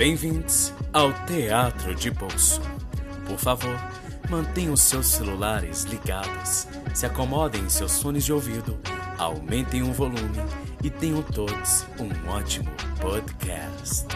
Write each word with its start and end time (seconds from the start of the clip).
Bem-vindos 0.00 0.72
ao 0.94 1.12
Teatro 1.26 1.94
de 1.94 2.10
Bolso. 2.10 2.62
Por 3.26 3.36
favor, 3.36 3.76
mantenham 4.30 4.74
seus 4.74 5.04
celulares 5.04 5.84
ligados, 5.84 6.66
se 6.94 7.04
acomodem 7.04 7.60
em 7.60 7.68
seus 7.68 8.00
fones 8.00 8.24
de 8.24 8.32
ouvido, 8.32 8.80
aumentem 9.18 9.82
o 9.82 9.92
volume 9.92 10.38
e 10.82 10.88
tenham 10.88 11.22
todos 11.22 11.86
um 12.00 12.30
ótimo 12.30 12.70
podcast. 12.98 14.06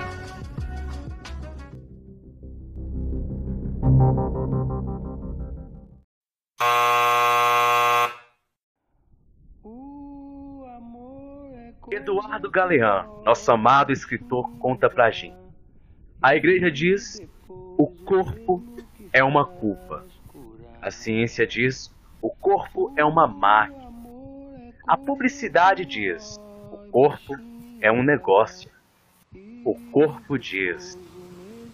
Eduardo 11.91 12.51
Galeão, 12.51 13.23
nosso 13.23 13.53
amado 13.53 13.93
escritor, 13.93 14.51
conta 14.57 14.89
pra 14.89 15.11
gente. 15.11 15.44
A 16.25 16.35
igreja 16.35 16.71
diz: 16.71 17.21
o 17.77 17.87
corpo 17.87 18.65
é 19.13 19.23
uma 19.23 19.45
culpa. 19.45 20.07
A 20.81 20.91
ciência 20.91 21.47
diz: 21.47 21.95
o 22.23 22.31
corpo 22.31 22.91
é 22.97 23.05
uma 23.05 23.27
máquina. 23.27 23.93
A 24.89 24.97
publicidade 24.97 25.85
diz: 25.85 26.41
o 26.73 26.79
corpo 26.91 27.35
é 27.79 27.93
um 27.93 28.03
negócio. 28.03 28.71
O 29.67 29.75
corpo 29.93 30.39
diz: 30.39 30.99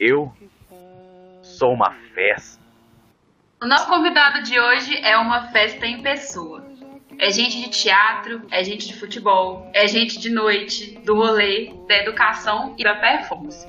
eu 0.01 0.33
sou 1.43 1.73
uma 1.73 1.93
festa. 2.13 2.61
O 3.63 3.67
nosso 3.69 3.87
convidado 3.87 4.43
de 4.43 4.59
hoje 4.59 4.99
é 5.05 5.17
uma 5.17 5.47
festa 5.53 5.87
em 5.87 6.03
pessoa. 6.03 6.69
É 7.21 7.31
gente 7.31 7.57
de 7.61 7.69
teatro, 7.69 8.43
é 8.51 8.65
gente 8.65 8.89
de 8.89 8.99
futebol, 8.99 9.71
é 9.73 9.87
gente 9.87 10.19
de 10.19 10.29
noite, 10.29 10.99
do 11.05 11.15
rolê, 11.15 11.73
da 11.87 11.99
educação 11.99 12.75
e 12.77 12.83
da 12.83 12.97
performance. 12.97 13.69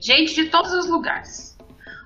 Gente 0.00 0.34
de 0.34 0.46
todos 0.46 0.72
os 0.72 0.88
lugares. 0.88 1.58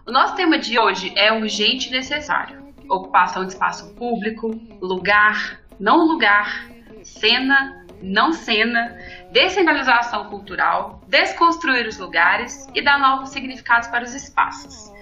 O 0.04 0.10
nosso 0.10 0.34
tema 0.34 0.58
de 0.58 0.76
hoje 0.76 1.12
é 1.16 1.32
urgente 1.32 1.88
e 1.88 1.92
necessário. 1.92 2.74
Ocupação 2.90 3.46
de 3.46 3.52
espaço 3.52 3.94
público, 3.94 4.50
lugar, 4.80 5.60
não 5.78 6.04
lugar, 6.04 6.68
cena, 7.04 7.86
não 8.02 8.32
cena, 8.32 8.98
descentralização 9.30 10.28
cultural, 10.28 11.02
desconstruir 11.06 11.86
os 11.86 11.96
lugares 11.96 12.66
e 12.74 12.82
dar 12.82 12.98
novos 12.98 13.30
significados 13.30 13.86
para 13.88 14.02
os 14.02 14.12
espaços. 14.12 14.92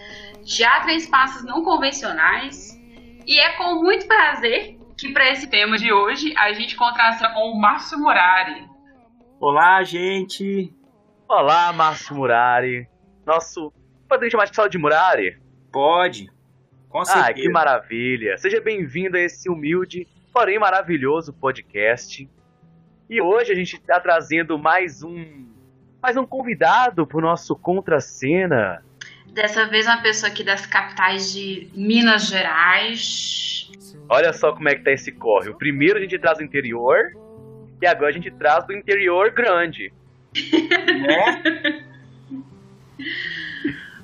Teatro 0.45 0.91
em 0.91 0.97
espaços 0.97 1.43
não 1.45 1.65
convencionais. 1.65 2.79
E 3.27 3.41
é 3.41 3.53
com 3.55 3.77
muito 3.77 4.07
prazer 4.07 4.79
que 4.98 5.13
para 5.15 5.31
esse 5.31 5.48
tema 5.48 5.79
de 5.79 5.91
hoje 5.91 6.35
a 6.37 6.53
gente 6.53 6.77
contrasta 6.77 7.31
com 7.31 7.53
o 7.53 7.59
Márcio 7.59 7.98
Murari. 7.98 8.69
Olá, 9.41 9.83
gente! 9.83 10.81
Olá, 11.34 11.72
Márcio 11.72 12.14
Murari. 12.14 12.86
Nosso. 13.25 13.72
Podemos 14.06 14.30
chamar 14.30 14.44
de 14.44 14.55
sala 14.55 14.69
de 14.69 14.77
Murari? 14.77 15.41
Pode, 15.72 16.30
com 16.91 17.02
certeza. 17.06 17.27
Ah, 17.27 17.33
que 17.33 17.48
maravilha! 17.48 18.36
Seja 18.36 18.61
bem-vindo 18.61 19.16
a 19.16 19.20
esse 19.20 19.48
humilde, 19.48 20.06
porém 20.30 20.58
maravilhoso 20.58 21.33
podcast. 21.33 22.28
E 23.08 23.22
hoje 23.22 23.50
a 23.50 23.55
gente 23.55 23.77
está 23.77 23.98
trazendo 23.98 24.58
mais 24.58 25.02
um. 25.02 25.48
Mais 26.02 26.19
um 26.19 26.27
convidado 26.27 27.06
para 27.06 27.16
o 27.16 27.22
nosso 27.22 27.56
Contracena. 27.56 28.84
Dessa 29.28 29.64
vez 29.64 29.86
uma 29.86 30.02
pessoa 30.02 30.30
aqui 30.30 30.44
das 30.44 30.67
capitais 30.67 31.33
de 31.33 31.70
Minas 31.74 32.27
Gerais. 32.27 33.72
Olha 34.06 34.34
só 34.34 34.52
como 34.52 34.69
é 34.69 34.74
que 34.74 34.83
tá 34.83 34.92
esse 34.92 35.11
corre. 35.11 35.48
O 35.48 35.56
primeiro 35.56 35.96
a 35.98 36.02
gente 36.02 36.19
traz 36.19 36.36
do 36.36 36.44
interior 36.44 37.17
e 37.80 37.86
agora 37.86 38.11
a 38.11 38.12
gente 38.12 38.30
traz 38.33 38.67
do 38.67 38.74
interior 38.74 39.30
grande. 39.30 39.91
Né? 40.34 41.86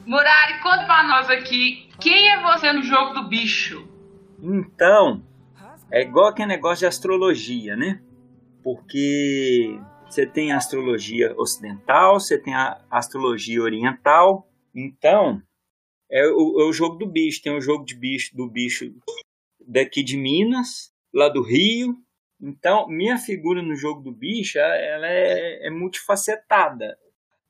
Murari, 0.07 0.61
conta 0.63 0.85
pra 0.85 1.03
nós 1.05 1.31
aqui, 1.31 1.89
quem 2.01 2.31
é 2.31 2.43
você 2.43 2.73
no 2.73 2.83
jogo 2.83 3.15
do 3.15 3.29
bicho? 3.29 3.87
Então, 4.41 5.23
é 5.93 6.03
igual 6.03 6.29
aquele 6.29 6.49
negócio 6.49 6.81
de 6.81 6.87
astrologia, 6.87 7.77
né? 7.77 8.01
Porque 8.63 9.79
você 10.09 10.27
tem 10.27 10.53
a 10.53 10.57
astrologia 10.57 11.35
ocidental, 11.37 12.19
você 12.19 12.41
tem 12.41 12.55
a 12.55 12.81
astrologia 12.91 13.63
oriental. 13.63 14.49
Então, 14.75 15.43
é 16.11 16.27
o, 16.27 16.61
é 16.61 16.65
o 16.69 16.73
jogo 16.73 16.97
do 16.97 17.07
bicho. 17.07 17.43
Tem 17.43 17.55
o 17.55 17.61
jogo 17.61 17.85
de 17.85 17.95
bicho 17.95 18.35
do 18.35 18.49
bicho 18.49 18.87
daqui 19.67 20.03
de 20.03 20.17
Minas, 20.17 20.93
lá 21.13 21.29
do 21.29 21.43
Rio. 21.43 21.95
Então, 22.41 22.87
minha 22.89 23.19
figura 23.19 23.61
no 23.61 23.75
jogo 23.75 24.01
do 24.01 24.13
bicho, 24.13 24.59
ela 24.59 25.09
é, 25.09 25.67
é 25.67 25.71
multifacetada. 25.71 26.97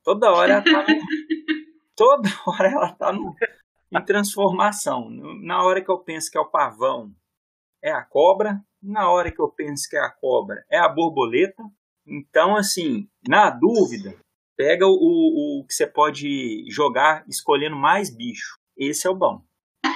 Toda 0.02 0.32
hora 0.32 0.54
ela 0.54 0.62
tá 0.62 0.82
no, 0.82 0.86
toda 1.94 2.28
hora 2.46 2.68
ela 2.68 2.90
tá 2.92 3.12
no, 3.12 3.34
em 3.92 4.02
transformação. 4.04 5.10
Na 5.42 5.62
hora 5.62 5.84
que 5.84 5.90
eu 5.90 5.98
penso 5.98 6.30
que 6.30 6.38
é 6.38 6.40
o 6.40 6.50
pavão, 6.50 7.14
é 7.82 7.92
a 7.92 8.02
cobra. 8.02 8.58
Na 8.82 9.10
hora 9.10 9.30
que 9.30 9.40
eu 9.40 9.50
penso 9.50 9.86
que 9.88 9.96
é 9.96 10.00
a 10.00 10.10
cobra, 10.10 10.64
é 10.70 10.78
a 10.78 10.88
borboleta. 10.88 11.62
Então, 12.06 12.56
assim, 12.56 13.06
na 13.26 13.50
dúvida, 13.50 14.16
pega 14.56 14.86
o, 14.86 14.90
o, 14.90 15.60
o 15.60 15.66
que 15.66 15.74
você 15.74 15.86
pode 15.86 16.64
jogar 16.70 17.24
escolhendo 17.28 17.76
mais 17.76 18.08
bicho. 18.08 18.58
Esse 18.76 19.06
é 19.06 19.10
o 19.10 19.14
bom. 19.14 19.42
Ai, 19.84 19.92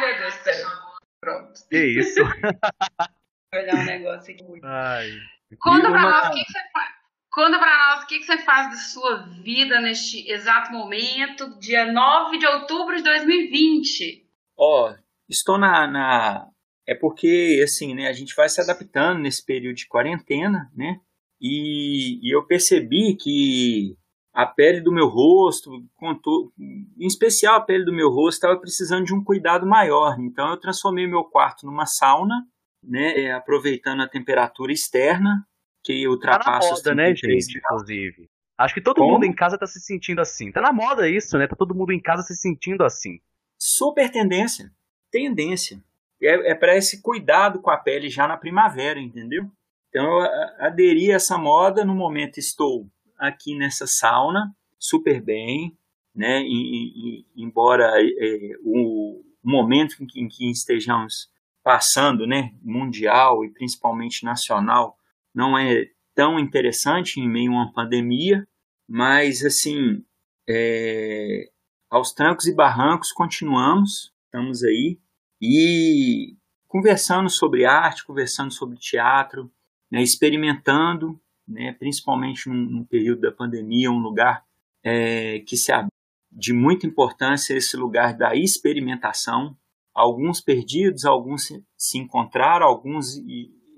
meu 0.00 0.18
Deus 0.18 0.34
do 0.34 0.42
céu. 0.42 0.85
Pronto. 1.26 1.60
Que 1.68 1.84
isso? 1.84 2.20
Vou 3.52 3.60
olhar 3.60 3.74
um 3.74 3.84
negócio 3.84 4.32
aqui. 4.32 4.44
Ai. 4.62 5.10
Conta 5.58 5.90
pra 5.90 6.02
nós 6.02 6.28
o 6.28 6.30
que, 6.30 6.44
que 6.44 6.52
você 6.52 6.70
faz. 6.72 6.94
Conta 7.32 7.58
pra 7.58 7.76
nós 7.76 8.04
o 8.04 8.06
que, 8.06 8.18
que 8.20 8.24
você 8.26 8.38
faz 8.38 8.70
da 8.70 8.76
sua 8.76 9.16
vida 9.42 9.80
neste 9.80 10.30
exato 10.30 10.70
momento, 10.70 11.58
dia 11.58 11.90
9 11.92 12.38
de 12.38 12.46
outubro 12.46 12.96
de 12.96 13.02
2020. 13.02 14.24
Ó, 14.56 14.94
estou 15.28 15.58
na, 15.58 15.88
na. 15.88 16.48
É 16.86 16.94
porque, 16.94 17.60
assim, 17.64 17.92
né, 17.92 18.06
a 18.06 18.12
gente 18.12 18.32
vai 18.36 18.48
se 18.48 18.60
adaptando 18.60 19.18
nesse 19.18 19.44
período 19.44 19.74
de 19.74 19.88
quarentena, 19.88 20.70
né? 20.76 21.00
E, 21.40 22.20
e 22.22 22.32
eu 22.32 22.46
percebi 22.46 23.16
que 23.16 23.96
a 24.36 24.44
pele 24.44 24.82
do 24.82 24.92
meu 24.92 25.08
rosto, 25.08 25.70
contou, 25.94 26.52
em 26.58 27.06
especial 27.06 27.56
a 27.56 27.60
pele 27.62 27.86
do 27.86 27.92
meu 27.92 28.10
rosto, 28.10 28.36
estava 28.36 28.60
precisando 28.60 29.06
de 29.06 29.14
um 29.14 29.24
cuidado 29.24 29.66
maior. 29.66 30.20
Então 30.20 30.50
eu 30.50 30.58
transformei 30.58 31.06
meu 31.06 31.24
quarto 31.24 31.64
numa 31.64 31.86
sauna, 31.86 32.46
né? 32.84 33.18
é, 33.18 33.32
aproveitando 33.32 34.02
a 34.02 34.08
temperatura 34.08 34.70
externa, 34.70 35.42
que 35.82 36.04
Tá 36.04 36.10
ultrapassa 36.10 36.74
os 36.74 36.80
moda, 36.80 36.94
né, 36.94 37.04
33 37.14 37.44
gente? 37.46 37.58
Inclusive. 37.58 38.30
Acho 38.58 38.74
que 38.74 38.82
todo 38.82 38.98
Como? 38.98 39.12
mundo 39.12 39.24
em 39.24 39.34
casa 39.34 39.56
tá 39.56 39.66
se 39.66 39.80
sentindo 39.80 40.20
assim. 40.20 40.52
Tá 40.52 40.60
na 40.60 40.72
moda 40.72 41.08
isso, 41.08 41.38
né? 41.38 41.46
Tá 41.46 41.56
todo 41.56 41.74
mundo 41.74 41.92
em 41.92 42.00
casa 42.00 42.22
se 42.22 42.36
sentindo 42.36 42.84
assim. 42.84 43.18
super 43.58 44.10
tendência. 44.10 44.70
Tendência. 45.10 45.82
É, 46.20 46.50
é 46.50 46.54
para 46.54 46.76
esse 46.76 47.00
cuidado 47.00 47.62
com 47.62 47.70
a 47.70 47.78
pele 47.78 48.10
já 48.10 48.28
na 48.28 48.36
primavera, 48.36 49.00
entendeu? 49.00 49.50
Então 49.88 50.04
eu 50.04 50.30
aderi 50.58 51.10
a 51.10 51.16
essa 51.16 51.38
moda 51.38 51.86
no 51.86 51.94
momento 51.94 52.38
estou 52.38 52.86
aqui 53.18 53.54
nessa 53.56 53.86
sauna, 53.86 54.54
super 54.78 55.20
bem, 55.22 55.76
né? 56.14 56.42
E, 56.42 57.20
e- 57.20 57.26
embora 57.36 57.92
é, 57.98 58.52
o 58.64 59.22
momento 59.42 60.02
em 60.02 60.06
que, 60.06 60.20
em 60.20 60.28
que 60.28 60.50
estejamos 60.50 61.30
passando, 61.62 62.26
né, 62.26 62.52
mundial 62.62 63.44
e 63.44 63.50
principalmente 63.50 64.24
nacional, 64.24 64.96
não 65.34 65.58
é 65.58 65.88
tão 66.14 66.38
interessante 66.38 67.20
em 67.20 67.28
meio 67.28 67.52
a 67.52 67.54
uma 67.56 67.72
pandemia, 67.72 68.46
mas 68.88 69.44
assim, 69.44 70.04
é, 70.48 71.50
aos 71.90 72.12
trancos 72.12 72.46
e 72.46 72.54
barrancos 72.54 73.12
continuamos, 73.12 74.12
estamos 74.26 74.62
aí 74.62 74.98
e 75.40 76.36
conversando 76.68 77.28
sobre 77.28 77.64
arte, 77.64 78.04
conversando 78.04 78.52
sobre 78.52 78.78
teatro, 78.78 79.50
né, 79.90 80.02
experimentando, 80.02 81.20
né, 81.46 81.72
principalmente 81.78 82.48
num, 82.48 82.56
num 82.56 82.84
período 82.84 83.22
da 83.22 83.32
pandemia, 83.32 83.90
um 83.90 83.98
lugar 83.98 84.44
é, 84.82 85.40
que 85.40 85.56
se 85.56 85.72
abre 85.72 85.90
de 86.30 86.52
muita 86.52 86.86
importância 86.86 87.54
esse 87.54 87.76
lugar 87.76 88.16
da 88.16 88.34
experimentação. 88.34 89.56
Alguns 89.94 90.40
perdidos, 90.40 91.04
alguns 91.04 91.46
se, 91.46 91.64
se 91.76 91.98
encontraram, 91.98 92.66
alguns 92.66 93.18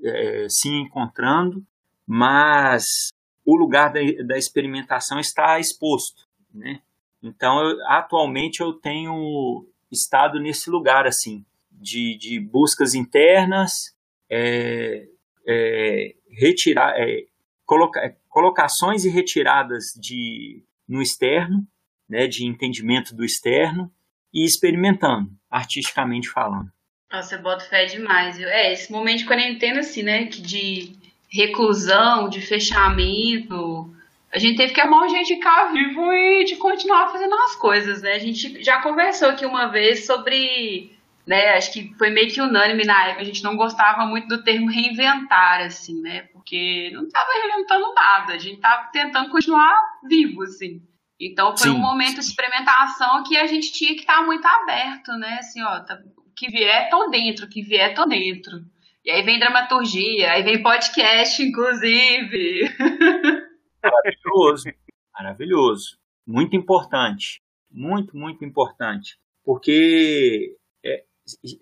é, 0.03 0.47
se 0.49 0.69
encontrando, 0.69 1.65
mas 2.07 3.11
o 3.45 3.57
lugar 3.57 3.93
da, 3.93 4.01
da 4.27 4.37
experimentação 4.37 5.21
está 5.21 5.59
exposto, 5.61 6.27
né? 6.53 6.81
Então, 7.23 7.61
eu, 7.61 7.77
atualmente 7.87 8.61
eu 8.61 8.73
tenho 8.73 9.67
estado 9.91 10.39
nesse 10.41 10.71
lugar 10.71 11.07
assim 11.07 11.45
de, 11.71 12.17
de 12.17 12.41
buscas 12.41 12.95
internas, 12.95 13.95
é, 14.31 15.09
é, 15.47 16.15
retirar, 16.31 16.95
é, 16.97 17.27
coloca, 17.69 18.17
colocações 18.31 19.05
e 19.05 19.11
retiradas 19.11 19.93
de 19.95 20.65
no 20.89 21.03
externo, 21.03 21.67
né, 22.09 22.27
de 22.27 22.47
entendimento 22.47 23.15
do 23.15 23.23
externo 23.23 23.93
e 24.33 24.43
experimentando, 24.45 25.31
artisticamente 25.51 26.31
falando. 26.31 26.73
Nossa, 27.13 27.35
eu 27.35 27.43
boto 27.43 27.69
fé 27.69 27.85
demais, 27.85 28.39
viu? 28.39 28.49
É, 28.49 28.73
esse 28.73 28.91
momento 28.91 29.19
de 29.19 29.27
quarentena, 29.27 29.81
assim, 29.81 30.03
né? 30.03 30.27
Que 30.27 30.41
de 30.41 30.97
reclusão, 31.31 32.29
de 32.29 32.41
fechamento, 32.41 33.95
a 34.33 34.39
gente 34.39 34.57
teve 34.57 34.73
que 34.73 34.81
amar 34.81 35.09
jeito 35.09 35.27
de 35.27 35.35
ficar 35.35 35.73
vivo 35.73 36.13
e 36.13 36.45
de 36.45 36.57
continuar 36.57 37.11
fazendo 37.11 37.35
as 37.35 37.55
coisas, 37.57 38.03
né? 38.03 38.13
A 38.13 38.19
gente 38.19 38.63
já 38.63 38.81
conversou 38.83 39.29
aqui 39.29 39.45
uma 39.45 39.67
vez 39.67 40.07
sobre, 40.07 40.98
né, 41.29 41.51
acho 41.51 41.71
que 41.75 41.95
foi 41.99 42.09
meio 42.09 42.33
que 42.33 42.41
unânime 42.41 42.87
na 42.87 43.09
época, 43.09 43.21
a 43.21 43.25
gente 43.25 43.45
não 43.45 43.55
gostava 43.55 44.07
muito 44.07 44.29
do 44.29 44.43
termo 44.43 44.71
reinventar, 44.71 45.61
assim, 45.61 46.01
né? 46.01 46.23
Porque 46.33 46.91
não 46.95 47.05
estava 47.05 47.29
reinventando 47.31 47.93
nada, 47.93 48.33
a 48.33 48.39
gente 48.39 48.55
estava 48.55 48.89
tentando 48.91 49.29
continuar 49.29 49.79
vivo, 50.09 50.43
assim. 50.45 50.81
Então 51.21 51.55
foi 51.55 51.69
Sim. 51.69 51.77
um 51.77 51.81
momento 51.81 52.15
de 52.15 52.21
experimentação 52.21 53.23
que 53.25 53.37
a 53.37 53.47
gente 53.47 53.71
tinha 53.73 53.93
que 53.93 54.01
estar 54.01 54.25
muito 54.25 54.47
aberto, 54.47 55.13
né? 55.19 55.37
Assim, 55.39 55.63
ó, 55.63 55.81
tá, 55.81 56.01
o 56.17 56.33
que 56.35 56.49
vier, 56.49 56.89
tô 56.89 57.11
dentro, 57.11 57.45
o 57.45 57.49
que 57.51 57.61
vier, 57.61 57.95
tô 57.95 58.07
dentro. 58.07 58.65
E 59.05 59.11
aí 59.11 59.23
vem 59.23 59.39
dramaturgia, 59.39 60.33
aí 60.33 60.43
vem 60.43 60.63
podcast, 60.63 61.43
inclusive. 61.43 62.75
Maravilhoso, 63.85 64.65
maravilhoso. 65.13 65.99
Muito 66.27 66.57
importante, 66.57 67.43
muito, 67.71 68.17
muito 68.17 68.47
importante. 68.47 69.19
Porque 69.45 70.57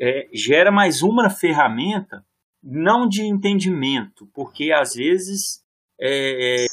é, 0.01 0.21
é, 0.21 0.29
gera 0.33 0.71
mais 0.71 1.03
uma 1.03 1.31
ferramenta, 1.31 2.25
não 2.63 3.09
de 3.09 3.23
entendimento, 3.23 4.29
porque 4.35 4.73
às 4.73 4.95
vezes 4.95 5.63
é, 6.01 6.67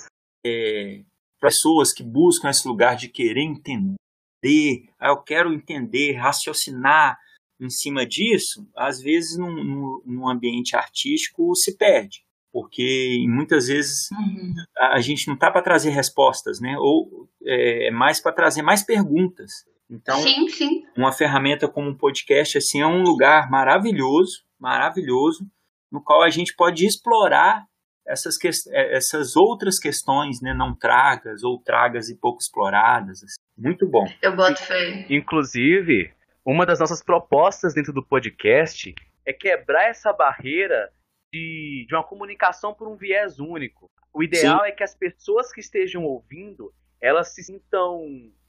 é 0.46 1.04
pessoas 1.40 1.94
que 1.94 2.04
buscam 2.04 2.50
esse 2.50 2.66
lugar 2.68 2.96
de 2.96 3.10
querer 3.10 3.42
entender, 3.42 4.90
ah, 4.98 5.10
eu 5.10 5.18
quero 5.18 5.54
entender, 5.54 6.14
raciocinar 6.14 7.18
em 7.60 7.70
cima 7.70 8.06
disso, 8.06 8.66
às 8.76 9.02
vezes 9.02 9.38
num, 9.38 10.02
num 10.06 10.30
ambiente 10.30 10.76
artístico 10.76 11.54
se 11.56 11.78
perde, 11.78 12.24
porque 12.52 13.26
muitas 13.28 13.68
vezes 13.68 14.10
uhum. 14.12 14.54
a, 14.78 14.96
a, 14.96 15.02
gente 15.02 15.28
não 15.28 15.34
está 15.34 15.52
para 15.52 15.62
trazer 15.62 15.90
respostas, 15.90 16.62
né? 16.62 16.78
Ou 16.78 17.30
é, 17.44 17.88
é 17.88 17.92
mais 17.92 18.22
para 18.22 18.32
trazer 18.32 18.62
mais 18.62 18.84
perguntas. 18.84 19.66
Então, 19.90 20.18
sim, 20.18 20.48
sim. 20.50 20.84
uma 20.98 21.12
ferramenta 21.12 21.68
como 21.68 21.90
um 21.90 21.98
podcast 21.98 22.58
assim 22.58 22.82
é 22.82 22.88
um 22.88 23.02
lugar 23.02 23.50
maravilhoso, 23.50 24.44
maravilhoso, 24.60 25.46
no 25.92 26.02
qual 26.02 26.24
a 26.24 26.30
gente 26.30 26.56
pode 26.56 26.86
explorar 26.86 27.66
essas, 28.06 28.38
que, 28.38 28.48
é, 28.48 28.96
essas 28.96 29.36
outras 29.36 29.80
questões, 29.80 30.42
né, 30.42 30.54
não 30.54 30.76
tragas 30.76 31.44
ou 31.44 31.62
tragas 31.62 32.10
e 32.10 32.18
pouco 32.18 32.40
exploradas. 32.42 33.24
Assim. 33.24 33.36
Muito 33.58 33.88
bom. 33.88 34.06
Eu 34.22 34.36
boto 34.36 34.62
fé. 34.62 35.06
Inclusive, 35.10 36.14
uma 36.46 36.66
das 36.66 36.80
nossas 36.80 37.04
propostas 37.04 37.74
dentro 37.74 37.94
do 37.94 38.06
podcast 38.06 38.94
é 39.26 39.32
quebrar 39.32 39.90
essa 39.90 40.12
barreira 40.12 40.92
de, 41.32 41.86
de 41.88 41.96
uma 41.96 42.04
comunicação 42.04 42.74
por 42.74 42.88
um 42.88 42.96
viés 42.96 43.40
único. 43.40 43.90
O 44.14 44.22
ideal 44.22 44.60
Sim. 44.60 44.68
é 44.68 44.72
que 44.72 44.84
as 44.84 44.96
pessoas 44.96 45.52
que 45.52 45.62
estejam 45.62 46.04
ouvindo, 46.04 46.72
elas 47.02 47.34
se 47.34 47.44
sintam 47.44 48.02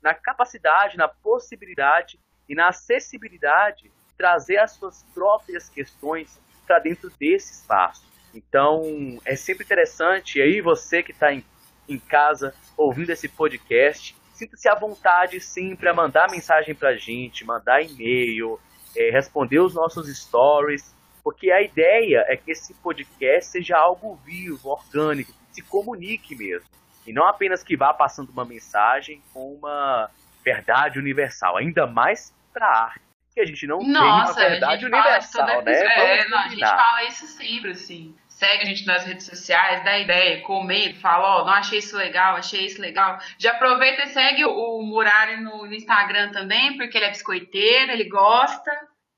na 0.04 0.12
capacidade, 0.12 0.98
na 0.98 1.08
possibilidade 1.08 2.20
e 2.46 2.54
na 2.54 2.68
acessibilidade 2.68 3.84
de 3.84 4.14
trazer 4.18 4.58
as 4.58 4.72
suas 4.72 5.02
próprias 5.14 5.70
questões 5.70 6.38
para 6.66 6.78
dentro 6.78 7.10
desse 7.18 7.54
espaço. 7.54 8.04
Então, 8.34 9.18
é 9.24 9.34
sempre 9.34 9.64
interessante, 9.64 10.38
e 10.38 10.42
aí 10.42 10.60
você 10.60 11.02
que 11.02 11.12
está 11.12 11.32
em, 11.32 11.42
em 11.88 11.98
casa 11.98 12.54
ouvindo 12.76 13.10
esse 13.10 13.28
podcast, 13.28 14.14
sinta-se 14.34 14.68
à 14.68 14.74
vontade 14.74 15.40
sempre 15.40 15.88
a 15.88 15.94
mandar 15.94 16.30
mensagem 16.30 16.74
para 16.74 16.90
a 16.90 16.96
gente, 16.96 17.44
mandar 17.44 17.80
e-mail, 17.80 18.60
é, 18.94 19.10
responder 19.10 19.60
os 19.60 19.72
nossos 19.72 20.14
stories, 20.14 20.94
porque 21.22 21.50
a 21.50 21.62
ideia 21.62 22.26
é 22.28 22.36
que 22.36 22.50
esse 22.50 22.74
podcast 22.74 23.50
seja 23.52 23.78
algo 23.78 24.16
vivo, 24.16 24.68
orgânico, 24.68 25.32
se 25.50 25.62
comunique 25.62 26.36
mesmo. 26.36 26.68
E 27.06 27.12
não 27.12 27.26
apenas 27.26 27.62
que 27.62 27.76
vá 27.76 27.92
passando 27.92 28.30
uma 28.30 28.44
mensagem 28.44 29.22
com 29.32 29.54
uma 29.54 30.10
verdade 30.42 30.98
universal, 30.98 31.56
ainda 31.56 31.86
mais 31.86 32.32
para 32.52 32.66
a 32.66 32.84
arte. 32.84 33.00
Que 33.34 33.40
a 33.40 33.46
gente 33.46 33.66
não 33.66 33.80
Nossa, 33.80 34.34
tem 34.34 34.44
uma 34.44 34.50
verdade 34.50 34.86
universal, 34.86 35.62
né? 35.62 35.72
É, 35.72 36.28
não, 36.28 36.38
a 36.38 36.48
gente 36.48 36.60
fala 36.60 37.04
isso 37.04 37.26
sempre, 37.26 37.72
assim 37.72 38.14
segue 38.34 38.62
a 38.62 38.66
gente 38.66 38.86
nas 38.86 39.04
redes 39.04 39.26
sociais, 39.26 39.84
dá 39.84 39.98
ideia, 39.98 40.42
comenta, 40.42 40.98
fala, 40.98 41.36
ó, 41.36 41.42
oh, 41.42 41.44
não 41.46 41.52
achei 41.52 41.78
isso 41.78 41.96
legal, 41.96 42.36
achei 42.36 42.66
isso 42.66 42.80
legal. 42.80 43.18
Já 43.38 43.52
aproveita 43.52 44.02
e 44.02 44.08
segue 44.08 44.44
o 44.44 44.82
Murari 44.82 45.40
no, 45.40 45.66
no 45.66 45.72
Instagram 45.72 46.32
também, 46.32 46.76
porque 46.76 46.98
ele 46.98 47.06
é 47.06 47.10
biscoiteiro, 47.10 47.92
ele 47.92 48.08
gosta. 48.08 48.70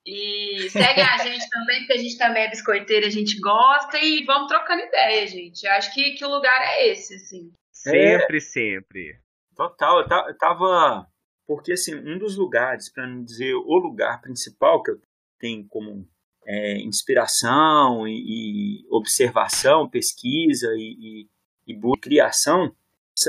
E 0.05 0.69
segue 0.71 1.01
a 1.01 1.19
gente 1.19 1.49
também, 1.49 1.79
porque 1.79 1.95
a 1.95 1.99
gente 1.99 2.19
também 2.19 2.45
é 2.45 2.51
biscoiteiro, 2.51 3.07
a 3.07 3.11
gente 3.11 3.41
gosta. 3.41 3.99
E 3.99 4.23
vamos 4.25 4.49
trocando 4.49 4.83
ideia, 4.83 5.27
gente. 5.27 5.65
Eu 5.65 5.73
acho 5.73 5.93
que, 5.95 6.13
que 6.13 6.25
o 6.25 6.31
lugar 6.31 6.59
é 6.61 6.89
esse, 6.89 7.15
assim. 7.15 7.51
Sempre, 7.91 8.37
é, 8.37 8.41
sempre. 8.41 9.21
Total, 9.55 10.01
eu 10.01 10.39
tava. 10.39 11.07
Porque, 11.47 11.73
assim, 11.73 11.95
um 11.95 12.19
dos 12.19 12.37
lugares, 12.37 12.93
para 12.93 13.07
não 13.07 13.23
dizer 13.23 13.55
o 13.55 13.79
lugar 13.79 14.21
principal 14.21 14.83
que 14.83 14.91
eu 14.91 15.01
tenho 15.39 15.67
como 15.69 16.09
é, 16.45 16.79
inspiração 16.79 18.07
e, 18.07 18.83
e, 18.83 18.87
observação, 18.91 19.89
pesquisa 19.89 20.69
e, 20.77 21.29
e, 21.69 21.73
e 21.73 22.01
criação 22.01 22.75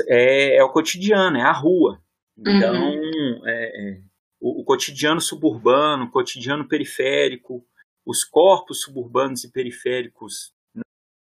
é, 0.06 0.56
é, 0.56 0.64
o 0.64 0.70
cotidiano, 0.70 1.38
é 1.38 1.42
a 1.42 1.52
rua. 1.52 2.00
Então, 2.36 2.74
uhum. 2.74 3.46
é, 3.46 3.64
é, 3.64 4.00
o, 4.40 4.60
o, 4.60 4.64
cotidiano 4.64 5.20
suburbano, 5.20 6.04
o 6.04 6.10
cotidiano 6.10 6.68
periférico, 6.68 7.64
os 8.06 8.24
corpos 8.24 8.82
suburbanos 8.82 9.44
e 9.44 9.50
periféricos, 9.50 10.52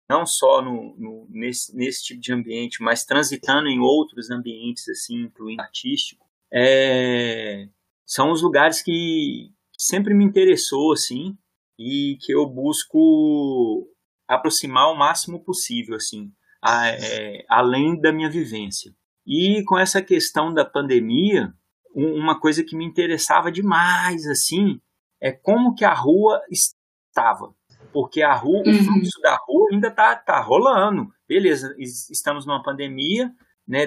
não 0.09 0.25
só 0.25 0.63
no, 0.63 0.95
no, 0.97 1.27
nesse, 1.31 1.77
nesse 1.77 2.05
tipo 2.05 2.21
de 2.21 2.33
ambiente, 2.33 2.83
mas 2.83 3.05
transitando 3.05 3.69
em 3.69 3.81
outros 3.81 4.31
ambientes, 4.31 4.89
assim, 4.89 5.23
incluindo 5.23 5.63
artístico, 5.63 6.25
é, 6.53 7.69
são 8.05 8.31
os 8.31 8.43
lugares 8.43 8.83
que 8.83 9.51
sempre 9.77 10.15
me 10.15 10.25
interessou, 10.25 10.93
assim, 10.93 11.37
e 11.79 12.17
que 12.21 12.33
eu 12.33 12.47
busco 12.47 13.89
aproximar 14.29 14.91
o 14.91 14.97
máximo 14.97 15.43
possível, 15.43 15.97
assim, 15.97 16.33
a, 16.63 16.89
é, 16.89 17.45
além 17.49 18.01
da 18.01 18.13
minha 18.13 18.31
vivência. 18.31 18.95
E 19.27 19.63
com 19.65 19.77
essa 19.77 20.01
questão 20.01 20.55
da 20.55 20.65
pandemia, 20.65 21.53
um, 21.95 22.15
uma 22.15 22.39
coisa 22.39 22.63
que 22.63 22.77
me 22.77 22.85
interessava 22.85 23.51
demais, 23.51 24.25
assim, 24.27 24.81
é 25.21 25.33
como 25.33 25.75
que 25.75 25.85
a 25.85 25.93
rua 25.93 26.41
estava. 26.51 27.55
Porque 27.97 28.21
a 28.21 28.35
rua, 28.35 28.63
uhum. 28.67 28.73
o 28.73 28.85
fluxo 28.85 29.19
da 29.23 29.39
rua 29.49 29.69
ainda 29.73 29.91
tá, 29.91 30.15
tá 30.15 30.39
rolando. 30.39 31.09
Beleza, 31.27 31.75
estamos 31.79 32.45
numa 32.45 32.63
pandemia, 32.63 33.33
né? 33.67 33.87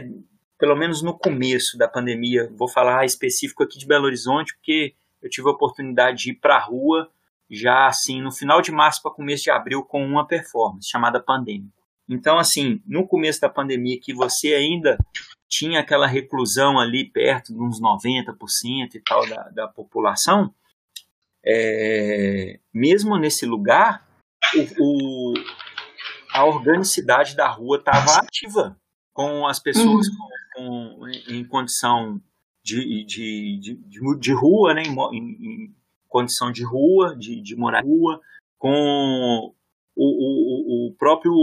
Pelo 0.57 0.75
menos 0.75 1.03
no 1.03 1.15
começo 1.15 1.77
da 1.77 1.87
pandemia, 1.87 2.51
vou 2.57 2.67
falar 2.67 3.05
específico 3.05 3.61
aqui 3.61 3.77
de 3.77 3.85
Belo 3.85 4.05
Horizonte, 4.05 4.55
porque 4.55 4.95
eu 5.21 5.29
tive 5.29 5.47
a 5.47 5.51
oportunidade 5.51 6.23
de 6.23 6.31
ir 6.31 6.39
para 6.39 6.55
a 6.55 6.59
rua 6.59 7.07
já 7.51 7.85
assim 7.85 8.19
no 8.19 8.31
final 8.31 8.63
de 8.63 8.71
março 8.71 8.99
para 8.99 9.11
começo 9.11 9.43
de 9.43 9.51
abril 9.51 9.83
com 9.83 10.03
uma 10.03 10.25
performance 10.25 10.89
chamada 10.89 11.21
Pandêmico. 11.21 11.71
Então, 12.09 12.39
assim, 12.39 12.81
no 12.87 13.07
começo 13.07 13.39
da 13.39 13.47
pandemia 13.47 13.99
que 14.01 14.11
você 14.11 14.55
ainda 14.55 14.97
tinha 15.47 15.81
aquela 15.81 16.07
reclusão 16.07 16.79
ali 16.79 17.05
perto 17.05 17.53
de 17.53 17.61
uns 17.61 17.79
90% 17.79 18.95
e 18.95 19.01
tal 19.01 19.29
da, 19.29 19.49
da 19.49 19.67
população, 19.67 20.51
é, 21.45 22.59
mesmo 22.73 23.17
nesse 23.17 23.45
lugar, 23.45 24.07
o, 24.77 24.83
o, 24.83 25.33
a 26.33 26.45
organicidade 26.45 27.35
da 27.35 27.47
rua 27.47 27.77
estava 27.77 28.19
ativa, 28.19 28.77
com 29.13 29.47
as 29.47 29.59
pessoas 29.59 30.07
uhum. 30.07 30.15
com, 30.53 30.99
com, 30.99 31.07
em 31.29 31.43
condição 31.45 32.21
de, 32.63 33.05
de, 33.05 33.59
de, 33.59 34.19
de, 34.19 34.33
rua, 34.33 34.73
né, 34.73 34.83
em, 34.83 34.93
em, 35.13 35.75
condição 36.07 36.51
de 36.51 36.63
rua, 36.63 37.15
de, 37.15 37.41
de 37.41 37.55
morar 37.55 37.83
rua, 37.83 38.19
com 38.57 39.53
o, 39.95 40.87
o, 40.87 40.87
o 40.87 40.95
próprio 40.97 41.33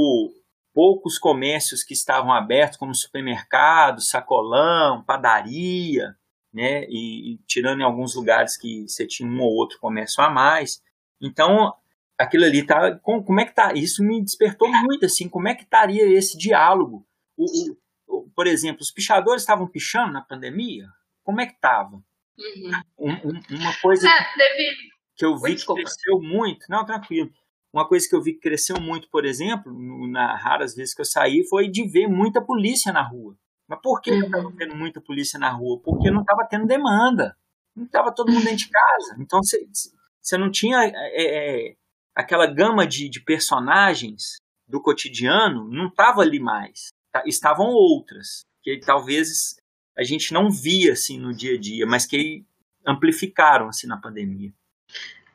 poucos 0.75 1.19
comércios 1.19 1.83
que 1.83 1.95
estavam 1.95 2.31
abertos, 2.31 2.77
como 2.77 2.95
supermercado, 2.95 4.03
sacolão, 4.03 5.03
padaria, 5.03 6.15
né? 6.57 6.87
E, 6.89 7.35
e, 7.35 7.39
tirando 7.47 7.81
em 7.81 7.85
alguns 7.85 8.15
lugares 8.15 8.57
que 8.57 8.89
você 8.89 9.07
tinha 9.07 9.29
um 9.29 9.41
ou 9.43 9.53
outro 9.53 9.79
comércio 9.79 10.25
a 10.25 10.31
mais. 10.31 10.83
Então, 11.21 11.75
aquilo 12.19 12.47
ali 12.47 12.65
tá. 12.65 12.97
Com, 12.97 13.23
como 13.23 13.39
é 13.39 13.45
que 13.45 13.55
tá? 13.55 13.75
Isso 13.75 14.03
me 14.03 14.25
despertou 14.25 14.67
muito, 14.73 15.05
assim, 15.05 15.29
como 15.29 15.49
é 15.49 15.55
que 15.55 15.65
estaria 15.65 16.09
esse 16.09 16.39
diálogo? 16.39 17.07
O, 17.37 17.45
o, 18.07 18.31
por 18.35 18.47
exemplo, 18.47 18.81
os 18.81 18.91
pichadores 18.91 19.43
estavam 19.43 19.69
pichando 19.69 20.15
na 20.15 20.23
pandemia? 20.23 20.87
Como 21.23 21.43
é 21.43 21.47
que 21.47 21.53
estava? 21.53 22.03
Uhum. 22.39 22.71
Um, 22.99 23.57
uma 23.57 23.77
coisa 23.83 24.09
é, 24.09 24.13
que 25.15 25.27
eu 25.27 25.39
vi 25.39 25.57
que 25.57 25.67
cresceu 25.67 26.21
muito, 26.23 26.65
não, 26.71 26.87
tranquilo. 26.87 27.31
Uma 27.71 27.87
coisa 27.87 28.09
que 28.09 28.17
eu 28.17 28.23
vi 28.23 28.33
que 28.33 28.41
cresceu 28.41 28.81
muito, 28.81 29.11
por 29.11 29.27
exemplo, 29.27 29.71
nas 30.09 30.43
raras 30.43 30.75
vezes 30.75 30.95
que 30.95 31.03
eu 31.03 31.07
saí, 31.07 31.47
foi 31.47 31.69
de 31.69 31.87
ver 31.87 32.07
muita 32.07 32.41
polícia 32.41 32.91
na 32.93 33.03
rua. 33.03 33.37
Mas 33.69 33.81
por 33.83 34.01
que 34.01 34.11
uhum. 34.11 34.19
eu 34.19 34.27
estava 34.27 34.53
tendo 34.57 34.77
muita 34.77 35.01
polícia 35.01 35.39
na 35.39 35.51
rua? 35.51 35.81
Porque 35.83 36.11
não 36.11 36.21
estava 36.21 36.47
tendo 36.49 36.67
demanda. 36.67 37.37
Não 37.75 37.85
estava 37.85 38.15
todo 38.15 38.33
mundo 38.33 38.45
dentro 38.45 38.59
de 38.59 38.71
casa. 38.71 39.17
Então 39.19 39.41
você 39.43 40.39
não 40.39 40.51
tinha 40.51 40.79
é, 40.85 41.71
é, 41.71 41.75
aquela 42.15 42.47
gama 42.47 42.87
de, 42.87 43.09
de 43.09 43.21
personagens 43.21 44.39
do 44.67 44.81
cotidiano, 44.81 45.69
não 45.69 45.89
estava 45.89 46.23
ali 46.23 46.41
mais. 46.41 46.89
estavam 47.25 47.67
outras, 47.67 48.45
que 48.63 48.81
talvez 48.81 49.57
a 49.97 50.03
gente 50.03 50.33
não 50.33 50.51
via 50.51 50.93
assim 50.93 51.19
no 51.19 51.35
dia 51.35 51.55
a 51.55 51.61
dia, 51.61 51.87
mas 51.87 52.07
que 52.07 52.45
amplificaram 52.87 53.69
assim 53.69 53.87
na 53.87 54.01
pandemia. 54.01 54.53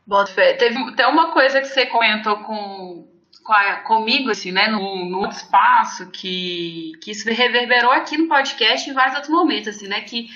Bota 0.05 0.31
fé. 0.33 0.53
Teve 0.57 0.77
até 0.89 1.05
uma 1.07 1.33
coisa 1.33 1.61
que 1.61 1.67
você 1.67 1.85
comentou 1.85 2.43
com, 2.43 3.07
com 3.43 3.53
a, 3.53 3.77
comigo, 3.77 4.29
assim, 4.29 4.51
né, 4.51 4.67
no, 4.67 5.05
no 5.05 5.27
espaço, 5.27 6.09
que, 6.11 6.91
que 7.01 7.11
isso 7.11 7.29
reverberou 7.29 7.91
aqui 7.91 8.17
no 8.17 8.27
podcast 8.27 8.89
em 8.89 8.93
vários 8.93 9.15
outros 9.15 9.33
momentos, 9.33 9.69
assim, 9.69 9.87
né, 9.87 10.01
que 10.01 10.27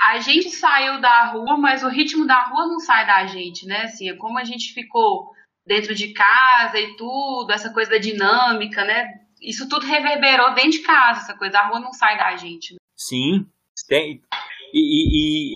a 0.00 0.18
gente 0.18 0.50
saiu 0.50 1.00
da 1.00 1.26
rua, 1.26 1.56
mas 1.58 1.82
o 1.82 1.88
ritmo 1.88 2.26
da 2.26 2.42
rua 2.44 2.66
não 2.66 2.78
sai 2.78 3.06
da 3.06 3.26
gente, 3.26 3.66
né, 3.66 3.82
assim, 3.82 4.08
é 4.08 4.16
como 4.16 4.38
a 4.38 4.44
gente 4.44 4.72
ficou 4.72 5.32
dentro 5.66 5.94
de 5.94 6.12
casa 6.12 6.78
e 6.78 6.96
tudo, 6.96 7.50
essa 7.52 7.72
coisa 7.72 7.90
da 7.90 7.98
dinâmica, 7.98 8.84
né, 8.84 9.20
isso 9.40 9.68
tudo 9.68 9.86
reverberou 9.86 10.54
dentro 10.54 10.72
de 10.72 10.82
casa, 10.82 11.20
essa 11.20 11.36
coisa, 11.36 11.58
a 11.58 11.68
rua 11.68 11.80
não 11.80 11.92
sai 11.92 12.16
da 12.16 12.36
gente. 12.36 12.74
Né? 12.74 12.78
Sim, 12.94 13.46
tem, 13.88 14.22
e, 14.72 15.52
e, 15.52 15.54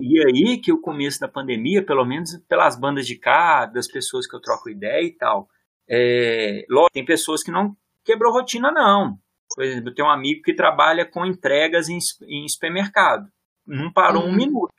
e 0.00 0.18
aí 0.26 0.58
que 0.58 0.72
o 0.72 0.80
começo 0.80 1.20
da 1.20 1.28
pandemia, 1.28 1.84
pelo 1.84 2.04
menos 2.04 2.36
pelas 2.48 2.78
bandas 2.78 3.06
de 3.06 3.16
cá, 3.16 3.66
das 3.66 3.86
pessoas 3.86 4.26
que 4.26 4.34
eu 4.34 4.40
troco 4.40 4.70
ideia 4.70 5.04
e 5.04 5.12
tal, 5.12 5.48
é, 5.88 6.64
lógico, 6.68 6.92
tem 6.92 7.04
pessoas 7.04 7.42
que 7.42 7.50
não 7.50 7.76
quebrou 8.04 8.32
rotina, 8.32 8.70
não. 8.70 9.18
Por 9.54 9.64
exemplo, 9.64 9.90
eu 9.90 9.94
tenho 9.94 10.08
um 10.08 10.10
amigo 10.10 10.42
que 10.42 10.54
trabalha 10.54 11.04
com 11.04 11.24
entregas 11.24 11.88
em, 11.88 11.98
em 12.28 12.48
supermercado. 12.48 13.28
Não 13.66 13.92
parou 13.92 14.24
uhum. 14.24 14.30
um 14.30 14.36
minuto. 14.36 14.74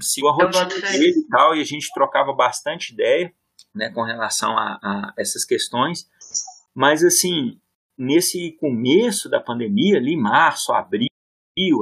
Sigo 0.00 0.28
a 0.28 0.32
rotina 0.32 0.66
dele 0.66 1.20
e 1.20 1.28
tal, 1.28 1.54
e 1.54 1.60
a 1.60 1.64
gente 1.64 1.92
trocava 1.92 2.32
bastante 2.32 2.92
ideia 2.92 3.32
né, 3.74 3.90
com 3.90 4.02
relação 4.02 4.56
a, 4.56 4.78
a 4.82 5.14
essas 5.18 5.44
questões. 5.44 6.06
Mas, 6.74 7.02
assim, 7.02 7.58
nesse 7.96 8.52
começo 8.60 9.28
da 9.28 9.40
pandemia, 9.40 9.96
ali, 9.96 10.16
março, 10.16 10.72
abril, 10.72 11.08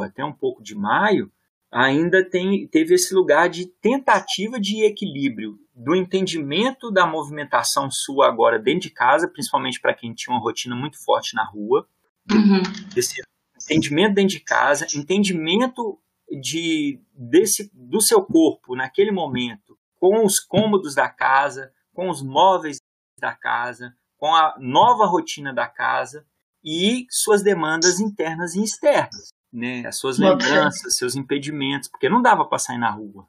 até 0.02 0.24
um 0.24 0.32
pouco 0.32 0.62
de 0.62 0.74
maio, 0.74 1.30
ainda 1.70 2.24
tem, 2.28 2.66
teve 2.66 2.94
esse 2.94 3.14
lugar 3.14 3.48
de 3.48 3.66
tentativa 3.66 4.58
de 4.58 4.84
equilíbrio 4.84 5.58
do 5.74 5.94
entendimento 5.94 6.90
da 6.90 7.06
movimentação 7.06 7.90
sua 7.90 8.26
agora 8.26 8.58
dentro 8.58 8.80
de 8.80 8.90
casa, 8.90 9.28
principalmente 9.28 9.80
para 9.80 9.94
quem 9.94 10.12
tinha 10.12 10.34
uma 10.34 10.42
rotina 10.42 10.74
muito 10.74 11.02
forte 11.04 11.34
na 11.34 11.44
rua, 11.44 11.86
uhum. 12.30 12.62
esse 12.96 13.22
entendimento 13.62 14.14
dentro 14.14 14.30
de 14.30 14.40
casa, 14.40 14.86
entendimento 14.94 15.98
de 16.40 17.00
desse 17.14 17.70
do 17.72 18.00
seu 18.00 18.22
corpo 18.22 18.74
naquele 18.74 19.10
momento, 19.10 19.78
com 19.96 20.24
os 20.24 20.40
cômodos 20.40 20.94
da 20.94 21.08
casa, 21.08 21.72
com 21.92 22.10
os 22.10 22.22
móveis 22.22 22.78
da 23.18 23.34
casa, 23.34 23.94
com 24.16 24.34
a 24.34 24.54
nova 24.58 25.06
rotina 25.06 25.54
da 25.54 25.66
casa 25.66 26.26
e 26.64 27.06
suas 27.08 27.42
demandas 27.42 28.00
internas 28.00 28.54
e 28.54 28.62
externas 28.62 29.30
né, 29.52 29.84
as 29.86 29.98
suas 29.98 30.18
lembranças, 30.18 30.96
seus 30.96 31.16
impedimentos, 31.16 31.88
porque 31.88 32.08
não 32.08 32.22
dava 32.22 32.44
para 32.44 32.58
sair 32.58 32.78
na 32.78 32.90
rua, 32.90 33.26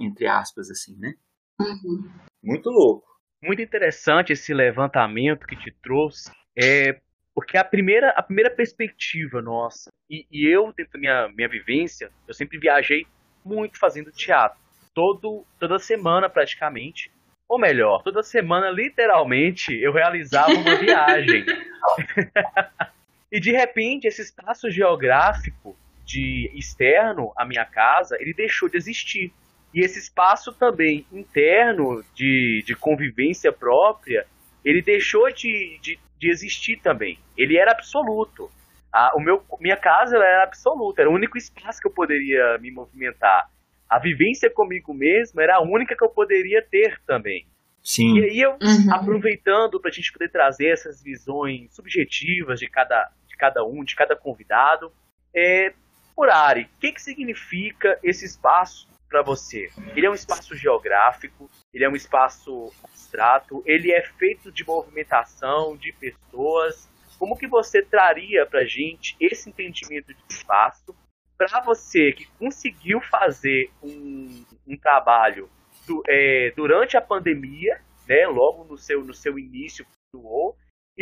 entre 0.00 0.26
aspas, 0.26 0.70
assim, 0.70 0.96
né? 0.98 1.14
Uhum. 1.60 2.10
Muito 2.42 2.70
louco. 2.70 3.06
Muito 3.42 3.62
interessante 3.62 4.32
esse 4.32 4.52
levantamento 4.54 5.46
que 5.46 5.56
te 5.56 5.70
trouxe, 5.82 6.30
é 6.56 7.00
porque 7.34 7.56
a 7.56 7.64
primeira, 7.64 8.10
a 8.10 8.22
primeira 8.22 8.50
perspectiva 8.50 9.40
nossa, 9.40 9.90
e, 10.08 10.26
e 10.30 10.46
eu, 10.46 10.72
dentro 10.76 10.92
da 10.92 10.98
minha, 10.98 11.28
minha 11.28 11.48
vivência, 11.48 12.10
eu 12.28 12.34
sempre 12.34 12.58
viajei 12.58 13.06
muito 13.44 13.78
fazendo 13.78 14.12
teatro, 14.12 14.58
todo, 14.94 15.44
toda 15.58 15.78
semana 15.78 16.28
praticamente, 16.28 17.10
ou 17.48 17.58
melhor, 17.58 18.02
toda 18.02 18.22
semana, 18.22 18.70
literalmente, 18.70 19.74
eu 19.74 19.92
realizava 19.92 20.52
uma 20.52 20.76
viagem. 20.80 21.44
E 23.32 23.40
de 23.40 23.50
repente, 23.50 24.06
esse 24.06 24.20
espaço 24.20 24.70
geográfico 24.70 25.74
de 26.04 26.52
externo 26.54 27.32
à 27.34 27.46
minha 27.46 27.64
casa, 27.64 28.18
ele 28.20 28.34
deixou 28.34 28.68
de 28.68 28.76
existir. 28.76 29.32
E 29.72 29.80
esse 29.80 29.98
espaço 29.98 30.52
também 30.52 31.06
interno 31.10 32.04
de, 32.14 32.62
de 32.66 32.74
convivência 32.74 33.50
própria, 33.50 34.26
ele 34.62 34.82
deixou 34.82 35.32
de, 35.32 35.78
de, 35.80 35.98
de 36.18 36.30
existir 36.30 36.76
também. 36.82 37.18
Ele 37.34 37.56
era 37.56 37.72
absoluto. 37.72 38.50
A, 38.92 39.12
o 39.16 39.20
meu, 39.20 39.42
minha 39.58 39.78
casa 39.78 40.16
era 40.16 40.44
absoluta, 40.44 41.00
era 41.00 41.10
o 41.10 41.14
único 41.14 41.38
espaço 41.38 41.80
que 41.80 41.88
eu 41.88 41.92
poderia 41.92 42.58
me 42.58 42.70
movimentar. 42.70 43.48
A 43.88 43.98
vivência 43.98 44.50
comigo 44.50 44.92
mesmo 44.92 45.40
era 45.40 45.56
a 45.56 45.62
única 45.62 45.96
que 45.96 46.04
eu 46.04 46.10
poderia 46.10 46.60
ter 46.60 47.00
também. 47.06 47.46
Sim. 47.82 48.18
E 48.18 48.24
aí 48.24 48.40
eu, 48.40 48.52
uhum. 48.52 48.94
aproveitando 48.94 49.80
para 49.80 49.90
a 49.90 49.92
gente 49.92 50.12
poder 50.12 50.30
trazer 50.30 50.68
essas 50.68 51.02
visões 51.02 51.74
subjetivas 51.74 52.60
de 52.60 52.68
cada, 52.68 53.10
cada 53.42 53.64
um, 53.64 53.82
de 53.82 53.96
cada 53.96 54.14
convidado. 54.14 54.92
É, 55.34 55.74
Ari, 56.16 56.70
o 56.76 56.78
que, 56.78 56.92
que 56.92 57.02
significa 57.02 57.98
esse 58.00 58.24
espaço 58.24 58.88
para 59.08 59.20
você? 59.20 59.68
Ele 59.96 60.06
é 60.06 60.10
um 60.10 60.14
espaço 60.14 60.54
geográfico, 60.54 61.50
ele 61.74 61.84
é 61.84 61.88
um 61.88 61.96
espaço 61.96 62.72
abstrato, 62.84 63.60
ele 63.66 63.90
é 63.90 64.00
feito 64.00 64.52
de 64.52 64.64
movimentação, 64.64 65.76
de 65.76 65.92
pessoas. 65.92 66.88
Como 67.18 67.36
que 67.36 67.48
você 67.48 67.82
traria 67.82 68.46
para 68.46 68.64
gente 68.64 69.16
esse 69.18 69.50
entendimento 69.50 70.14
de 70.14 70.22
espaço 70.28 70.94
para 71.36 71.60
você 71.62 72.12
que 72.12 72.26
conseguiu 72.38 73.00
fazer 73.00 73.72
um, 73.82 74.44
um 74.68 74.76
trabalho 74.76 75.50
do, 75.84 76.00
é, 76.08 76.52
durante 76.54 76.96
a 76.96 77.00
pandemia, 77.00 77.80
né, 78.06 78.24
logo 78.28 78.62
no 78.62 78.78
seu, 78.78 79.02
no 79.02 79.12
seu 79.12 79.36
início 79.36 79.84
do 80.14 80.24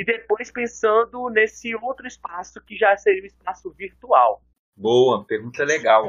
e 0.00 0.04
depois 0.04 0.50
pensando 0.50 1.28
nesse 1.28 1.74
outro 1.76 2.06
espaço 2.06 2.58
que 2.62 2.74
já 2.74 2.96
seria 2.96 3.22
o 3.22 3.26
espaço 3.26 3.70
virtual. 3.72 4.42
Boa, 4.74 5.26
pergunta 5.26 5.62
legal. 5.62 6.06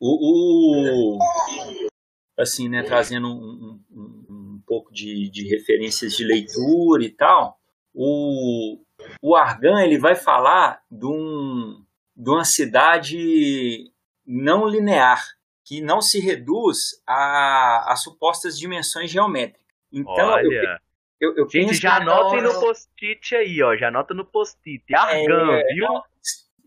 O, 0.00 1.18
o 1.18 1.18
assim, 2.38 2.70
né, 2.70 2.82
trazendo 2.82 3.28
um, 3.28 3.78
um, 3.90 4.26
um 4.30 4.62
pouco 4.66 4.90
de, 4.90 5.28
de, 5.28 5.46
referências 5.46 6.14
de 6.14 6.24
leitura 6.24 7.04
e 7.04 7.10
tal, 7.10 7.58
o, 7.92 8.80
o 9.20 9.36
Argan 9.36 9.82
ele 9.82 9.98
vai 9.98 10.16
falar 10.16 10.80
de, 10.90 11.04
um, 11.04 11.84
de 12.16 12.30
uma 12.30 12.46
cidade 12.46 13.92
não 14.26 14.66
linear, 14.66 15.22
que 15.66 15.82
não 15.82 16.00
se 16.00 16.18
reduz 16.18 16.78
a, 17.06 17.92
a 17.92 17.96
supostas 17.96 18.58
dimensões 18.58 19.10
geométricas. 19.10 19.68
Então, 19.92 20.30
Olha. 20.30 20.80
Eu, 21.20 21.34
eu, 21.36 21.48
Gente, 21.48 21.74
já 21.74 21.96
anotem 21.96 22.42
no 22.42 22.60
post-it 22.60 23.34
aí, 23.34 23.62
ó. 23.62 23.76
Já 23.76 23.88
anota 23.88 24.14
no 24.14 24.24
post-it. 24.24 24.94
Argan, 24.94 25.52
é, 25.52 25.74
viu? 25.74 25.86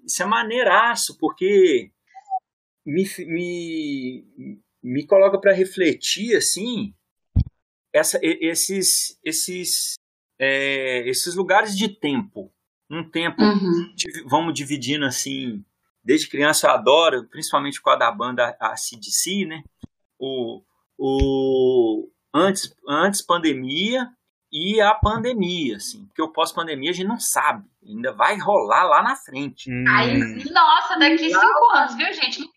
Isso 0.06 0.22
é 0.22 0.26
maneiraço, 0.26 1.18
porque 1.18 1.92
me, 2.86 3.06
me, 3.20 4.26
me 4.84 5.06
coloca 5.06 5.40
para 5.40 5.54
refletir, 5.54 6.36
assim, 6.36 6.94
essa, 7.94 8.20
esses, 8.22 9.18
esses, 9.24 9.96
é, 10.40 11.08
esses 11.08 11.36
lugares 11.36 11.78
de 11.78 11.88
tempo. 11.88 12.52
Um 12.90 13.10
tempo, 13.10 13.42
uhum. 13.42 13.96
vamos 14.28 14.54
dividindo 14.54 15.06
assim, 15.06 15.64
desde 16.04 16.28
criança 16.28 16.68
eu 16.68 16.72
adoro, 16.72 17.26
principalmente 17.30 17.82
com 17.82 17.90
a 17.90 17.96
da 17.96 18.12
banda 18.12 18.56
ACDC, 18.60 19.46
né? 19.46 19.64
O, 20.20 20.62
o, 20.98 22.10
antes, 22.34 22.76
antes 22.86 23.22
pandemia, 23.22 24.12
e 24.52 24.82
a 24.82 24.94
pandemia, 24.94 25.78
assim, 25.78 26.06
porque 26.06 26.22
o 26.22 26.32
pós-pandemia 26.32 26.92
a 26.92 26.94
gente 26.94 27.08
não 27.08 27.20
sabe, 27.20 27.66
ainda 27.88 28.12
vai 28.12 28.38
rolar 28.38 28.84
lá 28.84 29.02
na 29.02 29.16
frente. 29.16 29.72
Hum. 29.72 29.86
Aí, 29.88 30.18
nossa, 30.52 31.00
daqui 31.00 31.30
lá 31.30 31.40
cinco 31.40 31.72
anos, 31.74 31.96
viu, 31.96 32.14
gente? 32.14 32.50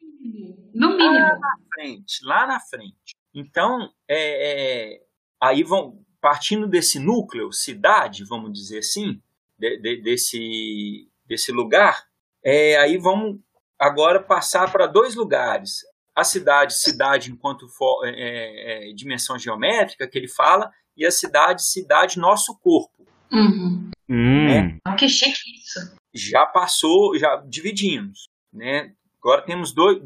No 0.74 0.88
mínimo. 0.96 1.12
Lá 1.12 1.38
na 1.38 1.56
frente, 1.72 2.24
lá 2.24 2.46
na 2.46 2.60
frente. 2.60 3.14
Então, 3.32 3.90
é, 4.08 4.96
é, 4.96 5.00
aí 5.40 5.62
vão, 5.62 6.04
partindo 6.20 6.66
desse 6.66 6.98
núcleo, 6.98 7.52
cidade, 7.52 8.24
vamos 8.24 8.52
dizer 8.52 8.78
assim, 8.78 9.20
de, 9.56 9.76
de, 9.78 10.02
desse, 10.02 11.08
desse 11.26 11.52
lugar, 11.52 12.04
é, 12.44 12.76
aí 12.76 12.98
vamos 12.98 13.40
agora 13.78 14.20
passar 14.20 14.70
para 14.72 14.86
dois 14.86 15.14
lugares. 15.14 15.82
A 16.14 16.22
cidade, 16.22 16.78
cidade 16.78 17.32
enquanto 17.32 17.68
for, 17.68 18.06
é, 18.06 18.10
é, 18.10 18.90
é 18.90 18.92
dimensão 18.94 19.38
geométrica, 19.38 20.06
que 20.06 20.16
ele 20.16 20.28
fala, 20.28 20.70
e 20.96 21.04
a 21.04 21.10
cidade, 21.10 21.64
cidade, 21.64 22.18
nosso 22.18 22.56
corpo. 22.60 23.06
Uhum. 23.32 23.90
Hum. 24.08 24.46
Né? 24.46 24.78
Que 24.96 25.08
chique 25.08 25.58
isso. 25.58 25.96
Já 26.14 26.46
passou, 26.46 27.18
já 27.18 27.42
dividimos. 27.46 28.28
Né? 28.52 28.92
Agora 29.20 29.42
temos 29.42 29.72
dois, 29.72 30.00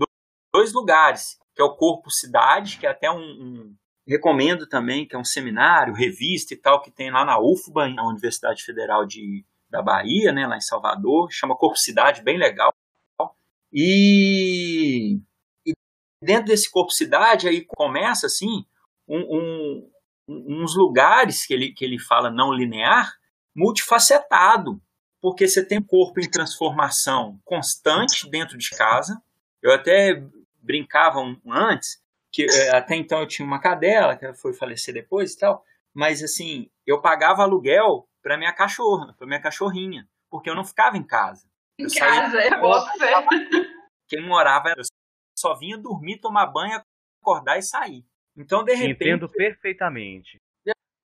dois 0.52 0.72
lugares, 0.72 1.38
que 1.54 1.60
é 1.60 1.64
o 1.64 1.74
corpo 1.74 2.10
cidade, 2.10 2.78
que 2.78 2.86
é 2.86 2.90
até 2.90 3.10
um, 3.10 3.18
um 3.18 3.74
recomendo 4.06 4.66
também, 4.66 5.06
que 5.06 5.14
é 5.14 5.18
um 5.18 5.24
seminário, 5.24 5.92
revista 5.92 6.54
e 6.54 6.56
tal, 6.56 6.80
que 6.80 6.90
tem 6.90 7.10
lá 7.10 7.24
na 7.24 7.38
UFBA, 7.38 7.88
na 7.90 8.08
Universidade 8.08 8.64
Federal 8.64 9.04
de, 9.04 9.44
da 9.68 9.82
Bahia, 9.82 10.32
né, 10.32 10.46
lá 10.46 10.56
em 10.56 10.62
Salvador, 10.62 11.28
chama 11.30 11.56
Corpo 11.56 11.76
Cidade, 11.76 12.22
bem 12.22 12.38
legal. 12.38 12.74
E 13.70 15.20
dentro 16.22 16.46
desse 16.46 16.70
Corpo 16.70 16.92
Cidade, 16.92 17.48
aí 17.48 17.64
começa 17.64 18.26
assim, 18.26 18.64
um, 19.06 19.18
um, 19.18 19.90
uns 20.28 20.76
lugares 20.76 21.46
que 21.46 21.54
ele, 21.54 21.72
que 21.72 21.84
ele 21.84 21.98
fala 21.98 22.30
não 22.30 22.52
linear, 22.52 23.12
multifacetado. 23.54 24.80
porque 25.20 25.48
você 25.48 25.64
tem 25.64 25.82
corpo 25.82 26.20
em 26.20 26.30
transformação 26.30 27.40
constante 27.44 28.30
dentro 28.30 28.56
de 28.56 28.70
casa. 28.70 29.20
Eu 29.60 29.72
até 29.72 30.22
brincava 30.62 31.18
antes, 31.46 32.00
que 32.30 32.44
é, 32.44 32.76
até 32.76 32.94
então 32.94 33.20
eu 33.20 33.26
tinha 33.26 33.46
uma 33.46 33.60
cadela, 33.60 34.16
que 34.16 34.32
foi 34.34 34.52
falecer 34.52 34.94
depois 34.94 35.32
e 35.32 35.38
tal, 35.38 35.64
mas 35.92 36.22
assim, 36.22 36.70
eu 36.86 37.00
pagava 37.00 37.42
aluguel 37.42 38.06
para 38.22 38.36
minha 38.36 38.52
cachorra, 38.52 39.14
para 39.18 39.26
minha 39.26 39.40
cachorrinha, 39.40 40.06
porque 40.30 40.48
eu 40.48 40.54
não 40.54 40.64
ficava 40.64 40.96
em 40.96 41.02
casa. 41.02 41.48
Em 41.78 41.84
eu 41.84 41.90
casa, 41.98 42.38
é 42.40 42.60
bom 42.60 42.74
Quem 44.08 44.22
morava, 44.22 44.72
eu 44.76 44.84
só 45.38 45.54
vinha 45.54 45.78
dormir, 45.78 46.18
tomar 46.18 46.46
banho, 46.46 46.82
acordar 47.20 47.58
e 47.58 47.62
sair. 47.62 48.04
Então, 48.36 48.64
de 48.64 48.74
repente. 48.74 49.08
Entendo 49.08 49.28
perfeitamente. 49.28 50.38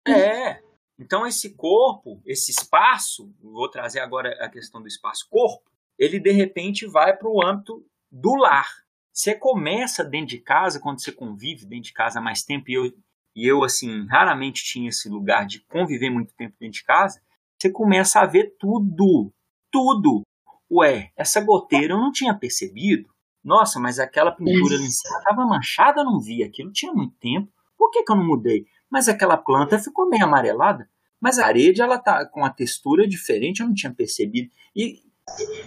É. 0.06 0.62
Então, 0.98 1.26
esse 1.26 1.54
corpo, 1.54 2.20
esse 2.26 2.50
espaço, 2.50 3.34
vou 3.40 3.68
trazer 3.68 4.00
agora 4.00 4.32
a 4.44 4.48
questão 4.48 4.80
do 4.80 4.88
espaço-corpo, 4.88 5.70
ele 5.98 6.18
de 6.18 6.30
repente 6.30 6.86
vai 6.86 7.16
para 7.16 7.28
o 7.28 7.44
âmbito 7.44 7.84
do 8.10 8.34
lar. 8.34 8.68
Você 9.12 9.34
começa 9.34 10.04
dentro 10.04 10.28
de 10.28 10.38
casa, 10.38 10.80
quando 10.80 11.00
você 11.00 11.12
convive 11.12 11.66
dentro 11.66 11.84
de 11.84 11.92
casa 11.92 12.18
há 12.18 12.22
mais 12.22 12.42
tempo, 12.42 12.70
e 12.70 12.74
eu, 12.74 12.92
e 13.36 13.46
eu 13.46 13.62
assim, 13.62 14.06
raramente 14.06 14.64
tinha 14.64 14.88
esse 14.88 15.08
lugar 15.08 15.46
de 15.46 15.60
conviver 15.60 16.10
muito 16.10 16.34
tempo 16.34 16.56
dentro 16.58 16.78
de 16.78 16.84
casa, 16.84 17.22
você 17.60 17.70
começa 17.70 18.20
a 18.20 18.26
ver 18.26 18.56
tudo, 18.58 19.32
tudo. 19.70 20.22
Ué, 20.70 21.12
essa 21.16 21.40
goteira 21.40 21.94
eu 21.94 21.98
não 21.98 22.10
tinha 22.10 22.34
percebido. 22.34 23.08
Nossa, 23.44 23.80
mas 23.80 23.98
aquela 23.98 24.30
pintura 24.30 24.76
ali 24.76 24.86
estava 24.86 25.44
manchada, 25.44 26.00
eu 26.00 26.04
não 26.04 26.20
vi. 26.20 26.42
Aquilo 26.42 26.72
tinha 26.72 26.92
muito 26.92 27.14
tempo. 27.18 27.52
Por 27.76 27.90
que, 27.90 28.04
que 28.04 28.12
eu 28.12 28.16
não 28.16 28.24
mudei? 28.24 28.66
Mas 28.88 29.08
aquela 29.08 29.36
planta 29.36 29.78
ficou 29.78 30.08
meio 30.08 30.24
amarelada. 30.24 30.88
Mas 31.20 31.38
a 31.38 31.42
parede 31.42 31.80
ela 31.80 31.98
tá 31.98 32.26
com 32.26 32.40
uma 32.40 32.50
textura 32.50 33.06
diferente, 33.06 33.60
eu 33.60 33.66
não 33.66 33.74
tinha 33.74 33.92
percebido. 33.92 34.50
E 34.74 35.02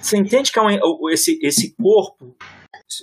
você 0.02 0.18
entende 0.18 0.52
que 0.52 0.60
é 0.60 0.62
um, 0.62 1.10
esse, 1.10 1.40
esse 1.42 1.74
corpo, 1.76 2.36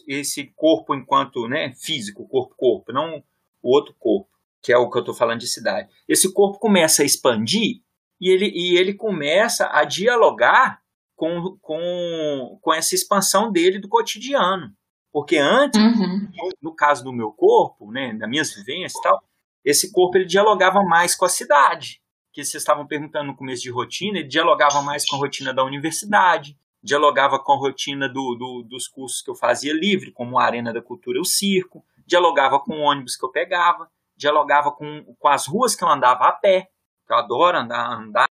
esse 0.06 0.52
corpo 0.54 0.94
enquanto 0.94 1.48
né, 1.48 1.72
físico, 1.74 2.28
corpo-corpo, 2.28 2.92
não 2.92 3.22
o 3.62 3.74
outro 3.74 3.94
corpo, 3.98 4.28
que 4.60 4.72
é 4.72 4.76
o 4.76 4.90
que 4.90 4.98
eu 4.98 5.00
estou 5.00 5.14
falando 5.14 5.40
de 5.40 5.48
cidade. 5.48 5.88
Esse 6.06 6.32
corpo 6.32 6.58
começa 6.58 7.02
a 7.02 7.06
expandir 7.06 7.80
e 8.20 8.28
ele, 8.28 8.50
e 8.54 8.76
ele 8.76 8.94
começa 8.94 9.68
a 9.72 9.84
dialogar 9.84 10.81
com, 11.22 11.56
com, 11.62 12.58
com 12.60 12.74
essa 12.74 12.96
expansão 12.96 13.52
dele 13.52 13.78
do 13.78 13.88
cotidiano. 13.88 14.74
Porque 15.12 15.36
antes, 15.36 15.80
uhum. 15.80 16.28
no, 16.60 16.74
caso 16.74 17.04
do 17.04 17.12
meu 17.12 17.30
corpo, 17.30 17.92
né, 17.92 18.12
das 18.14 18.28
minhas 18.28 18.52
vivências 18.52 18.98
e 18.98 19.02
tal, 19.02 19.22
esse 19.64 19.92
corpo 19.92 20.18
ele 20.18 20.24
dialogava 20.24 20.82
mais 20.82 21.14
com 21.14 21.24
a 21.24 21.28
cidade 21.28 22.02
que 22.32 22.42
vocês 22.42 22.60
estavam 22.60 22.88
perguntando 22.88 23.26
no 23.26 23.36
começo 23.36 23.62
de 23.62 23.70
rotina, 23.70 24.18
ele 24.18 24.26
dialogava 24.26 24.82
mais 24.82 25.08
com 25.08 25.14
a 25.14 25.18
rotina 25.20 25.54
da 25.54 25.62
universidade, 25.62 26.58
dialogava 26.82 27.38
com 27.38 27.52
a 27.52 27.56
rotina 27.56 28.08
do, 28.08 28.34
do, 28.34 28.62
dos 28.64 28.88
cursos 28.88 29.22
que 29.22 29.30
eu 29.30 29.34
fazia 29.36 29.72
livre, 29.72 30.10
como 30.10 30.40
a 30.40 30.44
Arena 30.44 30.72
da 30.72 30.82
Cultura 30.82 31.18
e 31.18 31.20
o 31.20 31.24
Circo, 31.24 31.84
dialogava 32.04 32.58
com 32.58 32.74
o 32.74 32.80
ônibus 32.80 33.14
que 33.14 33.24
eu 33.24 33.30
pegava, 33.30 33.88
dialogava 34.16 34.72
com, 34.72 35.14
com 35.16 35.28
as 35.28 35.46
ruas 35.46 35.76
que 35.76 35.84
eu 35.84 35.88
andava 35.88 36.26
a 36.26 36.32
pé, 36.32 36.70
que 37.06 37.12
eu 37.12 37.18
adoro 37.18 37.58
andar, 37.58 37.92
andar 37.92 38.28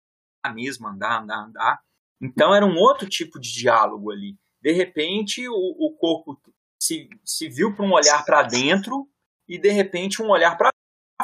mesmo, 0.54 0.88
andar, 0.88 1.22
andar, 1.22 1.46
andar. 1.46 1.80
Então 2.22 2.54
era 2.54 2.66
um 2.66 2.78
outro 2.78 3.10
tipo 3.10 3.40
de 3.40 3.52
diálogo 3.52 4.12
ali. 4.12 4.38
De 4.62 4.72
repente 4.72 5.48
o, 5.50 5.54
o 5.54 5.96
corpo 5.98 6.40
se, 6.80 7.10
se 7.26 7.50
viu 7.50 7.76
para 7.76 7.86
um 7.86 7.94
olhar 7.94 8.24
para 8.24 8.44
dentro 8.44 9.10
e 9.48 9.60
de 9.60 9.70
repente 9.70 10.22
um 10.22 10.30
olhar 10.30 10.58
para 10.58 10.72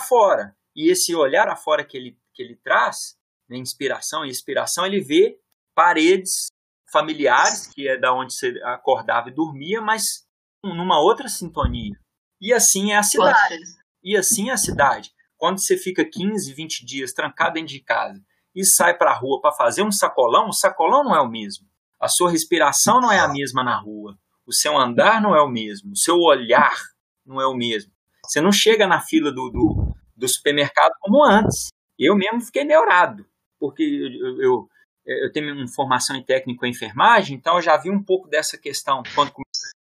fora. 0.07 0.55
E 0.75 0.91
esse 0.91 1.15
olhar 1.15 1.47
afora 1.47 1.85
que 1.85 1.97
ele 1.97 2.17
que 2.33 2.43
ele 2.43 2.55
traz, 2.55 3.17
né, 3.49 3.57
inspiração 3.57 4.23
e 4.23 4.29
inspiração, 4.29 4.85
ele 4.85 5.01
vê 5.01 5.39
paredes 5.73 6.47
familiares, 6.91 7.65
que 7.67 7.87
é 7.87 7.97
da 7.97 8.13
onde 8.13 8.33
você 8.33 8.61
acordava 8.63 9.29
e 9.29 9.33
dormia, 9.33 9.81
mas 9.81 10.27
numa 10.63 11.01
outra 11.01 11.27
sintonia. 11.27 11.99
E 12.39 12.53
assim 12.53 12.91
é 12.91 12.97
a 12.97 13.03
cidade. 13.03 13.57
E 14.03 14.15
assim 14.15 14.49
é 14.49 14.53
a 14.53 14.57
cidade. 14.57 15.11
Quando 15.35 15.59
você 15.59 15.75
fica 15.77 16.05
15, 16.05 16.53
20 16.53 16.85
dias 16.85 17.11
trancado 17.11 17.55
dentro 17.55 17.69
de 17.69 17.79
casa 17.81 18.23
e 18.57 18.65
sai 18.65 18.97
para 18.97 19.11
a 19.11 19.15
rua 19.15 19.39
para 19.39 19.51
fazer 19.51 19.83
um 19.83 19.91
sacolão, 19.91 20.47
o 20.47 20.53
sacolão 20.53 21.03
não 21.03 21.15
é 21.15 21.21
o 21.21 21.29
mesmo. 21.29 21.67
A 21.99 22.07
sua 22.07 22.31
respiração 22.31 22.99
não 22.99 23.11
é 23.11 23.19
a 23.19 23.27
mesma 23.27 23.63
na 23.63 23.79
rua. 23.79 24.17
O 24.47 24.51
seu 24.51 24.75
andar 24.75 25.21
não 25.21 25.35
é 25.35 25.41
o 25.41 25.47
mesmo. 25.47 25.91
O 25.91 25.97
seu 25.97 26.17
olhar 26.17 26.75
não 27.23 27.39
é 27.39 27.45
o 27.45 27.53
mesmo. 27.53 27.91
Você 28.25 28.41
não 28.41 28.51
chega 28.51 28.87
na 28.87 28.99
fila 28.99 29.31
do, 29.31 29.49
do, 29.51 29.95
do 30.15 30.27
supermercado 30.27 30.93
como 30.99 31.23
antes. 31.23 31.67
Eu 31.99 32.15
mesmo 32.15 32.41
fiquei 32.41 32.63
neurado, 32.63 33.27
porque 33.59 33.83
eu, 33.83 34.41
eu, 34.41 34.69
eu 35.05 35.31
tenho 35.31 35.53
uma 35.53 35.67
formação 35.67 36.15
em 36.15 36.23
técnico 36.23 36.65
em 36.65 36.71
enfermagem, 36.71 37.37
então 37.37 37.55
eu 37.55 37.61
já 37.61 37.77
vi 37.77 37.91
um 37.91 38.03
pouco 38.03 38.27
dessa 38.27 38.57
questão 38.57 39.03
quando 39.13 39.31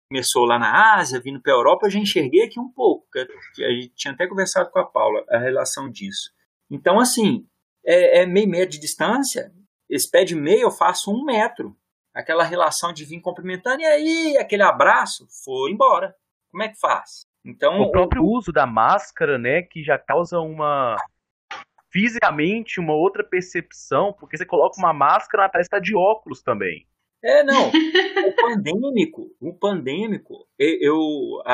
começou 0.08 0.44
lá 0.44 0.58
na 0.58 0.96
Ásia, 0.96 1.20
vindo 1.20 1.40
para 1.40 1.52
a 1.52 1.56
Europa, 1.56 1.86
eu 1.86 1.90
já 1.90 2.00
enxerguei 2.00 2.42
aqui 2.42 2.58
um 2.58 2.68
pouco, 2.68 3.06
a 3.16 3.70
gente 3.70 3.92
tinha 3.94 4.12
até 4.12 4.26
conversado 4.26 4.70
com 4.70 4.80
a 4.80 4.84
Paula 4.84 5.24
a 5.28 5.38
relação 5.38 5.88
disso. 5.88 6.32
Então, 6.68 6.98
assim, 6.98 7.46
é, 7.84 8.22
é 8.22 8.26
meio 8.26 8.48
metro 8.48 8.70
de 8.70 8.80
distância, 8.80 9.52
esse 9.88 10.08
pé 10.10 10.24
de 10.24 10.34
meio 10.34 10.62
eu 10.62 10.70
faço 10.70 11.12
um 11.12 11.24
metro. 11.24 11.76
Aquela 12.14 12.44
relação 12.44 12.92
de 12.92 13.04
vir 13.04 13.20
cumprimentando, 13.20 13.82
e 13.82 13.86
aí, 13.86 14.36
aquele 14.36 14.62
abraço, 14.62 15.26
foi 15.44 15.70
embora. 15.70 16.14
Como 16.50 16.62
é 16.62 16.68
que 16.68 16.78
faz? 16.78 17.24
Então, 17.44 17.80
o 17.80 17.90
próprio 17.90 18.22
o... 18.22 18.36
uso 18.36 18.52
da 18.52 18.66
máscara, 18.66 19.38
né, 19.38 19.62
que 19.62 19.82
já 19.82 19.98
causa 19.98 20.40
uma 20.40 20.96
fisicamente 21.92 22.78
uma 22.78 22.94
outra 22.94 23.24
percepção, 23.24 24.12
porque 24.12 24.36
você 24.36 24.46
coloca 24.46 24.78
uma 24.78 24.92
máscara, 24.92 25.48
parece 25.48 25.66
estar 25.66 25.78
tá 25.78 25.82
de 25.82 25.96
óculos 25.96 26.42
também. 26.42 26.86
É, 27.22 27.42
não. 27.42 27.68
o 27.68 28.32
pandêmico, 28.34 29.30
o 29.40 29.52
pandêmico, 29.52 30.46
eu, 30.58 30.98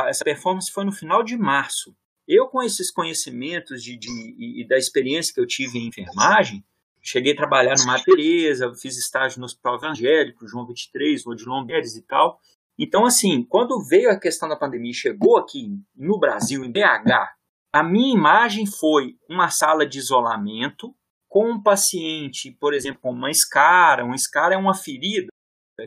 essa 0.07 0.25
performance 0.25 0.71
foi 0.71 0.85
no 0.85 0.93
final 0.93 1.23
de 1.23 1.37
março. 1.37 1.97
Eu, 2.27 2.49
com 2.49 2.63
esses 2.63 2.91
conhecimentos 2.91 3.83
de, 3.83 3.97
de, 3.97 4.11
e 4.39 4.67
da 4.67 4.77
experiência 4.77 5.33
que 5.33 5.41
eu 5.41 5.47
tive 5.47 5.79
em 5.79 5.89
enfermagem, 5.89 6.65
cheguei 7.01 7.33
a 7.33 7.37
trabalhar 7.37 7.75
no 7.77 8.05
Teresa, 8.05 8.73
fiz 8.75 8.97
estágio 8.97 9.39
no 9.39 9.47
Hospital 9.47 9.77
Evangélico, 9.77 10.47
João 10.47 10.67
23, 10.67 11.27
Odilon 11.27 11.65
Beres 11.65 11.95
e 11.97 12.03
tal. 12.03 12.41
Então, 12.79 13.07
assim, 13.07 13.45
quando 13.45 13.83
veio 13.83 14.11
a 14.11 14.19
questão 14.19 14.49
da 14.49 14.57
pandemia, 14.57 14.93
chegou 14.93 15.37
aqui 15.37 15.71
no 15.95 16.19
Brasil, 16.19 16.65
em 16.65 16.71
BH, 16.71 17.37
a 17.73 17.83
minha 17.83 18.15
imagem 18.15 18.67
foi 18.67 19.17
uma 19.29 19.49
sala 19.49 19.87
de 19.87 19.99
isolamento 19.99 20.95
com 21.29 21.51
um 21.51 21.63
paciente, 21.63 22.51
por 22.51 22.75
exemplo, 22.75 23.01
com 23.01 23.11
uma 23.11 23.31
escara. 23.31 24.05
Uma 24.05 24.17
escara 24.17 24.55
é 24.55 24.59
uma 24.59 24.75
ferida 24.75 25.29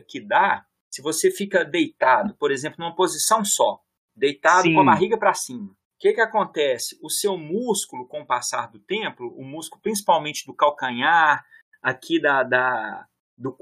que 0.08 0.20
dá 0.20 0.64
se 0.90 1.02
você 1.02 1.30
fica 1.30 1.64
deitado, 1.64 2.34
por 2.36 2.50
exemplo, 2.50 2.76
numa 2.78 2.94
posição 2.94 3.44
só, 3.44 3.80
deitado 4.14 4.62
Sim. 4.62 4.74
com 4.74 4.80
a 4.80 4.84
barriga 4.84 5.18
para 5.18 5.34
cima. 5.34 5.76
O 6.00 6.02
que, 6.02 6.14
que 6.14 6.20
acontece? 6.22 6.98
O 7.02 7.10
seu 7.10 7.36
músculo, 7.36 8.08
com 8.08 8.22
o 8.22 8.26
passar 8.26 8.70
do 8.70 8.78
tempo, 8.78 9.22
o 9.36 9.44
músculo 9.44 9.82
principalmente 9.82 10.46
do 10.46 10.54
calcanhar, 10.54 11.44
aqui 11.82 12.18
da, 12.18 12.42
da 12.42 13.04
do, 13.36 13.54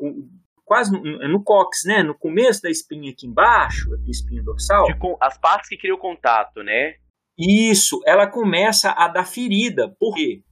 quase 0.64 0.92
no, 0.92 1.02
no 1.28 1.42
cóccix, 1.42 1.84
né? 1.84 2.04
No 2.04 2.16
começo 2.16 2.62
da 2.62 2.70
espinha 2.70 3.10
aqui 3.10 3.26
embaixo, 3.26 3.92
aqui 3.92 4.12
espinha 4.12 4.40
dorsal. 4.40 4.84
De, 4.84 4.96
as 5.20 5.36
partes 5.36 5.68
que 5.68 5.76
criam 5.76 5.98
contato, 5.98 6.62
né? 6.62 6.94
Isso, 7.36 8.00
ela 8.06 8.28
começa 8.28 8.92
a 8.92 9.08
dar 9.08 9.24
ferida. 9.24 9.92
Por 9.98 10.14
quê? 10.14 10.44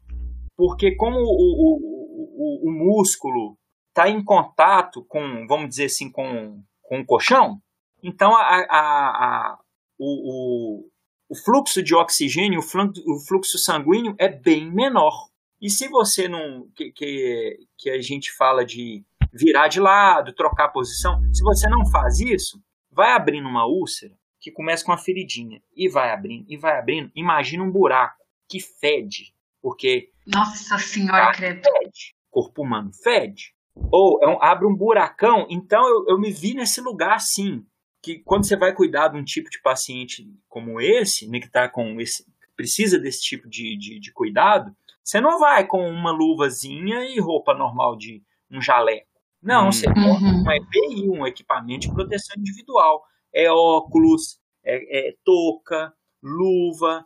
Porque 0.57 0.97
como 0.97 1.19
o, 1.19 1.23
o, 1.23 2.67
o, 2.67 2.69
o 2.69 2.73
músculo 2.73 3.57
está 3.91 4.09
em 4.09 4.25
contato 4.25 5.05
com, 5.05 5.47
vamos 5.47 5.69
dizer 5.69 5.85
assim, 5.85 6.11
com, 6.11 6.61
com 6.83 6.99
o 6.99 7.07
colchão, 7.07 7.61
então 8.03 8.35
a, 8.35 8.43
a, 8.43 8.71
a 8.71 9.59
o, 9.97 10.91
o, 11.29 11.37
fluxo 11.37 11.83
de 11.83 11.95
oxigênio, 11.95 12.61
o 12.61 12.63
fluxo, 12.63 13.03
o 13.07 13.19
fluxo 13.27 13.59
sanguíneo 13.59 14.15
é 14.19 14.29
bem 14.29 14.71
menor. 14.71 15.29
E 15.61 15.71
se 15.71 15.89
você 15.89 16.29
não. 16.29 16.69
Que, 16.77 16.93
que, 16.93 17.59
que 17.79 17.91
a 17.91 18.01
gente 18.01 18.33
fala 18.33 18.65
de 18.65 19.05
virar 19.33 19.69
de 19.69 19.81
lado, 19.81 20.35
trocar 20.35 20.69
posição, 20.69 21.21
se 21.33 21.43
você 21.43 21.69
não 21.69 21.85
faz 21.87 22.21
isso, 22.21 22.63
vai 22.91 23.13
abrindo 23.13 23.49
uma 23.49 23.67
úlcera 23.67 24.17
que 24.41 24.51
começa 24.51 24.85
com 24.85 24.93
uma 24.93 24.99
feridinha 24.99 25.61
e 25.75 25.89
vai 25.89 26.11
abrindo, 26.11 26.47
e 26.49 26.57
vai 26.57 26.79
abrindo. 26.79 27.11
Imagina 27.15 27.65
um 27.65 27.71
buraco 27.71 28.17
que 28.49 28.61
fede, 28.61 29.35
porque. 29.61 30.11
Nossa 30.27 30.79
Senhora, 30.79 31.33
credo. 31.33 31.63
Fede. 31.63 32.15
Corpo 32.31 32.63
humano 32.63 32.91
fede. 33.03 33.55
Ou 33.91 34.23
é 34.23 34.29
um, 34.29 34.43
abre 34.43 34.67
um 34.67 34.75
buracão. 34.75 35.47
Então 35.51 35.87
eu, 35.89 36.07
eu 36.09 36.19
me 36.19 36.31
vi 36.31 36.55
nesse 36.55 36.81
lugar 36.81 37.15
assim. 37.15 37.65
Que 38.07 38.21
quando 38.21 38.47
você 38.47 38.57
vai 38.57 38.73
cuidar 38.73 39.09
de 39.09 39.19
um 39.19 39.25
tipo 39.25 39.51
de 39.51 39.61
paciente 39.61 40.25
como 40.49 40.81
esse, 40.81 41.29
né, 41.29 41.41
que 41.41 41.51
tá 41.51 41.69
com 41.69 42.01
esse, 42.01 42.25
precisa 42.55 43.01
desse 43.01 43.21
tipo 43.21 43.49
de, 43.49 43.77
de, 43.77 43.99
de 43.99 44.13
cuidado, 44.13 44.71
você 45.03 45.21
não 45.21 45.41
vai 45.41 45.67
com 45.67 45.91
uma 45.91 46.13
luvazinha 46.13 47.05
e 47.05 47.19
roupa 47.19 47.53
normal 47.53 47.97
de 47.97 48.23
um 48.49 48.63
jaleco. 48.63 49.09
Não, 49.43 49.67
hum. 49.67 49.73
você 49.73 49.93
coloca 49.93 50.25
uhum. 50.25 50.45
um 50.47 50.53
EPI, 50.53 51.11
um 51.11 51.27
equipamento 51.27 51.89
de 51.89 51.93
proteção 51.93 52.37
individual 52.39 53.03
é 53.35 53.51
óculos, 53.51 54.39
é, 54.65 55.09
é 55.09 55.15
touca, 55.25 55.93
luva, 56.23 57.05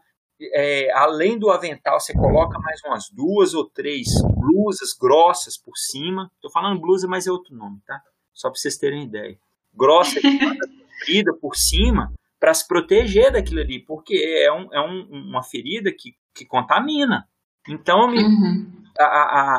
é, 0.52 0.92
além 0.92 1.38
do 1.38 1.50
avental, 1.50 1.98
você 1.98 2.12
coloca 2.12 2.58
mais 2.58 2.78
umas 2.84 3.08
duas 3.10 3.54
ou 3.54 3.70
três 3.70 4.08
blusas 4.36 4.92
grossas 4.92 5.56
por 5.56 5.78
cima. 5.78 6.30
Tô 6.42 6.50
falando 6.50 6.78
blusa, 6.78 7.08
mas 7.08 7.26
é 7.26 7.32
outro 7.32 7.56
nome, 7.56 7.80
tá? 7.86 8.02
Só 8.34 8.50
para 8.50 8.60
vocês 8.60 8.76
terem 8.76 9.04
ideia. 9.04 9.38
Grossa 9.72 10.20
comprida 11.00 11.32
por 11.40 11.56
cima 11.56 12.12
para 12.38 12.54
se 12.54 12.66
proteger 12.66 13.32
daquilo 13.32 13.60
ali, 13.60 13.84
porque 13.84 14.14
é, 14.14 14.52
um, 14.52 14.72
é 14.72 14.80
um, 14.80 15.28
uma 15.28 15.42
ferida 15.42 15.90
que, 15.92 16.14
que 16.34 16.44
contamina. 16.44 17.28
Então, 17.68 18.08
uhum. 18.08 18.82
a, 18.98 19.04
a, 19.04 19.56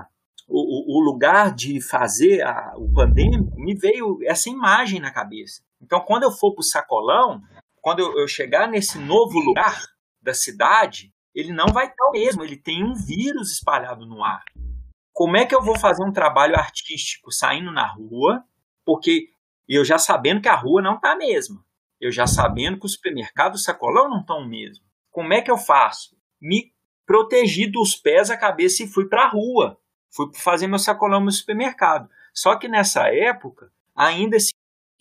a, 0.00 0.06
o, 0.48 0.98
o, 0.98 1.04
lugar 1.04 1.52
de 1.54 1.80
fazer 1.80 2.44
o 2.76 2.92
pandêmico 2.92 3.56
me 3.56 3.74
veio 3.74 4.18
essa 4.24 4.48
imagem 4.48 5.00
na 5.00 5.10
cabeça. 5.10 5.62
Então, 5.82 6.00
quando 6.00 6.22
eu 6.24 6.30
for 6.30 6.52
para 6.52 6.60
o 6.60 6.64
sacolão, 6.64 7.40
quando 7.80 8.00
eu, 8.00 8.16
eu 8.18 8.28
chegar 8.28 8.68
nesse 8.68 8.98
novo 8.98 9.38
lugar 9.40 9.80
da 10.22 10.34
cidade, 10.34 11.12
ele 11.34 11.52
não 11.52 11.66
vai 11.72 11.86
estar 11.86 12.04
o 12.08 12.12
mesmo, 12.12 12.44
ele 12.44 12.56
tem 12.56 12.84
um 12.84 12.94
vírus 12.94 13.52
espalhado 13.52 14.06
no 14.06 14.22
ar. 14.22 14.44
Como 15.12 15.36
é 15.36 15.44
que 15.44 15.54
eu 15.54 15.62
vou 15.62 15.78
fazer 15.78 16.04
um 16.04 16.12
trabalho 16.12 16.54
artístico 16.54 17.32
saindo 17.32 17.72
na 17.72 17.86
rua, 17.86 18.44
porque 18.84 19.30
eu 19.76 19.84
já 19.84 19.98
sabendo 19.98 20.40
que 20.40 20.48
a 20.48 20.56
rua 20.56 20.82
não 20.82 20.96
está 20.96 21.12
a 21.12 21.16
mesma, 21.16 21.64
eu 22.00 22.10
já 22.10 22.26
sabendo 22.26 22.78
que 22.78 22.86
o 22.86 22.88
supermercado 22.88 23.54
e 23.54 23.56
o 23.56 23.58
sacolão 23.58 24.08
não 24.08 24.20
estão 24.20 24.38
o 24.38 24.48
mesmo. 24.48 24.84
Como 25.10 25.32
é 25.32 25.42
que 25.42 25.50
eu 25.50 25.58
faço? 25.58 26.16
Me 26.40 26.72
protegi 27.04 27.66
dos 27.66 27.96
pés 27.96 28.30
à 28.30 28.36
cabeça 28.36 28.82
e 28.82 28.88
fui 28.88 29.08
para 29.08 29.24
a 29.24 29.28
rua. 29.28 29.78
Fui 30.10 30.30
fazer 30.34 30.66
meu 30.66 30.78
sacolão 30.78 31.20
no 31.20 31.30
supermercado. 31.30 32.08
Só 32.32 32.56
que 32.56 32.68
nessa 32.68 33.08
época, 33.08 33.70
ainda 33.94 34.36
esse 34.36 34.52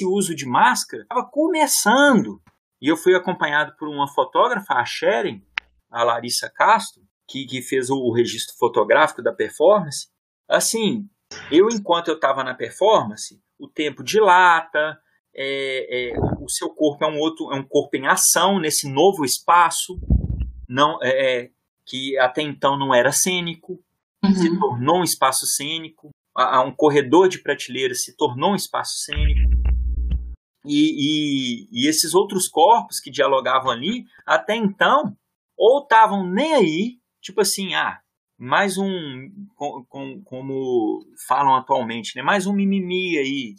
uso 0.03 0.36
de 0.36 0.45
máscara 0.45 1.03
estava 1.03 1.25
começando. 1.25 2.41
E 2.82 2.88
eu 2.88 2.97
fui 2.97 3.15
acompanhado 3.15 3.75
por 3.77 3.88
uma 3.88 4.08
fotógrafa, 4.08 4.73
a 4.73 4.86
Sharon, 4.86 5.41
a 5.89 6.03
Larissa 6.03 6.49
Castro, 6.49 7.01
que, 7.27 7.45
que 7.45 7.62
fez 7.62 7.89
o 7.89 8.12
registro 8.12 8.55
fotográfico 8.58 9.21
da 9.21 9.32
performance. 9.32 10.08
Assim, 10.47 11.08
eu, 11.51 11.69
enquanto 11.69 12.08
eu 12.08 12.15
estava 12.15 12.43
na 12.43 12.55
performance, 12.55 13.41
o 13.59 13.67
tempo 13.67 14.03
dilata, 14.03 14.97
é, 15.35 16.11
é, 16.11 16.19
o 16.39 16.49
seu 16.49 16.69
corpo 16.69 17.03
é 17.03 17.07
um 17.07 17.19
outro, 17.19 17.51
é 17.51 17.55
um 17.55 17.63
corpo 17.63 17.95
em 17.97 18.07
ação 18.07 18.59
nesse 18.59 18.89
novo 18.91 19.25
espaço, 19.25 19.99
não 20.67 20.97
é, 21.03 21.43
é 21.43 21.49
que 21.85 22.17
até 22.17 22.41
então 22.41 22.77
não 22.77 22.93
era 22.93 23.11
cênico, 23.11 23.79
uhum. 24.23 24.33
se 24.33 24.59
tornou 24.59 24.99
um 24.99 25.03
espaço 25.03 25.45
cênico. 25.45 26.09
A, 26.35 26.57
a 26.57 26.61
um 26.61 26.71
corredor 26.71 27.27
de 27.27 27.39
prateleira 27.39 27.93
se 27.95 28.15
tornou 28.15 28.51
um 28.51 28.55
espaço 28.55 28.93
cênico. 28.99 29.49
E, 30.65 31.65
e, 31.65 31.67
e 31.71 31.89
esses 31.89 32.13
outros 32.13 32.47
corpos 32.47 32.99
que 32.99 33.09
dialogavam 33.09 33.71
ali, 33.71 34.05
até 34.25 34.55
então, 34.55 35.15
ou 35.57 35.81
estavam 35.81 36.27
nem 36.27 36.53
aí, 36.53 36.99
tipo 37.21 37.41
assim, 37.41 37.73
ah, 37.73 37.99
mais 38.39 38.78
um, 38.78 39.30
com, 39.58 39.84
com, 39.89 40.21
como 40.23 41.06
falam 41.28 41.56
atualmente, 41.56 42.15
né? 42.15 42.21
mais 42.21 42.47
um 42.47 42.54
mimimi 42.54 43.17
aí. 43.17 43.54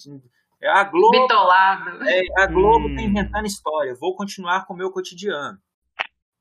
A 0.65 0.85
Globo, 0.85 1.21
Bitolado. 1.21 2.09
É, 2.09 2.23
a 2.39 2.47
Globo 2.47 2.89
hum. 2.89 2.97
tá 2.97 3.03
inventando 3.03 3.47
história, 3.47 3.95
vou 4.01 4.17
continuar 4.17 4.67
com 4.67 4.73
o 4.73 4.77
meu 4.77 4.91
cotidiano. 4.91 5.59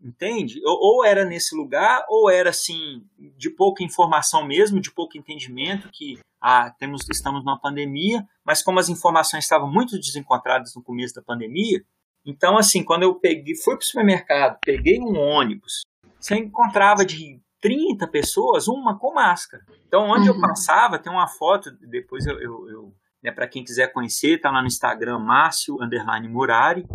Entende? 0.02 0.62
Ou, 0.64 0.78
ou, 0.82 1.06
era 1.06 1.26
nesse 1.26 1.54
lugar, 1.54 2.06
ou 2.08 2.30
era 2.30 2.52
assim, 2.52 3.04
de 3.38 3.50
pouca 3.50 3.84
informação 3.84 4.46
mesmo, 4.48 4.80
de 4.80 4.90
pouco 4.90 5.18
entendimento, 5.18 5.90
que 5.92 6.18
ah, 6.42 6.74
temos, 6.80 7.02
estamos 7.12 7.44
numa 7.44 7.60
pandemia, 7.60 8.26
mas 8.46 8.64
como 8.64 8.80
as 8.80 8.88
informações 8.88 9.44
estavam 9.44 9.70
muito 9.70 10.00
desencontradas 10.00 10.74
no 10.74 10.82
começo 10.82 11.14
da 11.14 11.22
pandemia, 11.22 11.84
então 12.26 12.58
assim, 12.58 12.82
quando 12.82 13.04
eu 13.04 13.16
peguei, 13.16 13.54
fui 13.58 13.76
para 13.76 13.84
o 13.84 13.86
supermercado, 13.86 14.58
peguei 14.64 15.02
um 15.02 15.18
ônibus, 15.18 15.82
você 16.18 16.36
encontrava 16.36 17.06
de 17.06 17.42
30 17.62 18.08
pessoas, 18.08 18.68
uma 18.68 18.98
com 18.98 19.14
máscara. 19.14 19.64
Então, 19.88 20.10
onde 20.10 20.30
uhum. 20.30 20.36
eu 20.36 20.42
passava, 20.42 21.00
tem 21.00 21.12
uma 21.12 21.28
foto, 21.28 21.72
depois 21.82 22.26
eu, 22.26 22.40
eu, 22.40 22.70
eu 22.70 22.94
né, 23.22 23.32
para 23.32 23.48
quem 23.48 23.64
quiser 23.64 23.92
conhecer, 23.92 24.40
tá 24.40 24.50
lá 24.50 24.62
no 24.62 24.68
Instagram, 24.68 25.20
Márcio, 25.20 25.82
underline 25.82 26.28
Murari. 26.28 26.86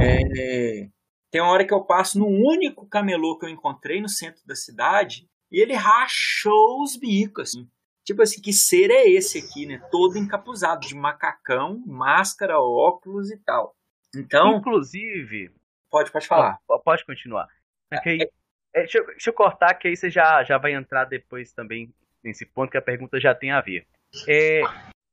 É, 0.00 0.88
tem 1.30 1.40
uma 1.40 1.50
hora 1.50 1.66
que 1.66 1.74
eu 1.74 1.82
passo 1.82 2.18
no 2.18 2.26
único 2.26 2.86
camelô 2.86 3.38
que 3.38 3.44
eu 3.44 3.50
encontrei 3.50 4.00
no 4.00 4.08
centro 4.08 4.42
da 4.46 4.54
cidade 4.54 5.28
e 5.50 5.60
ele 5.60 5.74
rachou 5.74 6.82
os 6.82 6.96
bicos, 6.96 7.50
assim. 7.50 7.68
Tipo 8.04 8.22
assim, 8.22 8.40
que 8.40 8.52
ser 8.52 8.90
é 8.90 9.08
esse 9.08 9.38
aqui, 9.38 9.64
né? 9.64 9.78
Todo 9.90 10.18
encapuzado, 10.18 10.86
de 10.86 10.94
macacão, 10.94 11.82
máscara, 11.86 12.60
óculos 12.60 13.30
e 13.30 13.38
tal. 13.38 13.74
Então. 14.14 14.58
Inclusive. 14.58 15.50
Pode, 15.90 16.12
pode 16.12 16.26
falar. 16.26 16.58
Pode 16.84 17.06
continuar. 17.06 17.48
Okay. 17.92 18.22
É, 18.22 18.30
é, 18.74 18.80
deixa, 18.80 18.98
eu, 18.98 19.06
deixa, 19.06 19.30
eu, 19.30 19.34
cortar, 19.34 19.74
que 19.74 19.88
aí 19.88 19.96
você 19.96 20.10
já, 20.10 20.42
já 20.42 20.58
vai 20.58 20.72
entrar 20.72 21.04
depois 21.04 21.52
também 21.52 21.92
nesse 22.22 22.44
ponto 22.44 22.70
que 22.70 22.78
a 22.78 22.82
pergunta 22.82 23.20
já 23.20 23.34
tem 23.34 23.52
a 23.52 23.60
ver. 23.60 23.86
É, 24.28 24.62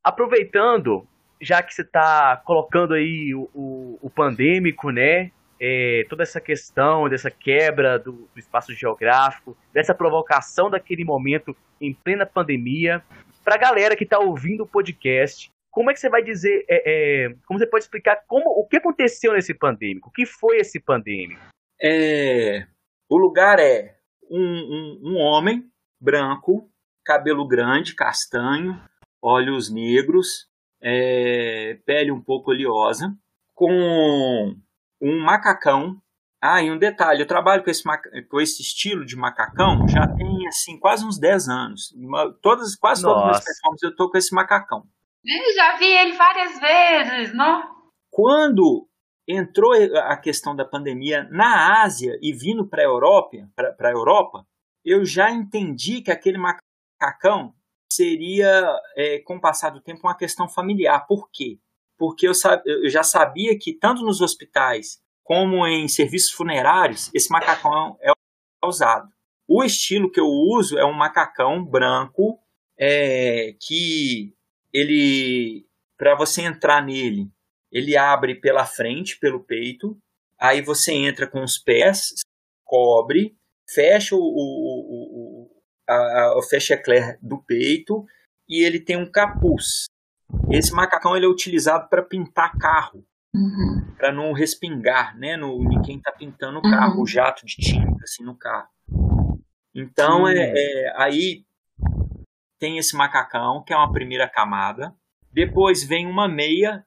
aproveitando, 0.04 1.08
já 1.42 1.62
que 1.62 1.74
você 1.74 1.82
está 1.82 2.38
colocando 2.38 2.94
aí 2.94 3.34
o, 3.34 3.50
o, 3.54 4.00
o 4.02 4.10
pandêmico, 4.10 4.90
né? 4.90 5.32
é, 5.62 6.08
toda 6.10 6.24
essa 6.24 6.42
questão 6.42 7.08
dessa 7.08 7.30
quebra 7.30 8.00
do, 8.00 8.28
do, 8.34 8.40
espaço 8.40 8.74
geográfico, 8.74 9.56
dessa 9.72 9.94
provocação 9.94 10.72
daquele 10.72 11.06
momento 11.06 11.56
em 11.80 11.94
plena 11.94 12.26
pandemia. 12.26 13.04
Para 13.44 13.56
a 13.56 13.60
galera 13.60 13.96
que 13.96 14.04
está 14.04 14.18
ouvindo 14.18 14.64
o 14.64 14.68
podcast, 14.68 15.52
como 15.70 15.92
é 15.92 15.94
que 15.94 16.00
você 16.00 16.10
vai 16.10 16.24
dizer, 16.24 16.66
é, 16.68 16.82
é, 17.28 17.36
como 17.46 17.60
você 17.60 17.68
pode 17.68 17.84
explicar 17.84 18.24
como, 18.28 18.50
o 18.50 18.66
que 18.66 18.78
aconteceu 18.78 19.34
nesse 19.34 19.54
pandêmico? 19.54 20.10
O 20.10 20.12
que 20.12 20.26
foi 20.26 20.58
esse 20.58 20.80
pandêmico? 20.80 21.40
É, 21.80 22.66
o 23.12 23.18
lugar 23.18 23.60
é 23.60 23.98
um, 24.30 24.40
um, 24.40 25.12
um 25.12 25.18
homem 25.18 25.70
branco, 26.00 26.72
cabelo 27.04 27.46
grande, 27.46 27.94
castanho, 27.94 28.82
olhos 29.22 29.70
negros, 29.70 30.48
é, 30.82 31.78
pele 31.86 32.10
um 32.10 32.22
pouco 32.22 32.52
oleosa, 32.52 33.14
com 33.54 34.56
um 35.02 35.20
macacão. 35.20 36.02
Ah, 36.42 36.64
e 36.64 36.72
um 36.72 36.78
detalhe, 36.78 37.22
eu 37.22 37.28
trabalho 37.28 37.66
com 37.66 37.70
esse, 37.70 37.84
com 38.30 38.40
esse 38.40 38.62
estilo 38.62 39.06
de 39.06 39.18
macacão 39.18 39.86
já 39.90 40.08
tem 40.08 40.48
assim 40.48 40.80
quase 40.80 41.06
uns 41.06 41.20
10 41.20 41.50
anos. 41.50 41.94
Todas, 42.42 42.78
quase 42.78 43.04
Nossa. 43.04 43.20
todas 43.20 43.38
as 43.38 43.44
performances 43.44 43.84
eu 43.84 43.96
tô 43.98 44.10
com 44.10 44.18
esse 44.18 44.34
macacão. 44.34 44.86
Eu 45.26 45.54
já 45.54 45.76
vi 45.76 45.86
ele 45.86 46.14
várias 46.14 46.58
vezes, 46.60 47.36
não? 47.36 47.62
Quando 48.10 48.88
entrou 49.28 49.74
a 49.74 50.18
questão 50.18 50.56
da 50.56 50.66
pandemia 50.66 51.28
na 51.32 51.82
Ásia 51.84 52.18
e 52.22 52.34
vindo 52.34 52.68
para 52.68 52.82
a 52.82 52.86
Europa, 52.86 53.38
para 53.56 53.92
Europa, 53.92 54.46
eu 54.84 55.06
já 55.06 55.32
entendi 55.32 56.02
que 56.02 56.12
aquele 56.12 56.38
macacão 56.38 57.54
seria, 57.92 58.80
é, 58.96 59.20
com 59.20 59.36
o 59.36 59.42
passar 59.42 59.70
do 59.70 59.82
tempo, 59.82 60.02
uma 60.04 60.18
questão 60.18 60.48
familiar. 60.48 61.06
Por 61.08 61.30
quê? 61.32 61.60
porque 62.02 62.28
eu, 62.28 62.32
eu 62.66 62.90
já 62.90 63.04
sabia 63.04 63.56
que 63.60 63.72
tanto 63.72 64.02
nos 64.02 64.22
hospitais 64.22 65.00
como 65.24 65.68
em 65.68 65.88
serviços 65.88 66.32
funerários, 66.32 67.12
esse 67.14 67.32
macacão 67.32 67.96
é 68.02 68.12
usado. 68.66 69.08
O 69.48 69.64
estilo 69.64 70.12
que 70.12 70.20
eu 70.20 70.26
uso 70.26 70.80
é 70.80 70.84
um 70.84 70.94
macacão 70.94 71.64
branco 71.64 72.40
é, 72.76 73.54
que 73.62 74.34
ele, 74.74 75.64
para 75.96 76.16
você 76.16 76.42
entrar 76.42 76.84
nele, 76.84 77.30
ele 77.72 77.96
abre 77.96 78.36
pela 78.36 78.66
frente, 78.66 79.18
pelo 79.18 79.44
peito, 79.44 79.98
aí 80.40 80.62
você 80.62 80.94
entra 80.94 81.28
com 81.28 81.44
os 81.44 81.58
pés, 81.58 82.14
cobre, 82.66 83.36
fecha 83.70 84.16
o, 84.16 84.20
o, 84.20 85.48
o, 85.48 85.62
a, 85.88 86.38
o 86.38 86.42
fecha 86.42 86.74
eclair 86.74 87.18
do 87.22 87.42
peito 87.42 88.06
e 88.48 88.64
ele 88.64 88.80
tem 88.80 88.98
um 88.98 89.10
capuz. 89.10 89.86
Esse 90.50 90.74
macacão 90.74 91.16
ele 91.16 91.26
é 91.26 91.30
utilizado 91.30 91.88
para 91.90 92.02
pintar 92.02 92.58
carro, 92.58 93.06
uhum. 93.34 93.94
para 93.98 94.12
não 94.12 94.34
respingar, 94.34 95.18
né, 95.18 95.38
no 95.38 95.62
em 95.74 95.82
quem 95.82 95.98
está 95.98 96.12
pintando 96.12 96.60
o 96.60 96.62
carro, 96.62 96.98
uhum. 96.98 97.04
o 97.04 97.08
jato 97.08 97.46
de 97.46 97.56
tinta 97.56 98.04
assim 98.04 98.24
no 98.24 98.36
carro. 98.36 98.70
Então 99.74 100.28
é, 100.28 100.54
é, 100.54 100.94
aí 100.98 101.46
tem 102.60 102.78
esse 102.78 102.96
macacão 102.96 103.64
que 103.64 103.74
é 103.74 103.76
uma 103.76 103.92
primeira 103.92 104.28
camada. 104.28 104.94
Depois 105.34 105.84
vem 105.84 106.06
uma 106.06 106.28
meia 106.28 106.86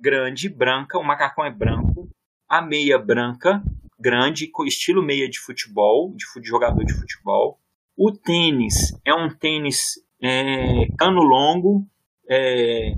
grande, 0.00 0.48
branca. 0.48 0.98
O 0.98 1.04
macacão 1.04 1.44
é 1.44 1.50
branco. 1.50 2.08
A 2.48 2.62
meia 2.62 2.98
branca, 2.98 3.62
grande, 3.98 4.50
estilo 4.66 5.02
meia 5.02 5.28
de 5.28 5.38
futebol, 5.38 6.14
de 6.14 6.48
jogador 6.48 6.84
de 6.84 6.94
futebol. 6.94 7.58
O 7.96 8.12
tênis 8.12 8.96
é 9.04 9.12
um 9.12 9.28
tênis 9.28 10.00
é, 10.22 10.86
cano 10.98 11.20
longo, 11.20 11.86
é, 12.28 12.92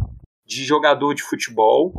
de 0.47 0.65
jogador 0.65 1.15
de 1.15 1.23
futebol. 1.23 1.93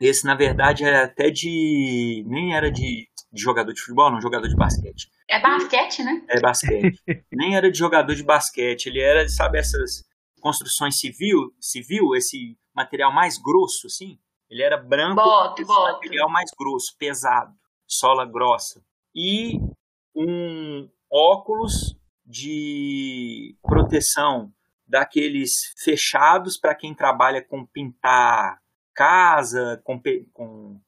Esse, 0.00 0.24
na 0.24 0.34
verdade, 0.34 0.84
era 0.84 1.04
até 1.04 1.30
de. 1.30 2.24
Nem 2.26 2.54
era 2.54 2.70
de, 2.70 3.08
de 3.32 3.42
jogador 3.42 3.72
de 3.72 3.80
futebol, 3.80 4.10
não, 4.10 4.20
jogador 4.20 4.48
de 4.48 4.56
basquete. 4.56 5.08
É 5.28 5.40
basquete, 5.40 6.02
né? 6.02 6.22
É 6.28 6.40
basquete. 6.40 7.00
Nem 7.30 7.56
era 7.56 7.70
de 7.70 7.78
jogador 7.78 8.14
de 8.14 8.22
basquete. 8.22 8.86
Ele 8.86 9.00
era, 9.00 9.28
sabe, 9.28 9.58
essas 9.58 10.04
construções 10.40 10.98
civil, 10.98 11.52
civil, 11.60 12.14
esse 12.14 12.56
material 12.78 13.12
mais 13.12 13.38
grosso, 13.38 13.86
assim. 13.86 14.18
Ele 14.48 14.62
era 14.62 14.76
branco, 14.76 15.16
boto, 15.16 15.60
esse 15.60 15.68
boto. 15.68 15.92
material 15.92 16.30
mais 16.30 16.50
grosso, 16.58 16.96
pesado. 16.98 17.54
sola 17.86 18.24
grossa 18.24 18.82
e 19.14 19.58
um 20.14 20.88
óculos 21.10 21.96
de 22.24 23.56
proteção 23.62 24.52
daqueles 24.86 25.74
fechados 25.76 26.56
para 26.56 26.74
quem 26.74 26.94
trabalha 26.94 27.42
com 27.42 27.66
pintar 27.66 28.58
casa, 28.94 29.80
com, 29.84 30.00
com 30.32 30.80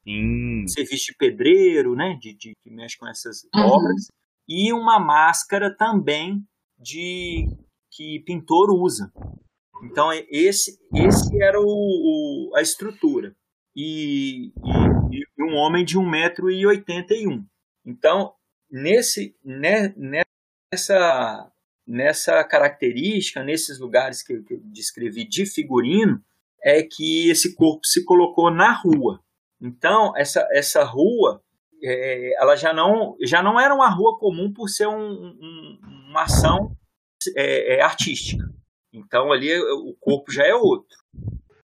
serviço 0.66 1.06
de 1.06 1.16
pedreiro, 1.16 1.94
né, 1.94 2.18
de, 2.20 2.34
de, 2.34 2.52
que 2.62 2.70
mexe 2.70 2.98
com 2.98 3.06
essas 3.06 3.44
uhum. 3.54 3.66
obras, 3.66 4.08
e 4.48 4.72
uma 4.72 4.98
máscara 4.98 5.74
também 5.74 6.44
de 6.78 7.46
que 7.90 8.20
pintor 8.20 8.70
usa. 8.70 9.12
Então 9.82 10.10
esse 10.30 10.78
esse 10.94 11.42
era 11.42 11.60
o, 11.60 11.64
o 11.64 12.52
a 12.56 12.62
estrutura 12.62 13.34
e, 13.74 14.52
e, 15.10 15.16
e, 15.16 15.42
um 15.42 15.54
homem 15.56 15.84
de 15.84 15.98
1,81m. 15.98 17.44
Então 17.84 18.34
nesse 18.70 19.34
né, 19.44 19.94
nessa 19.96 21.50
nessa 21.86 22.44
característica 22.44 23.42
nesses 23.42 23.78
lugares 23.78 24.22
que, 24.22 24.42
que 24.42 24.54
eu 24.54 24.60
descrevi 24.64 25.24
de 25.24 25.46
figurino 25.46 26.22
é 26.62 26.82
que 26.82 27.30
esse 27.30 27.54
corpo 27.54 27.86
se 27.86 28.04
colocou 28.04 28.50
na 28.50 28.72
rua. 28.72 29.20
Então, 29.60 30.16
essa, 30.16 30.46
essa 30.52 30.84
rua, 30.84 31.42
é, 31.82 32.40
ela 32.40 32.56
já 32.56 32.72
não, 32.72 33.16
já 33.22 33.42
não 33.42 33.58
era 33.58 33.74
uma 33.74 33.88
rua 33.88 34.18
comum 34.18 34.52
por 34.52 34.68
ser 34.68 34.86
um, 34.86 34.94
um, 34.96 35.80
uma 36.08 36.22
ação 36.22 36.76
é, 37.36 37.76
é, 37.76 37.82
artística. 37.82 38.44
Então, 38.92 39.32
ali 39.32 39.56
o 39.58 39.94
corpo 40.00 40.32
já 40.32 40.44
é 40.44 40.54
outro. 40.54 40.96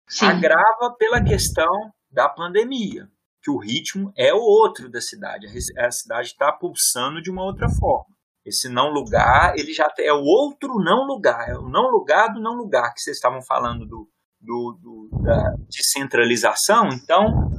Sim. 0.08 0.26
Agrava 0.26 0.96
pela 0.98 1.24
questão 1.24 1.92
da 2.10 2.30
pandemia, 2.30 3.10
que 3.42 3.52
o 3.52 3.58
ritmo 3.58 4.12
é 4.16 4.34
o 4.34 4.40
outro 4.40 4.90
da 4.90 5.02
cidade. 5.02 5.48
A 5.78 5.92
cidade 5.92 6.28
está 6.28 6.52
pulsando 6.52 7.22
de 7.22 7.30
uma 7.30 7.44
outra 7.44 7.68
forma. 7.70 8.16
Esse 8.46 8.70
não 8.70 8.90
lugar, 8.90 9.56
ele 9.58 9.74
já 9.74 9.92
é 10.00 10.14
o 10.14 10.24
outro 10.24 10.76
não 10.80 11.06
lugar, 11.06 11.50
é 11.50 11.58
o 11.58 11.68
não 11.68 11.92
lugar 11.92 12.34
do 12.34 12.40
não 12.40 12.54
lugar 12.54 12.94
que 12.94 13.02
vocês 13.02 13.18
estavam 13.18 13.42
falando 13.42 13.86
do, 13.86 14.10
do, 14.40 14.80
do, 14.82 15.22
da 15.22 15.54
descentralização, 15.70 16.88
então 16.88 17.52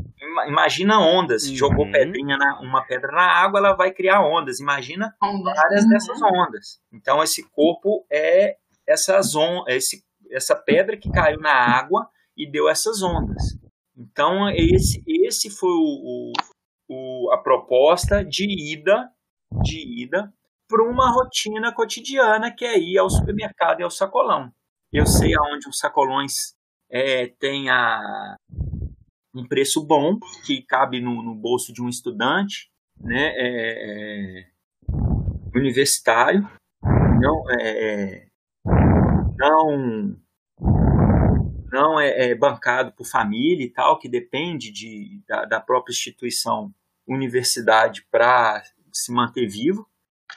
imagina 0.47 0.99
ondas. 0.99 1.47
Uhum. 1.47 1.55
Jogou 1.55 1.90
pedrinha 1.90 2.38
na, 2.38 2.61
uma 2.61 2.83
pedra 2.87 3.12
na 3.12 3.27
água, 3.27 3.61
ela 3.61 3.77
vai 3.77 3.92
criar 3.92 4.25
ondas. 4.25 4.61
Imagina 4.61 5.14
várias 5.21 5.85
uhum. 5.85 5.90
dessas 5.90 6.23
ondas. 6.23 6.81
Então 6.90 7.23
esse 7.23 7.42
corpo 7.51 8.07
é 8.11 8.57
essas 8.88 9.35
on, 9.35 9.64
esse, 9.68 10.03
essa 10.31 10.57
pedra 10.57 10.96
que 10.96 11.11
caiu 11.11 11.38
na 11.40 11.53
água 11.53 12.09
e 12.37 12.51
deu 12.51 12.68
essas 12.68 13.03
ondas. 13.03 13.42
Então 13.96 14.48
esse, 14.51 15.03
esse 15.07 15.51
foi 15.51 15.70
o, 15.70 16.33
o, 16.88 17.31
a 17.33 17.38
proposta 17.38 18.24
de 18.24 18.46
ida 18.72 19.11
de 19.62 20.03
ida 20.03 20.33
para 20.68 20.83
uma 20.83 21.11
rotina 21.11 21.72
cotidiana 21.72 22.55
que 22.55 22.64
é 22.64 22.79
ir 22.79 22.98
ao 22.98 23.09
supermercado 23.09 23.81
e 23.81 23.83
ao 23.83 23.90
sacolão. 23.90 24.53
Eu 24.92 25.07
sei 25.07 25.35
aonde 25.35 25.68
os 25.68 25.79
sacolões 25.79 26.55
é, 26.90 27.27
tem 27.38 27.70
a, 27.70 28.37
um 29.35 29.46
preço 29.46 29.85
bom, 29.85 30.18
que 30.44 30.62
cabe 30.62 31.01
no, 31.01 31.22
no 31.22 31.35
bolso 31.35 31.72
de 31.72 31.83
um 31.83 31.88
estudante 31.88 32.70
né, 33.01 33.29
é, 33.37 34.40
é, 34.40 34.46
universitário, 35.55 36.48
não, 37.20 37.51
é, 37.51 38.24
é 38.24 38.28
não, 39.38 40.16
não 41.70 42.01
é, 42.01 42.31
é, 42.31 42.35
bancado 42.35 42.92
por 42.92 43.07
família 43.07 43.64
e 43.64 43.70
tal, 43.70 43.98
que 43.98 44.09
depende 44.09 44.70
de, 44.70 45.22
da, 45.27 45.44
da 45.44 45.61
própria 45.61 45.92
instituição 45.92 46.74
universidade 47.07 48.07
para 48.11 48.62
se 48.92 49.12
manter 49.12 49.46
vivo. 49.46 49.87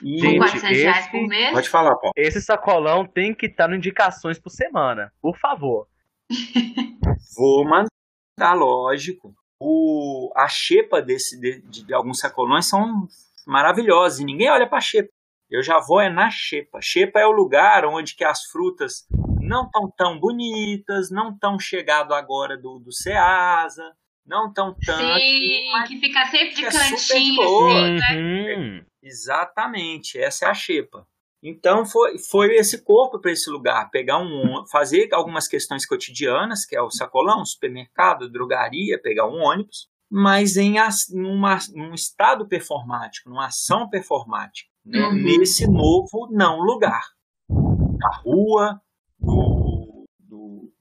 E, 0.02 0.20
Gente, 0.20 0.58
esse, 0.72 1.52
Pode 1.52 1.70
falar, 1.70 1.96
Paulo. 1.96 2.14
Esse 2.16 2.42
sacolão 2.42 3.06
tem 3.06 3.34
que 3.34 3.48
estar 3.48 3.68
no 3.68 3.76
indicações 3.76 4.40
por 4.40 4.50
semana, 4.50 5.12
por 5.22 5.38
favor. 5.38 5.88
Vou 7.36 7.66
mandar, 7.66 8.54
lógico. 8.54 9.36
O, 9.60 10.32
a 10.36 10.48
xepa 10.48 11.02
desse, 11.02 11.40
de, 11.40 11.62
de 11.84 11.94
alguns 11.94 12.20
sacolões 12.20 12.68
são 12.68 13.08
maravilhosas 13.46 14.20
e 14.20 14.26
ninguém 14.26 14.50
olha 14.50 14.68
para 14.68 14.78
a 14.78 14.82
xepa. 14.82 15.10
Eu 15.52 15.62
já 15.62 15.80
vou 15.80 16.00
é 16.00 16.10
na 16.10 16.32
xepa. 16.32 16.80
Xepa 16.82 17.20
é 17.20 17.28
o 17.28 17.32
lugar 17.32 17.86
onde 17.86 18.16
que 18.16 18.24
as 18.24 18.46
frutas 18.46 19.06
não 19.42 19.66
estão 19.66 19.92
tão 19.98 20.18
bonitas, 20.18 21.12
não 21.12 21.32
estão 21.32 21.60
chegado 21.60 22.14
agora 22.14 22.58
do, 22.58 22.80
do 22.80 22.94
Ceasa, 22.94 23.94
não 24.26 24.48
estão 24.48 24.74
tanto. 24.86 25.20
Sim, 25.20 25.72
que 25.88 26.00
fica 26.00 26.26
sempre 26.28 26.56
de 26.56 26.62
cantinho. 26.64 27.42
Assim, 27.42 28.00
né? 28.00 28.56
Uhum. 28.56 28.86
Exatamente, 29.04 30.18
essa 30.18 30.46
é 30.46 30.50
a 30.50 30.54
xepa. 30.54 31.06
Então 31.44 31.86
foi, 31.86 32.18
foi 32.20 32.56
esse 32.56 32.84
corpo 32.84 33.20
para 33.20 33.32
esse 33.32 33.50
lugar, 33.50 33.90
pegar 33.90 34.20
um 34.20 34.64
fazer 34.72 35.10
algumas 35.12 35.48
questões 35.48 35.88
cotidianas, 35.88 36.66
que 36.66 36.76
é 36.76 36.82
o 36.82 36.92
sacolão, 36.92 37.44
supermercado, 37.44 38.30
drogaria, 38.30 39.02
pegar 39.02 39.28
um 39.28 39.42
ônibus, 39.42 39.90
mas 40.12 40.58
em 40.58 40.76
uma, 41.14 41.58
num 41.74 41.94
estado 41.94 42.46
performático, 42.46 43.30
numa 43.30 43.46
ação 43.46 43.88
performática, 43.90 44.70
né? 44.86 45.00
uhum. 45.00 45.14
nesse 45.14 45.66
novo 45.66 46.28
não 46.30 46.60
lugar, 46.60 47.02
da 47.50 48.10
rua, 48.18 48.82
do, 49.18 50.06
do, 50.20 50.74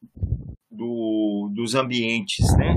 do, 0.69 1.53
dos 1.55 1.77
ambientes, 1.77 2.45
né? 2.57 2.77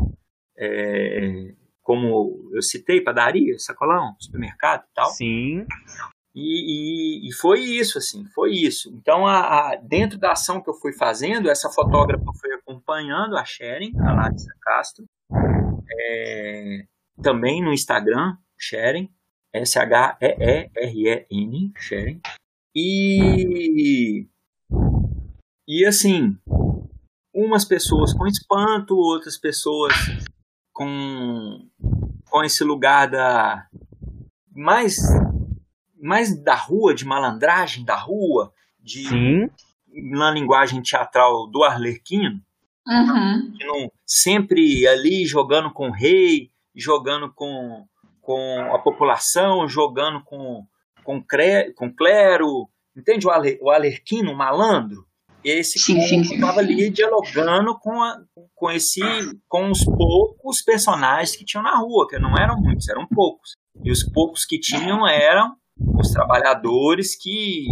É, 0.55 1.55
como 1.81 2.51
eu 2.53 2.61
citei, 2.61 3.01
padaria, 3.01 3.57
sacolão, 3.57 4.15
supermercado 4.19 4.83
e 4.83 4.93
tal. 4.93 5.07
Sim. 5.07 5.65
E, 6.35 7.25
e, 7.25 7.29
e, 7.29 7.33
foi 7.33 7.59
isso, 7.61 7.97
assim, 7.97 8.25
foi 8.33 8.51
isso. 8.51 8.89
Então, 8.95 9.25
a, 9.25 9.39
a, 9.39 9.75
dentro 9.75 10.19
da 10.19 10.31
ação 10.31 10.61
que 10.61 10.69
eu 10.69 10.73
fui 10.75 10.93
fazendo, 10.93 11.49
essa 11.49 11.69
fotógrafa 11.69 12.25
foi 12.39 12.53
acompanhando 12.53 13.37
a 13.37 13.45
Sharing, 13.45 13.91
a 13.99 14.13
Larissa 14.13 14.53
Castro, 14.61 15.05
é, 15.95 16.85
também 17.21 17.61
no 17.61 17.71
Instagram, 17.73 18.37
Sharing, 18.57 19.09
S-H-E-E-R-E-N, 19.53 20.13
Sharing. 21.77 22.21
E, 22.75 24.27
e 25.67 25.85
assim, 25.85 26.35
umas 27.33 27.63
pessoas 27.65 28.13
com 28.13 28.25
espanto, 28.25 28.95
outras 28.95 29.37
pessoas 29.37 29.93
com, 30.73 31.69
com 32.29 32.43
esse 32.43 32.63
lugar 32.63 33.09
da 33.09 33.67
mais 34.55 34.97
mais 36.01 36.35
da 36.43 36.53
rua, 36.53 36.93
de 36.93 37.05
malandragem 37.05 37.85
da 37.85 37.95
rua, 37.95 38.53
de 38.77 39.07
Sim. 39.07 39.49
na 40.11 40.29
linguagem 40.31 40.81
teatral 40.81 41.47
do 41.47 41.63
Arlequino, 41.63 42.41
uhum. 42.87 43.53
não, 43.59 43.91
sempre 44.05 44.87
ali 44.87 45.25
jogando 45.25 45.71
com 45.71 45.89
o 45.89 45.93
rei, 45.93 46.49
jogando 46.75 47.31
com, 47.33 47.85
com 48.21 48.69
a 48.73 48.79
população, 48.79 49.67
jogando 49.67 50.23
com, 50.23 50.65
com, 51.03 51.21
cre, 51.21 51.73
com 51.73 51.93
clero, 51.93 52.67
entende? 52.95 53.27
O, 53.27 53.29
Ale, 53.29 53.57
o 53.61 53.69
Alerquino, 53.69 54.31
o 54.31 54.37
malandro, 54.37 55.05
esse 55.43 55.77
sim, 55.77 55.99
estava 56.21 56.59
ali 56.59 56.89
dialogando 56.89 57.77
com, 57.79 58.01
a, 58.01 58.17
com, 58.55 58.71
esse, 58.71 59.01
com 59.47 59.69
os 59.69 59.83
poucos 59.83 60.61
personagens 60.61 61.35
que 61.35 61.43
tinham 61.43 61.63
na 61.63 61.77
rua, 61.77 62.07
que 62.07 62.17
não 62.17 62.37
eram 62.37 62.55
muitos, 62.59 62.87
eram 62.87 63.05
poucos. 63.07 63.51
E 63.83 63.91
os 63.91 64.03
poucos 64.03 64.45
que 64.45 64.57
tinham 64.57 65.05
eram 65.05 65.55
os 65.99 66.11
trabalhadores 66.11 67.17
que, 67.19 67.65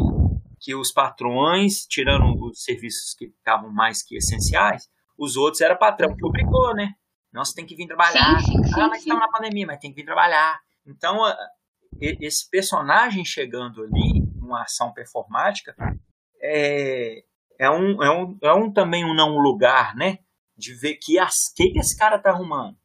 que 0.59 0.75
os 0.75 0.91
patrões, 0.91 1.85
tirando 1.87 2.35
os 2.43 2.61
serviços 2.61 3.15
que 3.17 3.25
estavam 3.25 3.71
mais 3.71 4.03
que 4.03 4.17
essenciais, 4.17 4.89
os 5.21 5.37
outros 5.37 5.61
era 5.61 5.75
patrão 5.75 6.15
que 6.15 6.25
obrigou, 6.25 6.73
né? 6.73 6.93
Nossa, 7.31 7.53
tem 7.55 7.65
que 7.65 7.75
vir 7.75 7.85
trabalhar. 7.85 8.41
Sim, 8.41 8.63
sim, 8.63 8.81
ah, 8.81 8.87
mas 8.87 8.99
estamos 8.99 9.21
na 9.21 9.31
pandemia, 9.31 9.67
mas 9.67 9.79
tem 9.79 9.91
que 9.91 10.01
vir 10.01 10.05
trabalhar. 10.05 10.59
Então, 10.85 11.19
esse 11.99 12.49
personagem 12.49 13.23
chegando 13.23 13.83
ali, 13.83 14.25
numa 14.35 14.63
ação 14.63 14.91
performática, 14.91 15.75
é, 16.41 17.23
é, 17.59 17.69
um, 17.69 18.03
é, 18.03 18.11
um, 18.11 18.37
é 18.41 18.53
um 18.53 18.73
também 18.73 19.05
um 19.05 19.13
não 19.13 19.37
lugar, 19.37 19.95
né? 19.95 20.17
De 20.57 20.73
ver 20.73 20.95
que 20.95 21.19
as, 21.19 21.53
que, 21.55 21.69
que 21.69 21.79
esse 21.79 21.95
cara 21.95 22.17
tá 22.17 22.31
arrumando. 22.31 22.75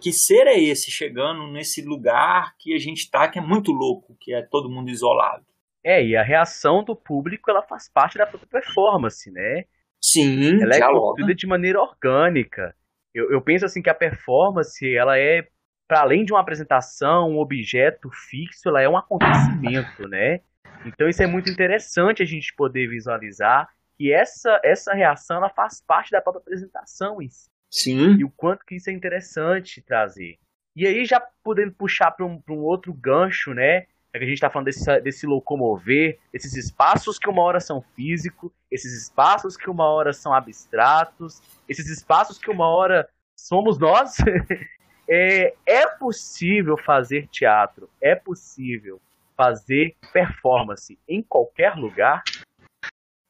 Que 0.00 0.12
ser 0.12 0.46
é 0.46 0.58
esse 0.58 0.90
chegando 0.90 1.46
nesse 1.48 1.82
lugar 1.82 2.54
que 2.58 2.74
a 2.74 2.78
gente 2.78 3.10
tá, 3.10 3.28
que 3.28 3.38
é 3.38 3.42
muito 3.42 3.70
louco, 3.70 4.16
que 4.18 4.32
é 4.32 4.42
todo 4.42 4.70
mundo 4.70 4.90
isolado? 4.90 5.44
É, 5.84 6.04
e 6.04 6.16
a 6.16 6.22
reação 6.22 6.82
do 6.82 6.96
público, 6.96 7.50
ela 7.50 7.62
faz 7.62 7.88
parte 7.88 8.18
da 8.18 8.26
própria 8.26 8.48
performance, 8.48 9.30
né? 9.30 9.64
Sim, 10.00 10.62
Ela 10.62 10.76
é 10.76 10.80
construída 10.80 11.34
de 11.34 11.46
maneira 11.46 11.80
orgânica. 11.80 12.74
Eu, 13.14 13.30
eu 13.30 13.40
penso 13.40 13.64
assim 13.64 13.82
que 13.82 13.90
a 13.90 13.94
performance, 13.94 14.94
ela 14.94 15.18
é, 15.18 15.46
para 15.88 16.00
além 16.00 16.24
de 16.24 16.32
uma 16.32 16.40
apresentação, 16.40 17.30
um 17.30 17.38
objeto 17.38 18.10
fixo, 18.10 18.68
ela 18.68 18.82
é 18.82 18.88
um 18.88 18.96
acontecimento, 18.96 20.06
né? 20.08 20.40
Então 20.84 21.08
isso 21.08 21.22
é 21.22 21.26
muito 21.26 21.50
interessante 21.50 22.22
a 22.22 22.26
gente 22.26 22.54
poder 22.54 22.88
visualizar 22.88 23.68
que 23.96 24.12
essa, 24.12 24.60
essa 24.62 24.92
reação 24.92 25.38
ela 25.38 25.48
faz 25.48 25.82
parte 25.84 26.10
da 26.10 26.20
própria 26.20 26.40
apresentação 26.40 27.20
em 27.22 27.28
si. 27.28 27.48
Sim. 27.70 28.16
E 28.18 28.24
o 28.24 28.30
quanto 28.30 28.64
que 28.64 28.76
isso 28.76 28.90
é 28.90 28.92
interessante 28.92 29.82
trazer. 29.82 30.38
E 30.74 30.86
aí, 30.86 31.06
já 31.06 31.20
podendo 31.42 31.72
puxar 31.72 32.10
para 32.10 32.26
um, 32.26 32.40
um 32.50 32.58
outro 32.58 32.92
gancho, 32.92 33.54
né? 33.54 33.86
É 34.16 34.18
que 34.18 34.24
a 34.24 34.28
gente 34.28 34.38
está 34.38 34.48
falando 34.48 34.64
desse, 34.64 35.00
desse 35.02 35.26
locomover, 35.26 36.18
esses 36.32 36.56
espaços 36.56 37.18
que 37.18 37.28
uma 37.28 37.42
hora 37.42 37.60
são 37.60 37.82
físicos, 37.94 38.50
esses 38.70 39.02
espaços 39.02 39.58
que 39.58 39.68
uma 39.68 39.84
hora 39.84 40.14
são 40.14 40.32
abstratos, 40.32 41.42
esses 41.68 41.86
espaços 41.90 42.38
que 42.38 42.50
uma 42.50 42.66
hora 42.66 43.06
somos 43.38 43.78
nós. 43.78 44.16
é, 45.06 45.54
é 45.66 45.86
possível 45.98 46.78
fazer 46.78 47.28
teatro, 47.28 47.90
é 48.00 48.14
possível 48.14 48.98
fazer 49.36 49.94
performance 50.14 50.98
em 51.06 51.22
qualquer 51.22 51.74
lugar? 51.74 52.22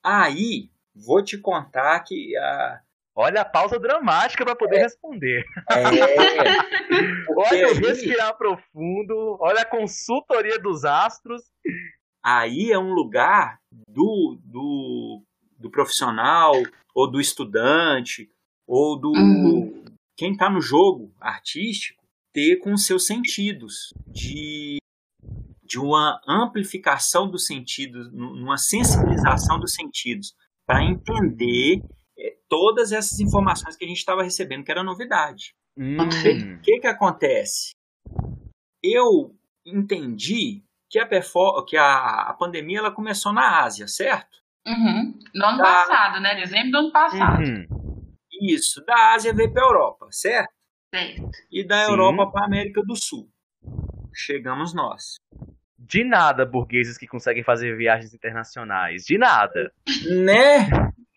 Aí, 0.04 0.70
vou 0.94 1.20
te 1.20 1.36
contar 1.36 1.98
que 2.04 2.36
a, 2.36 2.80
Olha 3.18 3.40
a 3.40 3.44
pausa 3.46 3.80
dramática 3.80 4.44
para 4.44 4.54
poder 4.54 4.76
é. 4.76 4.82
responder. 4.82 5.42
É. 5.70 5.82
olha 7.34 7.72
o 7.72 7.74
respirar 7.74 8.36
profundo, 8.36 9.38
olha 9.40 9.62
a 9.62 9.64
consultoria 9.64 10.58
dos 10.58 10.84
astros. 10.84 11.42
Aí 12.22 12.70
é 12.70 12.78
um 12.78 12.92
lugar 12.92 13.58
do, 13.88 14.38
do, 14.44 15.22
do 15.58 15.70
profissional, 15.70 16.52
ou 16.94 17.10
do 17.10 17.18
estudante, 17.18 18.28
ou 18.66 18.98
do 18.98 19.12
uhum. 19.12 19.84
quem 20.14 20.32
está 20.32 20.50
no 20.50 20.60
jogo 20.60 21.10
artístico, 21.18 22.04
ter 22.34 22.56
com 22.56 22.76
seus 22.76 23.06
sentidos, 23.06 23.94
de, 24.08 24.76
de 25.62 25.78
uma 25.78 26.20
amplificação 26.28 27.30
dos 27.30 27.46
sentidos, 27.46 28.08
uma 28.12 28.58
sensibilização 28.58 29.58
dos 29.58 29.72
sentidos, 29.72 30.34
para 30.66 30.84
entender 30.84 31.80
todas 32.48 32.92
essas 32.92 33.20
informações 33.20 33.76
que 33.76 33.84
a 33.84 33.88
gente 33.88 33.98
estava 33.98 34.22
recebendo, 34.22 34.64
que 34.64 34.70
era 34.70 34.84
novidade. 34.84 35.54
Hum. 35.76 35.96
O 36.00 36.60
que, 36.62 36.80
que 36.80 36.86
acontece? 36.86 37.74
Eu 38.82 39.34
entendi 39.64 40.62
que 40.88 40.98
a, 40.98 41.08
que 41.66 41.76
a, 41.76 42.30
a 42.30 42.34
pandemia 42.34 42.78
ela 42.78 42.90
começou 42.90 43.32
na 43.32 43.64
Ásia, 43.64 43.86
certo? 43.88 44.38
Uhum. 44.66 45.18
No 45.34 45.46
ano 45.46 45.58
da... 45.58 45.64
passado, 45.64 46.20
né? 46.20 46.34
Dezembro 46.34 46.70
do 46.70 46.78
ano 46.78 46.92
passado. 46.92 47.42
Uhum. 47.42 47.66
Isso, 48.42 48.84
da 48.84 49.14
Ásia 49.14 49.32
veio 49.32 49.52
para 49.52 49.62
a 49.62 49.66
Europa, 49.66 50.08
certo? 50.10 50.52
Certo. 50.94 51.30
E 51.50 51.66
da 51.66 51.84
Sim. 51.84 51.90
Europa 51.90 52.30
para 52.30 52.42
a 52.42 52.46
América 52.46 52.82
do 52.82 52.96
Sul. 52.96 53.28
Chegamos 54.14 54.74
nós. 54.74 55.16
De 55.78 56.02
nada, 56.02 56.44
burgueses 56.44 56.98
que 56.98 57.06
conseguem 57.06 57.44
fazer 57.44 57.76
viagens 57.76 58.12
internacionais. 58.12 59.04
De 59.04 59.18
nada. 59.18 59.72
Né? 60.24 60.68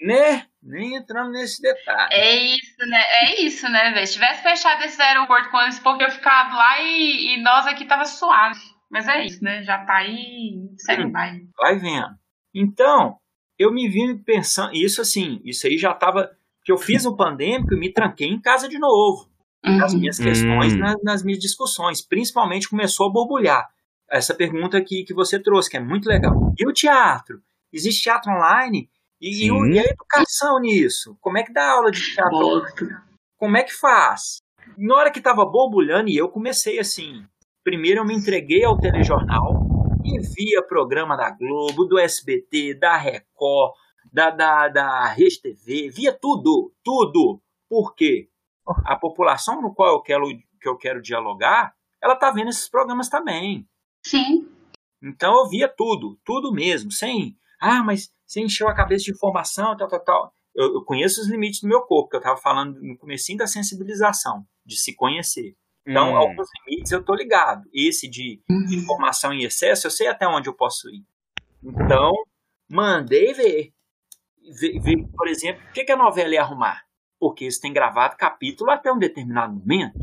Né? 0.02 0.46
Nem 0.70 0.96
entramos 0.96 1.34
nesse 1.34 1.60
detalhe. 1.60 2.10
É 2.14 2.36
isso, 2.56 2.78
né? 2.88 3.02
É 3.22 3.42
isso, 3.42 3.68
né, 3.70 3.92
velho? 3.92 4.06
Se 4.06 4.14
tivesse 4.14 4.44
fechado 4.44 4.84
esse 4.84 5.02
aeroporto 5.02 5.50
quando 5.50 5.70
esse 5.70 5.82
povo 5.82 5.98
tinha 5.98 6.12
ficado 6.12 6.56
lá 6.56 6.80
e, 6.80 7.34
e, 7.34 7.42
nós 7.42 7.66
aqui 7.66 7.86
tava 7.86 8.06
suave. 8.06 8.60
Mas 8.88 9.08
é 9.08 9.26
isso, 9.26 9.44
né? 9.44 9.64
Já 9.64 9.84
tá 9.84 9.96
aí, 9.96 10.70
segue 10.78 11.06
hum, 11.06 11.12
vai. 11.12 11.42
Vai 11.58 11.76
vendo. 11.80 12.16
Então, 12.54 13.18
eu 13.58 13.74
me 13.74 13.90
vi 13.90 14.16
pensando, 14.20 14.72
isso 14.76 15.02
assim, 15.02 15.42
isso 15.44 15.66
aí 15.66 15.76
já 15.76 15.92
tava. 15.92 16.30
Que 16.64 16.72
eu 16.72 16.78
fiz 16.78 17.04
um 17.04 17.16
pandêmico 17.16 17.74
e 17.74 17.80
me 17.80 17.92
tranquei 17.92 18.28
em 18.28 18.40
casa 18.40 18.70
de 18.70 18.78
novo. 18.78 19.28
Uhum. 19.66 19.78
Nas 19.78 19.96
minhas 19.96 20.20
questões, 20.20 20.74
uhum. 20.74 20.80
nas, 20.80 21.04
nas 21.04 21.24
minhas 21.24 21.40
discussões. 21.40 22.00
Principalmente 22.00 22.70
começou 22.70 23.08
a 23.08 23.12
borbulhar. 23.12 23.68
Essa 24.08 24.36
pergunta 24.36 24.78
aqui 24.78 25.04
que 25.04 25.16
você 25.16 25.42
trouxe, 25.42 25.70
que 25.70 25.78
é 25.78 25.80
muito 25.80 26.08
legal. 26.08 26.54
E 26.60 26.68
o 26.68 26.72
teatro? 26.72 27.42
Existe 27.74 28.04
teatro 28.04 28.32
online? 28.32 28.88
E, 29.22 29.46
e, 29.46 29.48
e, 29.48 29.80
a 29.80 29.84
educação 29.84 30.60
nisso? 30.60 31.18
Como 31.20 31.38
é 31.38 31.44
que 31.44 31.52
dá 31.52 31.72
aula 31.72 31.92
de 31.92 32.02
teatro? 32.14 32.64
Como 33.38 33.58
é 33.58 33.64
que 33.64 33.74
faz? 33.74 34.42
Na 34.78 34.96
hora 34.96 35.12
que 35.12 35.20
estava 35.20 35.46
borbulhando, 35.46 36.10
e 36.10 36.16
eu 36.16 36.30
comecei 36.30 36.80
assim. 36.80 37.26
Primeiro 37.64 38.00
eu 38.00 38.06
me 38.06 38.16
entreguei 38.16 38.64
ao 38.64 38.78
telejornal 38.78 39.54
e 40.04 40.20
via 40.20 40.64
programa 40.64 41.18
da 41.18 41.30
Globo, 41.32 41.86
do 41.86 42.00
SBT, 42.00 42.76
da 42.76 42.96
Record, 42.96 43.74
da, 44.12 44.30
da, 44.30 44.68
da 44.70 45.06
Rede 45.08 45.42
TV, 45.42 45.90
via 45.90 46.14
tudo, 46.14 46.74
tudo. 46.84 47.42
Por 47.70 47.94
quê? 47.94 48.30
A 48.86 48.96
população 48.96 49.62
no 49.62 49.74
qual 49.74 49.94
eu 49.94 50.02
quero, 50.02 50.28
que 50.62 50.68
eu 50.68 50.78
quero 50.78 51.02
dialogar, 51.02 51.74
ela 52.02 52.14
está 52.14 52.32
vendo 52.32 52.50
esses 52.50 52.70
programas 52.70 53.10
também. 53.10 53.68
Sim. 54.06 54.48
Então 55.02 55.38
eu 55.38 55.50
via 55.50 55.68
tudo, 55.68 56.20
tudo 56.26 56.52
mesmo, 56.52 56.92
sem, 56.92 57.38
ah, 57.60 57.84
mas 57.84 58.12
você 58.26 58.42
encheu 58.42 58.68
a 58.68 58.76
cabeça 58.76 59.06
de 59.06 59.12
informação, 59.12 59.76
tal, 59.76 59.88
tal, 59.88 60.00
tal. 60.00 60.34
Eu, 60.56 60.74
eu 60.76 60.84
conheço 60.84 61.22
os 61.22 61.28
limites 61.28 61.62
do 61.62 61.68
meu 61.68 61.82
corpo, 61.82 62.10
que 62.10 62.16
eu 62.16 62.20
estava 62.20 62.38
falando 62.38 62.80
no 62.82 62.98
começo 62.98 63.36
da 63.36 63.48
sensibilização, 63.48 64.46
de 64.66 64.78
se 64.78 64.96
conhecer. 64.96 65.56
Então, 65.86 66.14
hum. 66.14 66.18
alguns 66.18 66.48
limites 66.68 66.92
eu 66.92 67.04
tô 67.04 67.16
ligado. 67.16 67.68
Esse 67.74 68.08
de 68.08 68.42
uhum. 68.50 68.66
informação 68.72 69.34
em 69.34 69.44
excesso, 69.44 69.88
eu 69.88 69.92
sei 69.92 70.08
até 70.08 70.28
onde 70.28 70.48
eu 70.48 70.54
posso 70.54 70.90
ir. 70.90 71.04
Então, 71.64 72.12
mandei 72.70 73.34
ver. 73.34 73.74
ver, 74.60 74.80
ver 74.80 75.08
por 75.16 75.28
exemplo, 75.28 75.64
o 75.68 75.72
que, 75.74 75.84
que 75.84 75.92
a 75.92 75.98
novela 75.98 76.34
ia 76.34 76.42
arrumar? 76.42 76.84
Porque 77.20 77.46
eles 77.46 77.60
têm 77.60 77.74
gravado 77.74 78.16
capítulo 78.18 78.70
até 78.70 78.92
um 78.92 79.00
determinado 79.00 79.54
momento. 79.54 79.98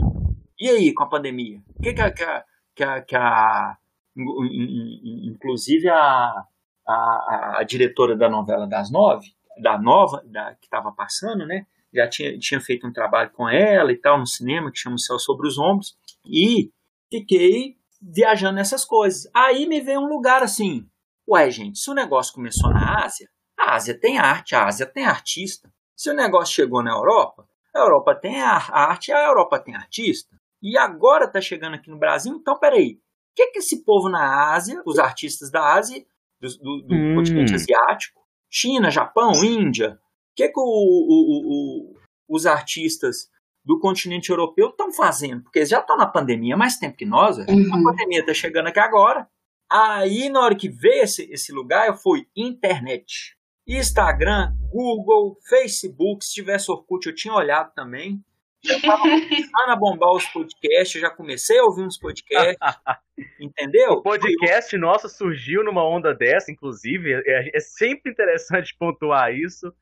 E 0.59 0.69
aí, 0.69 0.92
com 0.92 1.05
a 1.05 1.09
pandemia? 1.09 1.62
O 1.79 1.83
que, 1.83 1.95
que, 1.95 2.03
a, 2.03 2.11
que, 2.11 2.83
a, 2.83 3.03
que 3.03 3.16
a. 3.16 3.77
Inclusive 4.16 5.88
a 5.90 6.47
a, 6.87 7.59
a, 7.59 7.64
diretora 7.64 8.16
da 8.16 8.29
novela 8.29 8.66
das 8.66 8.90
nove, 8.90 9.29
da 9.61 9.79
nova, 9.79 10.22
da, 10.25 10.55
que 10.55 10.66
estava 10.66 10.92
passando, 10.92 11.46
né? 11.46 11.66
Já 11.92 12.09
tinha, 12.09 12.38
tinha 12.38 12.61
feito 12.61 12.87
um 12.87 12.92
trabalho 12.92 13.31
com 13.31 13.49
ela 13.49 13.90
e 13.90 13.96
tal 13.96 14.18
no 14.18 14.27
cinema, 14.27 14.70
que 14.70 14.79
chama 14.79 14.96
O 14.96 14.99
Céu 14.99 15.18
Sobre 15.18 15.49
os 15.49 15.59
Ombros, 15.59 15.96
e 16.25 16.70
fiquei 17.11 17.77
viajando 18.01 18.57
nessas 18.57 18.85
coisas. 18.85 19.29
Aí 19.35 19.66
me 19.66 19.81
veio 19.81 20.01
um 20.01 20.09
lugar 20.09 20.42
assim, 20.42 20.87
ué, 21.29 21.51
gente, 21.51 21.79
se 21.79 21.90
o 21.90 21.94
negócio 21.94 22.35
começou 22.35 22.70
na 22.70 23.05
Ásia, 23.05 23.29
a 23.59 23.75
Ásia 23.75 23.99
tem 23.99 24.18
arte, 24.18 24.55
a 24.55 24.66
Ásia 24.66 24.87
tem 24.87 25.07
artista. 25.07 25.72
Se 25.96 26.11
o 26.11 26.14
negócio 26.14 26.55
chegou 26.55 26.83
na 26.83 26.90
Europa, 26.90 27.49
a 27.75 27.81
Europa 27.81 28.14
tem 28.14 28.40
a 28.42 28.53
arte, 28.53 29.11
a 29.12 29.27
Europa 29.27 29.59
tem 29.59 29.75
artista. 29.75 30.37
E 30.62 30.77
agora 30.77 31.25
está 31.25 31.40
chegando 31.40 31.75
aqui 31.75 31.90
no 31.90 31.99
Brasil, 31.99 32.35
então 32.35 32.59
peraí, 32.59 32.94
o 32.94 33.35
que, 33.35 33.49
que 33.49 33.59
esse 33.59 33.85
povo 33.85 34.09
na 34.09 34.53
Ásia, 34.53 34.83
os 34.87 34.99
artistas 34.99 35.51
da 35.51 35.75
Ásia, 35.75 36.05
do, 36.40 36.49
do, 36.59 36.83
do 36.83 36.94
hum. 36.94 37.14
continente 37.16 37.55
asiático, 37.55 38.20
China, 38.51 38.90
Japão, 38.90 39.33
Índia. 39.44 39.99
O 40.33 40.37
que, 40.37 40.44
é 40.44 40.49
que 40.49 40.59
o, 40.59 40.62
o, 40.62 41.92
o, 41.92 41.96
os 42.29 42.46
artistas 42.46 43.31
do 43.64 43.79
continente 43.79 44.31
europeu 44.31 44.68
estão 44.68 44.92
fazendo? 44.92 45.42
Porque 45.42 45.61
eles 45.61 45.68
já 45.68 45.81
estão 45.81 45.96
na 45.96 46.07
pandemia 46.07 46.55
há 46.55 46.59
mais 46.59 46.79
tempo 46.79 46.96
que 46.96 47.07
nós. 47.07 47.38
Uhum. 47.38 47.75
A 47.75 47.83
pandemia 47.83 48.20
está 48.20 48.35
chegando 48.35 48.68
aqui 48.68 48.79
agora. 48.79 49.29
Aí, 49.70 50.29
na 50.29 50.40
hora 50.40 50.55
que 50.55 50.68
veio 50.68 51.03
esse, 51.03 51.25
esse 51.33 51.53
lugar, 51.53 51.88
eu 51.88 51.94
fui 51.94 52.27
internet. 52.37 53.37
Instagram, 53.66 54.55
Google, 54.70 55.37
Facebook, 55.49 56.25
se 56.25 56.35
tivesse 56.35 56.70
Orkut 56.70 57.07
eu 57.07 57.14
tinha 57.14 57.35
olhado 57.35 57.72
também. 57.75 58.22
Já 58.66 58.76
estava 58.76 59.02
começando 59.02 59.68
a 59.68 59.76
bombar 59.76 60.11
os 60.12 60.26
podcasts, 60.26 60.94
eu 60.96 61.00
já 61.00 61.11
comecei 61.11 61.59
a 61.59 61.64
ouvir 61.64 61.83
uns 61.83 61.98
podcasts, 61.98 62.57
entendeu? 63.40 63.92
O 63.92 64.02
podcast 64.02 64.74
eu... 64.74 64.81
nosso 64.81 65.09
surgiu 65.09 65.62
numa 65.62 65.88
onda 65.88 66.14
dessa, 66.14 66.50
inclusive, 66.50 67.14
é, 67.14 67.50
é 67.55 67.61
sempre 67.61 68.11
interessante 68.11 68.74
pontuar 68.79 69.33
isso. 69.33 69.72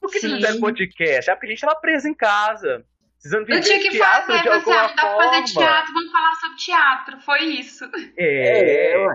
Por 0.00 0.10
que 0.10 0.20
Sim. 0.20 0.28
você 0.28 0.34
não 0.34 0.40
tem 0.40 0.60
podcast? 0.60 1.30
É 1.30 1.34
porque 1.34 1.46
a 1.46 1.50
gente 1.50 1.58
estava 1.58 1.80
preso 1.80 2.08
em 2.08 2.14
casa. 2.14 2.84
Precisando 3.20 3.50
eu 3.50 3.60
tinha 3.60 3.78
que 3.78 3.98
fazer, 3.98 4.42
de 4.42 4.48
assim, 4.48 4.70
dá 4.70 4.88
pra 4.88 5.16
fazer 5.16 5.44
teatro, 5.52 5.92
vamos 5.92 6.10
falar 6.10 6.34
sobre 6.36 6.56
teatro, 6.56 7.20
foi 7.20 7.44
isso. 7.44 7.84
É, 8.16 8.94
é 8.94 9.06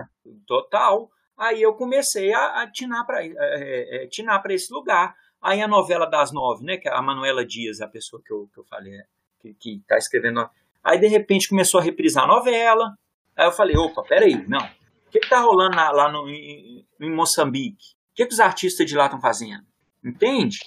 total. 0.46 1.10
Aí 1.36 1.60
eu 1.60 1.74
comecei 1.74 2.32
a, 2.32 2.62
a 2.62 2.70
tinar 2.70 3.04
para 3.04 3.24
é, 3.24 3.32
é, 3.36 4.04
é, 4.04 4.54
esse 4.54 4.72
lugar. 4.72 5.14
Aí 5.42 5.62
a 5.62 5.68
novela 5.68 6.06
das 6.06 6.32
nove, 6.32 6.64
né? 6.64 6.76
Que 6.76 6.88
é 6.88 6.92
a 6.92 7.02
Manuela 7.02 7.44
Dias, 7.44 7.80
a 7.80 7.88
pessoa 7.88 8.22
que 8.24 8.32
eu, 8.32 8.48
que 8.52 8.58
eu 8.58 8.64
falei, 8.64 9.00
que, 9.40 9.54
que 9.54 9.82
tá 9.86 9.96
escrevendo. 9.96 10.48
Aí 10.82 10.98
de 10.98 11.06
repente 11.06 11.48
começou 11.48 11.80
a 11.80 11.82
reprisar 11.82 12.24
a 12.24 12.28
novela. 12.28 12.96
Aí 13.36 13.46
eu 13.46 13.52
falei, 13.52 13.76
opa, 13.76 14.02
peraí, 14.02 14.46
não. 14.48 14.64
O 15.06 15.10
que, 15.10 15.20
que 15.20 15.28
tá 15.28 15.40
rolando 15.40 15.76
lá, 15.76 15.90
lá 15.90 16.10
no, 16.10 16.28
em, 16.28 16.84
em, 17.00 17.10
Moçambique? 17.10 17.94
O 18.12 18.16
que, 18.16 18.26
que 18.26 18.32
os 18.32 18.40
artistas 18.40 18.86
de 18.86 18.96
lá 18.96 19.06
estão 19.06 19.20
fazendo? 19.20 19.64
Entende? 20.04 20.58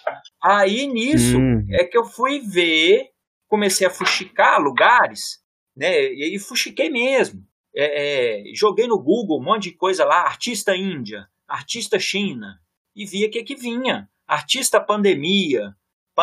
Aí 0.42 0.88
nisso 0.88 1.38
hum. 1.38 1.66
é 1.72 1.84
que 1.84 1.98
eu 1.98 2.06
fui 2.06 2.40
ver, 2.40 3.10
comecei 3.48 3.88
a 3.88 3.90
fuxicar 3.90 4.62
lugares, 4.62 5.42
né? 5.76 6.14
E 6.14 6.24
aí 6.24 6.40
fuxiquei 6.40 6.90
mesmo. 6.90 7.46
É, 7.76 8.50
é, 8.50 8.54
joguei 8.54 8.88
no 8.88 9.00
Google 9.00 9.40
um 9.40 9.44
monte 9.44 9.64
de 9.64 9.72
coisa 9.72 10.04
lá, 10.04 10.24
artista 10.24 10.76
Índia, 10.76 11.28
artista 11.48 12.00
China, 12.00 12.60
e 12.96 13.06
via 13.06 13.28
o 13.28 13.32
que, 13.32 13.44
que 13.44 13.56
vinha 13.56 14.10
artista 14.30 14.80
pandemia, 14.80 15.76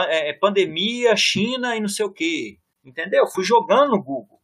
é, 0.09 0.33
pandemia, 0.33 1.17
China 1.17 1.75
e 1.77 1.81
não 1.81 1.89
sei 1.89 2.07
o 2.07 2.13
que. 2.13 2.59
Entendeu? 2.85 3.27
Fui 3.27 3.43
jogando 3.43 3.91
no 3.91 4.03
Google. 4.03 4.41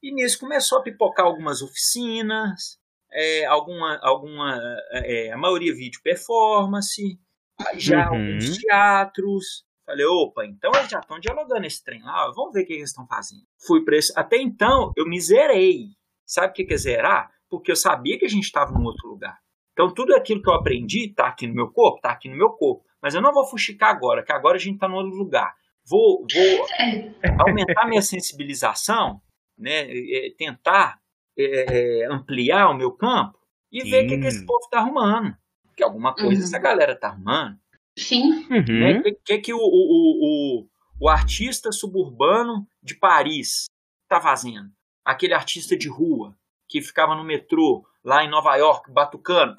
E 0.00 0.14
nisso 0.14 0.38
começou 0.38 0.78
a 0.78 0.82
pipocar 0.82 1.26
algumas 1.26 1.60
oficinas, 1.60 2.78
é, 3.12 3.44
alguma, 3.44 3.98
alguma 4.00 4.56
é, 4.92 5.32
a 5.32 5.36
maioria 5.36 5.74
vídeo 5.74 6.00
performance, 6.02 7.18
já 7.74 8.10
uhum. 8.10 8.16
alguns 8.16 8.56
teatros. 8.58 9.64
Falei, 9.84 10.06
opa, 10.06 10.46
então 10.46 10.70
eles 10.76 10.88
já 10.88 11.00
estão 11.00 11.18
dialogando 11.18 11.66
esse 11.66 11.82
trem 11.82 12.00
lá, 12.02 12.30
vamos 12.30 12.52
ver 12.52 12.62
o 12.62 12.66
que 12.66 12.74
eles 12.74 12.90
estão 12.90 13.06
fazendo. 13.08 13.42
Fui 13.66 13.84
para 13.84 13.96
esse. 13.96 14.12
Até 14.16 14.36
então, 14.36 14.92
eu 14.96 15.06
me 15.06 15.20
zerei. 15.20 15.88
Sabe 16.24 16.48
o 16.48 16.52
que 16.52 16.72
é 16.72 16.76
zerar? 16.76 17.28
Porque 17.48 17.72
eu 17.72 17.76
sabia 17.76 18.16
que 18.16 18.24
a 18.24 18.28
gente 18.28 18.44
estava 18.44 18.72
em 18.72 18.84
outro 18.84 19.08
lugar. 19.08 19.36
Então, 19.80 19.94
tudo 19.94 20.14
aquilo 20.14 20.42
que 20.42 20.50
eu 20.50 20.52
aprendi 20.52 21.08
está 21.08 21.28
aqui 21.28 21.46
no 21.46 21.54
meu 21.54 21.70
corpo, 21.70 21.96
está 21.96 22.10
aqui 22.10 22.28
no 22.28 22.36
meu 22.36 22.50
corpo. 22.50 22.84
Mas 23.00 23.14
eu 23.14 23.22
não 23.22 23.32
vou 23.32 23.46
fuxicar 23.46 23.88
agora, 23.88 24.22
que 24.22 24.30
agora 24.30 24.56
a 24.56 24.60
gente 24.60 24.74
está 24.74 24.86
em 24.86 24.92
outro 24.92 25.16
lugar. 25.16 25.54
Vou, 25.88 26.26
vou 26.30 26.66
aumentar 27.48 27.88
minha 27.88 28.02
sensibilização, 28.02 29.22
né, 29.56 29.86
tentar 30.36 31.00
é, 31.38 32.06
ampliar 32.10 32.68
o 32.68 32.76
meu 32.76 32.92
campo 32.92 33.38
e 33.72 33.80
Sim. 33.80 33.90
ver 33.90 34.04
o 34.04 34.08
que, 34.08 34.18
que 34.18 34.26
esse 34.26 34.44
povo 34.44 34.60
está 34.64 34.80
arrumando. 34.80 35.34
Que 35.74 35.82
alguma 35.82 36.14
coisa 36.14 36.42
uhum. 36.42 36.46
essa 36.46 36.58
galera 36.58 36.92
está 36.92 37.08
arrumando. 37.08 37.58
Sim. 37.98 38.46
Uhum. 38.50 38.80
Né? 38.80 38.98
O 38.98 39.02
que, 39.02 39.12
que, 39.24 39.38
que 39.38 39.54
o, 39.54 39.56
o, 39.56 40.60
o, 40.60 40.66
o 41.00 41.08
artista 41.08 41.72
suburbano 41.72 42.66
de 42.82 42.94
Paris 42.98 43.64
está 44.02 44.20
fazendo? 44.20 44.68
Aquele 45.02 45.32
artista 45.32 45.74
de 45.74 45.88
rua 45.88 46.36
que 46.70 46.80
ficava 46.80 47.16
no 47.16 47.24
metrô 47.24 47.84
lá 48.02 48.24
em 48.24 48.30
Nova 48.30 48.54
York, 48.56 48.90
batucando, 48.90 49.54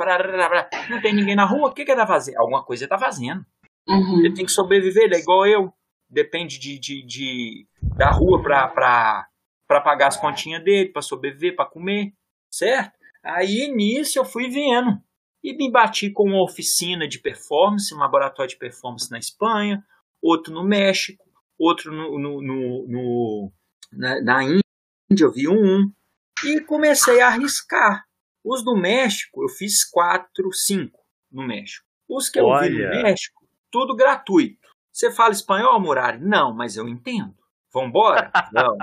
não 0.89 1.01
tem 1.01 1.13
ninguém 1.13 1.35
na 1.35 1.45
rua, 1.45 1.69
o 1.69 1.73
que, 1.73 1.83
que 1.83 1.91
ele 1.91 1.99
tá 1.99 2.07
fazendo? 2.07 2.37
Alguma 2.37 2.63
coisa 2.63 2.85
ele 2.85 2.89
tá 2.89 2.97
fazendo. 2.97 3.45
Uhum. 3.87 4.19
Ele 4.19 4.33
tem 4.33 4.45
que 4.45 4.51
sobreviver, 4.51 5.03
ele 5.03 5.15
é 5.15 5.19
igual 5.19 5.45
eu. 5.45 5.73
Depende 6.09 6.57
de, 6.57 6.79
de, 6.79 7.05
de 7.05 7.67
da 7.95 8.11
rua 8.11 8.41
pra 8.41 9.27
pagar 9.67 10.07
as 10.07 10.17
continhas 10.17 10.63
dele, 10.63 10.89
para 10.89 11.01
sobreviver, 11.01 11.55
para 11.55 11.69
comer, 11.69 12.13
certo? 12.49 12.93
Aí 13.23 13.71
nisso 13.73 14.17
eu 14.17 14.25
fui 14.25 14.49
vendo. 14.49 14.97
E 15.43 15.55
me 15.55 15.71
bati 15.71 16.11
com 16.11 16.23
uma 16.23 16.43
oficina 16.43 17.07
de 17.07 17.19
performance, 17.19 17.93
um 17.93 17.99
laboratório 17.99 18.49
de 18.49 18.57
performance 18.57 19.11
na 19.11 19.17
Espanha, 19.17 19.83
outro 20.21 20.53
no 20.53 20.63
México, 20.63 21.23
outro 21.57 21.91
no, 21.91 22.19
no, 22.19 22.41
no, 22.41 22.87
no 22.87 23.51
na, 23.91 24.21
na 24.21 24.43
Índia, 24.43 25.25
eu 25.25 25.31
vi 25.31 25.47
um, 25.47 25.91
e 26.45 26.61
comecei 26.61 27.21
a 27.21 27.27
arriscar. 27.27 28.03
Os 28.43 28.63
do 28.63 28.75
México, 28.75 29.43
eu 29.43 29.49
fiz 29.49 29.83
quatro, 29.89 30.51
cinco 30.51 30.99
no 31.31 31.45
México. 31.45 31.85
Os 32.09 32.29
que 32.29 32.39
eu 32.39 32.45
Olha. 32.45 32.69
vi 32.69 32.97
no 32.97 33.03
México, 33.03 33.47
tudo 33.71 33.95
gratuito. 33.95 34.69
Você 34.91 35.11
fala 35.11 35.31
espanhol, 35.31 35.79
Murari? 35.79 36.19
Não, 36.19 36.53
mas 36.53 36.75
eu 36.75 36.87
entendo. 36.87 37.35
Vambora? 37.73 38.31
Não. 38.51 38.75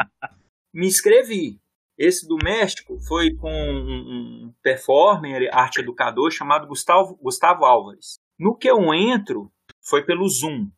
Me 0.73 0.87
inscrevi. 0.87 1.61
Esse 1.99 2.27
do 2.27 2.39
México 2.43 2.97
foi 3.01 3.35
com 3.35 3.51
um, 3.51 4.55
performer, 4.63 5.51
arte 5.53 5.81
educador 5.81 6.31
chamado 6.31 6.69
Gustavo, 6.69 7.17
Gustavo 7.17 7.65
Álvares. 7.65 8.21
No 8.39 8.57
que 8.57 8.71
eu 8.71 8.95
entro, 8.95 9.53
foi 9.83 10.05
pelo 10.05 10.29
Zoom. 10.29 10.71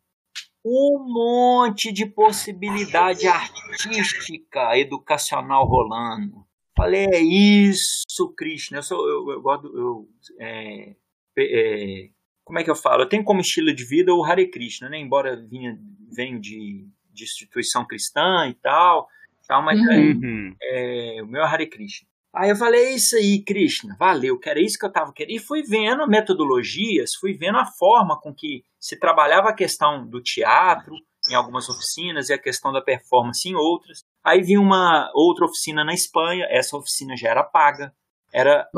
Um 0.65 1.05
monte 1.07 1.91
de 1.91 2.07
possibilidade 2.07 3.27
artística, 3.27 4.77
educacional 4.77 5.65
rolando. 5.65 6.45
Falei, 6.75 7.05
é 7.11 7.19
isso, 7.19 8.33
Krishna. 8.35 8.77
Eu, 8.77 8.83
sou, 8.83 9.07
eu, 9.07 9.29
eu 9.31 9.41
gosto. 9.41 9.67
Eu, 9.67 10.07
é, 10.39 10.95
é, 11.37 12.09
como 12.43 12.59
é 12.59 12.63
que 12.63 12.71
eu 12.71 12.75
falo? 12.75 13.03
Eu 13.03 13.09
tenho 13.09 13.23
como 13.23 13.41
estilo 13.41 13.73
de 13.73 13.85
vida 13.85 14.13
o 14.13 14.23
Hare 14.23 14.49
Krishna, 14.49 14.89
né? 14.89 14.97
Embora 14.97 15.35
vinha, 15.35 15.77
venho 16.15 16.39
de, 16.39 16.87
de 17.11 17.23
instituição 17.23 17.85
cristã 17.85 18.47
e 18.49 18.53
tal, 18.55 19.07
tal 19.47 19.61
mas 19.63 19.79
uhum. 19.79 20.55
é, 20.61 21.17
é, 21.17 21.23
o 21.23 21.27
meu 21.27 21.41
é 21.41 21.45
Hare 21.45 21.67
Krishna. 21.67 22.07
Aí 22.33 22.49
eu 22.49 22.55
falei, 22.55 22.85
é 22.85 22.95
isso 22.95 23.17
aí, 23.17 23.43
Krishna, 23.43 23.95
valeu, 23.99 24.39
que 24.39 24.49
era 24.49 24.61
isso 24.61 24.79
que 24.79 24.85
eu 24.85 24.89
estava 24.89 25.11
querendo. 25.11 25.35
E 25.35 25.39
fui 25.39 25.63
vendo 25.63 26.07
metodologias, 26.07 27.13
fui 27.15 27.33
vendo 27.33 27.57
a 27.57 27.65
forma 27.65 28.17
com 28.21 28.33
que 28.33 28.63
se 28.79 28.97
trabalhava 28.97 29.49
a 29.49 29.55
questão 29.55 30.07
do 30.07 30.21
teatro 30.21 30.95
em 31.29 31.35
algumas 31.35 31.67
oficinas 31.67 32.29
e 32.29 32.33
a 32.33 32.37
questão 32.37 32.71
da 32.71 32.81
performance 32.81 33.47
em 33.47 33.55
outras. 33.55 34.05
Aí 34.23 34.41
vi 34.41 34.57
uma 34.57 35.11
outra 35.13 35.45
oficina 35.45 35.83
na 35.83 35.93
Espanha, 35.93 36.45
essa 36.49 36.77
oficina 36.77 37.15
já 37.17 37.29
era 37.29 37.43
paga, 37.43 37.93
era, 38.33 38.69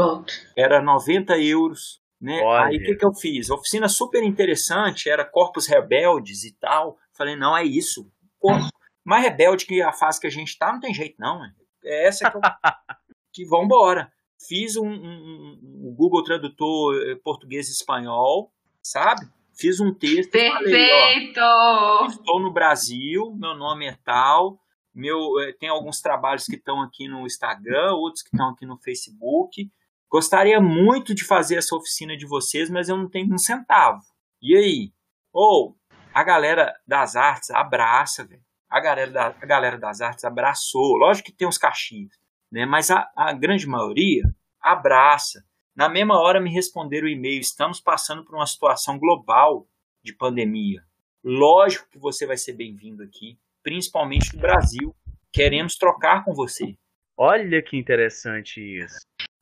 era 0.55 0.81
90 0.81 1.37
euros. 1.39 2.01
Né? 2.19 2.41
Aí 2.59 2.77
o 2.77 2.83
que, 2.83 2.95
que 2.95 3.05
eu 3.05 3.13
fiz? 3.13 3.49
Oficina 3.49 3.89
super 3.89 4.23
interessante, 4.23 5.09
era 5.09 5.25
Corpos 5.25 5.67
Rebeldes 5.67 6.45
e 6.45 6.53
tal. 6.57 6.97
Falei, 7.11 7.35
não, 7.35 7.55
é 7.55 7.63
isso. 7.63 8.09
Corpo 8.39 8.69
mais 9.03 9.23
rebelde 9.23 9.65
que 9.65 9.81
a 9.81 9.91
fase 9.91 10.19
que 10.19 10.27
a 10.27 10.31
gente 10.31 10.57
tá, 10.57 10.71
não 10.71 10.79
tem 10.79 10.93
jeito, 10.93 11.15
não. 11.19 11.39
Né? 11.39 11.51
É 11.83 12.07
essa 12.07 12.31
que, 12.31 12.37
eu, 12.37 12.41
que 13.33 13.45
vambora. 13.45 14.11
Fiz 14.47 14.75
um, 14.75 14.87
um, 14.87 15.59
um 15.63 15.95
Google 15.95 16.23
Tradutor 16.23 16.95
eh, 16.95 17.15
português 17.23 17.69
espanhol, 17.69 18.51
sabe? 18.81 19.25
Fiz 19.53 19.79
um 19.79 19.93
texto. 19.93 20.31
Perfeito! 20.31 21.39
Falei, 21.39 22.07
estou 22.07 22.41
no 22.41 22.51
Brasil, 22.51 23.33
meu 23.37 23.55
nome 23.55 23.87
é 23.87 23.97
tal, 24.03 24.59
meu, 24.93 25.39
eh, 25.39 25.53
tem 25.53 25.69
alguns 25.69 25.99
trabalhos 26.01 26.45
que 26.45 26.55
estão 26.55 26.81
aqui 26.81 27.07
no 27.07 27.25
Instagram, 27.25 27.93
outros 27.93 28.21
que 28.21 28.29
estão 28.29 28.49
aqui 28.49 28.65
no 28.65 28.77
Facebook. 28.77 29.69
Gostaria 30.09 30.61
muito 30.61 31.15
de 31.15 31.23
fazer 31.23 31.55
essa 31.55 31.75
oficina 31.75 32.15
de 32.15 32.27
vocês, 32.27 32.69
mas 32.69 32.89
eu 32.89 32.95
não 32.95 33.09
tenho 33.09 33.33
um 33.33 33.37
centavo. 33.37 34.03
E 34.41 34.55
aí? 34.55 34.93
Ou 35.31 35.71
oh, 35.71 35.97
a 36.13 36.23
galera 36.23 36.71
das 36.87 37.15
artes 37.15 37.49
abraça, 37.49 38.23
velho. 38.23 38.43
A 38.69 38.79
galera, 38.79 39.11
da, 39.11 39.27
a 39.27 39.45
galera 39.45 39.77
das 39.77 40.01
artes 40.01 40.23
abraçou. 40.23 40.97
Lógico 40.97 41.31
que 41.31 41.35
tem 41.35 41.47
uns 41.47 41.57
cachinhos, 41.57 42.15
né? 42.51 42.65
Mas 42.65 42.91
a, 42.91 43.09
a 43.15 43.33
grande 43.33 43.67
maioria 43.67 44.23
abraça. 44.61 45.43
Na 45.75 45.89
mesma 45.89 46.19
hora 46.19 46.39
me 46.39 46.51
responderam 46.51 47.07
o 47.07 47.09
e-mail: 47.09 47.39
estamos 47.39 47.79
passando 47.79 48.23
por 48.23 48.35
uma 48.35 48.45
situação 48.45 48.99
global 48.99 49.67
de 50.03 50.13
pandemia. 50.13 50.83
Lógico 51.23 51.89
que 51.89 51.97
você 51.97 52.27
vai 52.27 52.37
ser 52.37 52.53
bem-vindo 52.53 53.01
aqui 53.01 53.39
principalmente 53.63 54.31
do 54.31 54.39
Brasil. 54.39 54.95
Queremos 55.31 55.75
trocar 55.75 56.23
com 56.23 56.33
você. 56.33 56.75
Olha 57.17 57.61
que 57.61 57.77
interessante 57.77 58.59
isso. 58.59 58.97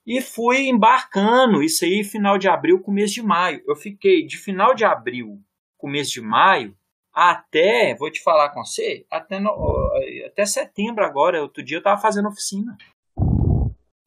E 0.06 0.22
fui 0.22 0.68
embarcando, 0.68 1.62
isso 1.62 1.86
aí 1.86 2.04
final 2.04 2.38
de 2.38 2.48
abril, 2.48 2.82
começo 2.82 3.14
de 3.14 3.22
maio. 3.22 3.62
Eu 3.68 3.76
fiquei 3.76 4.26
de 4.26 4.38
final 4.38 4.74
de 4.74 4.84
abril, 4.84 5.40
começo 5.78 6.12
de 6.12 6.22
maio, 6.22 6.76
até, 7.14 7.96
vou 7.96 8.10
te 8.10 8.22
falar 8.22 8.50
com 8.50 8.64
você, 8.64 9.06
até, 9.12 9.40
no, 9.40 9.52
até 10.26 10.46
setembro 10.46 11.04
agora, 11.04 11.42
outro 11.42 11.64
dia 11.64 11.78
eu 11.78 11.82
estava 11.82 12.00
fazendo 12.00 12.30
oficina. 12.30 12.78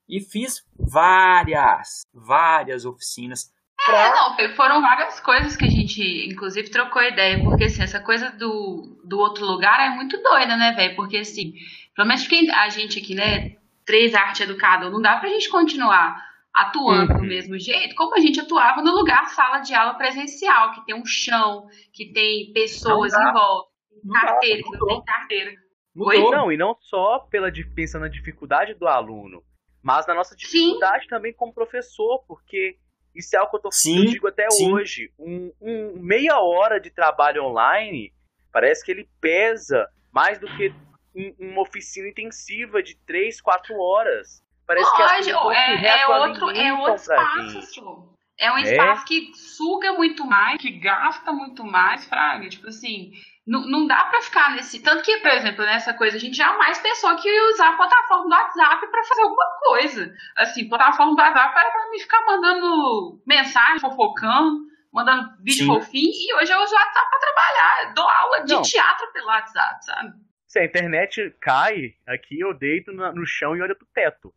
E 0.08 0.20
fiz 0.20 0.64
várias, 0.76 2.02
várias 2.12 2.84
oficinas. 2.84 3.52
Pra... 3.84 3.98
É, 3.98 4.10
não, 4.14 4.54
foram 4.54 4.80
várias 4.80 5.20
coisas 5.20 5.56
que 5.56 5.64
a 5.66 5.70
gente, 5.70 6.26
inclusive, 6.26 6.70
trocou 6.70 7.02
ideia, 7.02 7.42
porque 7.42 7.64
assim, 7.64 7.82
essa 7.82 8.00
coisa 8.00 8.30
do, 8.30 8.98
do 9.04 9.18
outro 9.18 9.44
lugar 9.44 9.78
é 9.80 9.90
muito 9.90 10.20
doida, 10.22 10.56
né, 10.56 10.72
velho? 10.72 10.96
Porque 10.96 11.18
assim, 11.18 11.52
pelo 11.94 12.08
menos 12.08 12.26
que 12.26 12.50
a 12.50 12.68
gente 12.70 12.98
aqui, 12.98 13.14
né, 13.14 13.56
três 13.84 14.14
arte 14.14 14.42
educado, 14.42 14.90
não 14.90 15.02
dá 15.02 15.16
pra 15.16 15.28
gente 15.28 15.50
continuar 15.50 16.16
atuando 16.54 17.12
uhum. 17.12 17.18
do 17.18 17.24
mesmo 17.24 17.58
jeito 17.58 17.96
como 17.96 18.14
a 18.14 18.20
gente 18.20 18.40
atuava 18.40 18.80
no 18.80 18.92
lugar 18.92 19.28
sala 19.30 19.58
de 19.58 19.74
aula 19.74 19.94
presencial, 19.94 20.72
que 20.72 20.86
tem 20.86 20.94
um 20.94 21.04
chão, 21.04 21.66
que 21.92 22.12
tem 22.12 22.52
pessoas 22.52 23.12
em 23.12 23.32
volta, 23.32 23.70
carteira, 24.12 24.62
que 24.62 24.70
não 24.70 24.86
tem 24.86 25.04
carteira. 25.04 25.52
Mudou. 25.94 26.30
Não, 26.30 26.50
e 26.50 26.56
não 26.56 26.76
só 26.80 27.20
pela 27.30 27.52
pensando 27.74 28.02
na 28.02 28.08
dificuldade 28.08 28.74
do 28.74 28.86
aluno, 28.86 29.42
mas 29.82 30.06
na 30.06 30.14
nossa 30.14 30.34
dificuldade 30.34 31.04
Sim. 31.04 31.08
também 31.08 31.32
como 31.32 31.52
professor, 31.52 32.24
porque 32.26 32.76
isso 33.14 33.36
é 33.36 33.38
algo 33.38 33.50
que 33.50 33.56
eu, 33.56 33.60
tô, 33.60 33.70
sim, 33.70 33.98
eu 33.98 34.04
digo 34.06 34.28
até 34.28 34.50
sim. 34.50 34.72
hoje. 34.72 35.12
Um, 35.18 35.52
um, 35.60 35.98
meia 36.00 36.40
hora 36.40 36.80
de 36.80 36.90
trabalho 36.90 37.44
online 37.44 38.12
parece 38.52 38.84
que 38.84 38.90
ele 38.90 39.08
pesa 39.20 39.88
mais 40.12 40.38
do 40.38 40.46
que 40.56 40.72
um, 41.14 41.34
uma 41.38 41.62
oficina 41.62 42.08
intensiva 42.08 42.82
de 42.82 42.96
três, 43.06 43.40
quatro 43.40 43.74
horas. 43.78 44.42
Parece 44.66 44.90
Lógico, 44.90 45.50
que 45.50 45.56
é, 45.56 46.00
é, 46.00 46.06
outro, 46.08 46.50
é 46.50 46.72
outro 46.72 46.94
espaço, 46.94 48.14
É 48.38 48.50
um 48.50 48.58
é? 48.58 48.62
espaço 48.62 49.04
que 49.04 49.32
suga 49.34 49.92
muito 49.92 50.24
mais, 50.24 50.60
que 50.60 50.70
gasta 50.70 51.32
muito 51.32 51.62
mais, 51.64 52.06
Fraga. 52.06 52.48
Tipo 52.48 52.68
assim, 52.68 53.12
não, 53.46 53.60
não 53.68 53.86
dá 53.86 54.06
para 54.06 54.22
ficar 54.22 54.54
nesse. 54.54 54.82
Tanto 54.82 55.02
que, 55.02 55.18
por 55.18 55.30
exemplo, 55.30 55.64
nessa 55.64 55.92
coisa, 55.92 56.16
a 56.16 56.20
gente 56.20 56.36
jamais 56.36 56.78
pensou 56.78 57.14
que 57.16 57.28
ia 57.28 57.50
usar 57.50 57.70
a 57.70 57.76
plataforma 57.76 58.24
do 58.24 58.30
WhatsApp 58.30 58.90
para 58.90 59.04
fazer 59.04 59.22
alguma 59.22 59.46
coisa. 59.58 60.14
Assim, 60.36 60.68
plataforma 60.68 61.14
do 61.14 61.20
WhatsApp 61.20 61.58
era 61.58 61.70
pra 61.70 61.90
mim 61.90 61.98
ficar 61.98 62.24
mandando 62.24 63.22
mensagem, 63.26 63.80
fofocando, 63.80 64.60
mandando 64.92 65.36
vídeo 65.42 65.66
Sim. 65.66 65.66
fofinho. 65.66 66.10
E 66.10 66.34
hoje 66.36 66.52
eu 66.52 66.60
uso 66.62 66.74
o 66.74 66.78
WhatsApp 66.78 67.10
pra 67.10 67.18
trabalhar. 67.18 67.94
Dou 67.94 68.08
aula 68.08 68.44
de 68.44 68.54
não. 68.54 68.62
teatro 68.62 69.12
pelo 69.12 69.26
WhatsApp, 69.26 69.84
sabe? 69.84 70.12
Se 70.46 70.60
a 70.60 70.64
internet 70.64 71.36
cai, 71.40 71.94
aqui 72.06 72.40
eu 72.40 72.54
deito 72.54 72.92
no 72.92 73.26
chão 73.26 73.54
e 73.56 73.60
olho 73.60 73.76
pro 73.76 73.88
teto. 73.92 74.32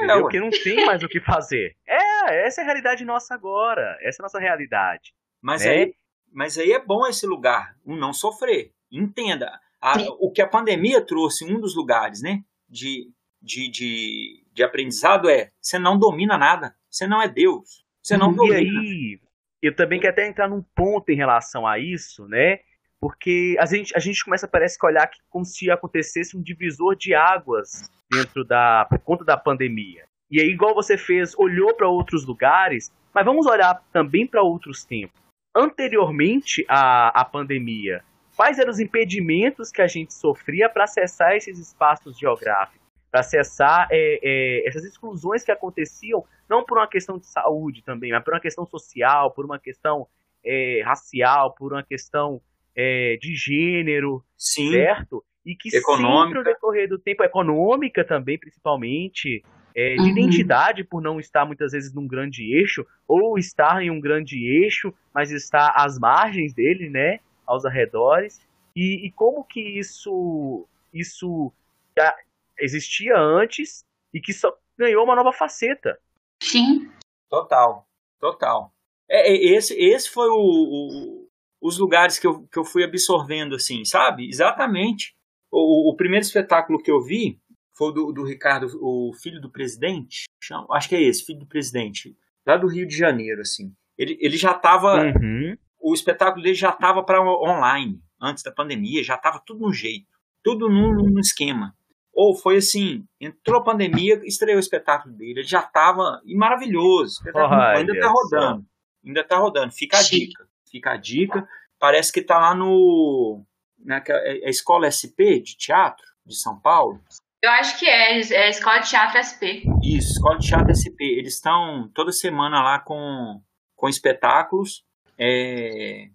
É, 0.00 0.20
porque 0.20 0.40
não 0.40 0.50
tem 0.50 0.86
mais 0.86 1.02
o 1.02 1.08
que 1.08 1.20
fazer. 1.20 1.76
É, 1.86 2.46
essa 2.46 2.60
é 2.60 2.62
a 2.62 2.64
realidade 2.64 3.04
nossa 3.04 3.34
agora. 3.34 3.98
Essa 4.00 4.20
é 4.20 4.22
a 4.22 4.26
nossa 4.26 4.38
realidade. 4.38 5.12
Mas 5.42 5.64
né? 5.64 5.70
aí 5.70 5.94
mas 6.32 6.58
aí 6.58 6.72
é 6.72 6.78
bom 6.78 7.06
esse 7.06 7.26
lugar, 7.26 7.76
um 7.84 7.96
não 7.96 8.12
sofrer. 8.12 8.72
Entenda, 8.90 9.60
a, 9.80 9.94
o 10.20 10.30
que 10.30 10.42
a 10.42 10.46
pandemia 10.46 11.00
trouxe, 11.00 11.44
um 11.44 11.60
dos 11.60 11.74
lugares, 11.74 12.22
né, 12.22 12.42
de, 12.68 13.10
de, 13.40 13.68
de, 13.68 14.44
de 14.52 14.62
aprendizado 14.62 15.28
é, 15.28 15.50
você 15.60 15.78
não 15.78 15.98
domina 15.98 16.38
nada, 16.38 16.74
você 16.90 17.06
não 17.06 17.20
é 17.20 17.28
Deus, 17.28 17.84
você 18.02 18.16
não 18.16 18.32
e 18.32 18.36
domina. 18.36 18.80
Aí, 18.80 19.20
eu 19.60 19.74
também 19.74 20.00
quero 20.00 20.12
até 20.12 20.26
entrar 20.26 20.48
num 20.48 20.62
ponto 20.74 21.10
em 21.10 21.16
relação 21.16 21.66
a 21.66 21.78
isso, 21.78 22.26
né, 22.28 22.60
porque 23.00 23.56
a 23.58 23.66
gente, 23.66 23.96
a 23.96 23.98
gente 23.98 24.24
começa, 24.24 24.46
parece 24.46 24.78
que 24.78 24.86
olhar 24.86 25.06
que 25.08 25.18
como 25.28 25.44
se 25.44 25.70
acontecesse 25.70 26.36
um 26.36 26.42
divisor 26.42 26.94
de 26.96 27.14
águas 27.14 27.90
dentro 28.10 28.44
da, 28.44 28.84
por 28.84 28.98
conta 29.00 29.24
da 29.24 29.36
pandemia. 29.36 30.04
E 30.30 30.40
aí, 30.40 30.48
igual 30.48 30.74
você 30.74 30.96
fez, 30.96 31.34
olhou 31.36 31.74
para 31.74 31.88
outros 31.88 32.24
lugares, 32.24 32.90
mas 33.14 33.24
vamos 33.24 33.46
olhar 33.46 33.82
também 33.92 34.26
para 34.26 34.42
outros 34.42 34.84
tempos. 34.84 35.21
Anteriormente 35.54 36.64
à, 36.68 37.20
à 37.20 37.24
pandemia, 37.24 38.02
quais 38.36 38.58
eram 38.58 38.70
os 38.70 38.80
impedimentos 38.80 39.70
que 39.70 39.82
a 39.82 39.86
gente 39.86 40.14
sofria 40.14 40.68
para 40.68 40.84
acessar 40.84 41.36
esses 41.36 41.58
espaços 41.58 42.18
geográficos? 42.18 42.80
Para 43.10 43.20
acessar 43.20 43.88
é, 43.90 44.18
é, 44.22 44.66
essas 44.66 44.84
exclusões 44.84 45.44
que 45.44 45.52
aconteciam, 45.52 46.24
não 46.48 46.64
por 46.64 46.78
uma 46.78 46.88
questão 46.88 47.18
de 47.18 47.26
saúde 47.26 47.82
também, 47.82 48.10
mas 48.10 48.24
por 48.24 48.32
uma 48.32 48.40
questão 48.40 48.64
social, 48.64 49.30
por 49.30 49.44
uma 49.44 49.58
questão 49.58 50.06
é, 50.44 50.82
racial, 50.82 51.54
por 51.54 51.72
uma 51.72 51.82
questão 51.82 52.40
é, 52.74 53.18
de 53.20 53.34
gênero, 53.34 54.24
Sim. 54.36 54.70
certo? 54.70 55.22
E 55.44 55.54
que 55.54 55.76
Econômica. 55.76 56.22
sempre, 56.22 56.38
no 56.38 56.44
decorrer 56.44 56.88
do 56.88 56.98
tempo, 56.98 57.22
econômica 57.22 58.04
também, 58.04 58.38
principalmente, 58.38 59.42
é, 59.74 59.94
de 59.94 60.00
Uhum. 60.00 60.06
identidade, 60.08 60.84
por 60.84 61.00
não 61.02 61.18
estar 61.20 61.44
muitas 61.46 61.72
vezes 61.72 61.92
num 61.92 62.06
grande 62.06 62.42
eixo, 62.54 62.86
ou 63.06 63.38
estar 63.38 63.82
em 63.82 63.90
um 63.90 64.00
grande 64.00 64.36
eixo, 64.64 64.92
mas 65.14 65.30
estar 65.30 65.72
às 65.76 65.98
margens 65.98 66.52
dele, 66.54 66.88
né? 66.90 67.18
Aos 67.46 67.64
arredores. 67.64 68.40
E, 68.74 69.06
e 69.06 69.10
como 69.12 69.44
que 69.44 69.60
isso, 69.60 70.66
isso 70.92 71.52
já 71.96 72.14
existia 72.58 73.14
antes 73.18 73.84
e 74.14 74.20
que 74.20 74.32
só 74.32 74.52
ganhou 74.78 75.04
uma 75.04 75.16
nova 75.16 75.32
faceta. 75.32 75.98
Sim. 76.42 76.90
Total, 77.28 77.86
total. 78.20 78.72
É, 79.10 79.32
é, 79.32 79.54
esse, 79.56 79.74
esse 79.74 80.08
foi 80.10 80.28
o, 80.28 80.36
o- 80.36 81.28
os 81.60 81.78
lugares 81.78 82.18
que 82.18 82.26
eu, 82.26 82.46
que 82.48 82.58
eu 82.58 82.64
fui 82.64 82.82
absorvendo, 82.84 83.54
assim, 83.54 83.84
sabe? 83.84 84.26
Exatamente. 84.28 85.14
O, 85.50 85.90
o 85.92 85.96
primeiro 85.96 86.24
espetáculo 86.24 86.82
que 86.82 86.90
eu 86.90 87.00
vi 87.02 87.38
foi 87.74 87.88
o 87.88 87.92
do, 87.92 88.12
do 88.12 88.24
Ricardo, 88.24 88.66
o 88.80 89.12
filho 89.14 89.40
do 89.40 89.50
presidente. 89.50 90.24
Acho 90.70 90.88
que 90.88 90.94
é 90.96 91.02
esse, 91.02 91.24
filho 91.24 91.38
do 91.40 91.46
presidente, 91.46 92.16
lá 92.46 92.56
do 92.56 92.66
Rio 92.66 92.86
de 92.86 92.96
Janeiro, 92.96 93.40
assim. 93.40 93.72
Ele, 93.96 94.16
ele 94.20 94.36
já 94.36 94.52
estava, 94.52 95.02
Uhum. 95.02 95.56
o 95.80 95.94
espetáculo 95.94 96.42
dele 96.42 96.54
já 96.54 96.70
estava 96.70 97.02
para 97.02 97.22
online, 97.22 98.00
antes 98.20 98.42
da 98.42 98.50
pandemia, 98.52 99.02
já 99.02 99.14
estava 99.14 99.40
tudo 99.44 99.60
no 99.60 99.72
jeito, 99.72 100.06
tudo 100.42 100.68
num, 100.68 100.92
num 100.94 101.18
esquema. 101.20 101.74
Ou 102.14 102.34
foi 102.34 102.56
assim, 102.58 103.04
entrou 103.20 103.60
a 103.60 103.64
pandemia, 103.64 104.20
estreou 104.24 104.56
o 104.56 104.60
espetáculo 104.60 105.14
dele, 105.14 105.40
ele 105.40 105.42
já 105.44 105.60
estava 105.60 106.20
e 106.26 106.34
maravilhoso. 106.36 107.16
O 107.16 107.28
espetáculo 107.28 107.60
Olha 107.60 107.78
ainda 107.78 107.92
está 107.94 108.08
rodando, 108.08 108.66
ainda 109.04 109.20
está 109.20 109.36
rodando. 109.38 109.72
Fica 109.72 109.96
a 109.98 110.02
Chique. 110.02 110.26
dica, 110.26 110.48
fica 110.70 110.90
a 110.92 110.96
dica. 110.98 111.48
Parece 111.78 112.12
que 112.12 112.20
está 112.20 112.38
lá 112.38 112.54
no 112.54 113.42
naquela, 113.78 114.18
é 114.20 114.46
a 114.46 114.50
escola 114.50 114.86
SP 114.92 115.40
de 115.40 115.56
teatro 115.56 116.04
de 116.26 116.36
São 116.36 116.60
Paulo. 116.60 117.00
Eu 117.42 117.50
acho 117.50 117.76
que 117.78 117.86
é, 117.86 118.18
é 118.20 118.50
Escola 118.50 118.78
de 118.78 118.88
Teatro 118.88 119.18
SP. 119.18 119.64
Isso, 119.82 120.12
Escola 120.12 120.38
de 120.38 120.46
Teatro 120.46 120.70
SP. 120.78 121.02
Eles 121.18 121.34
estão 121.34 121.90
toda 121.92 122.12
semana 122.12 122.62
lá 122.62 122.78
com, 122.78 123.40
com 123.74 123.88
espetáculos. 123.88 124.84
É, 125.18 126.06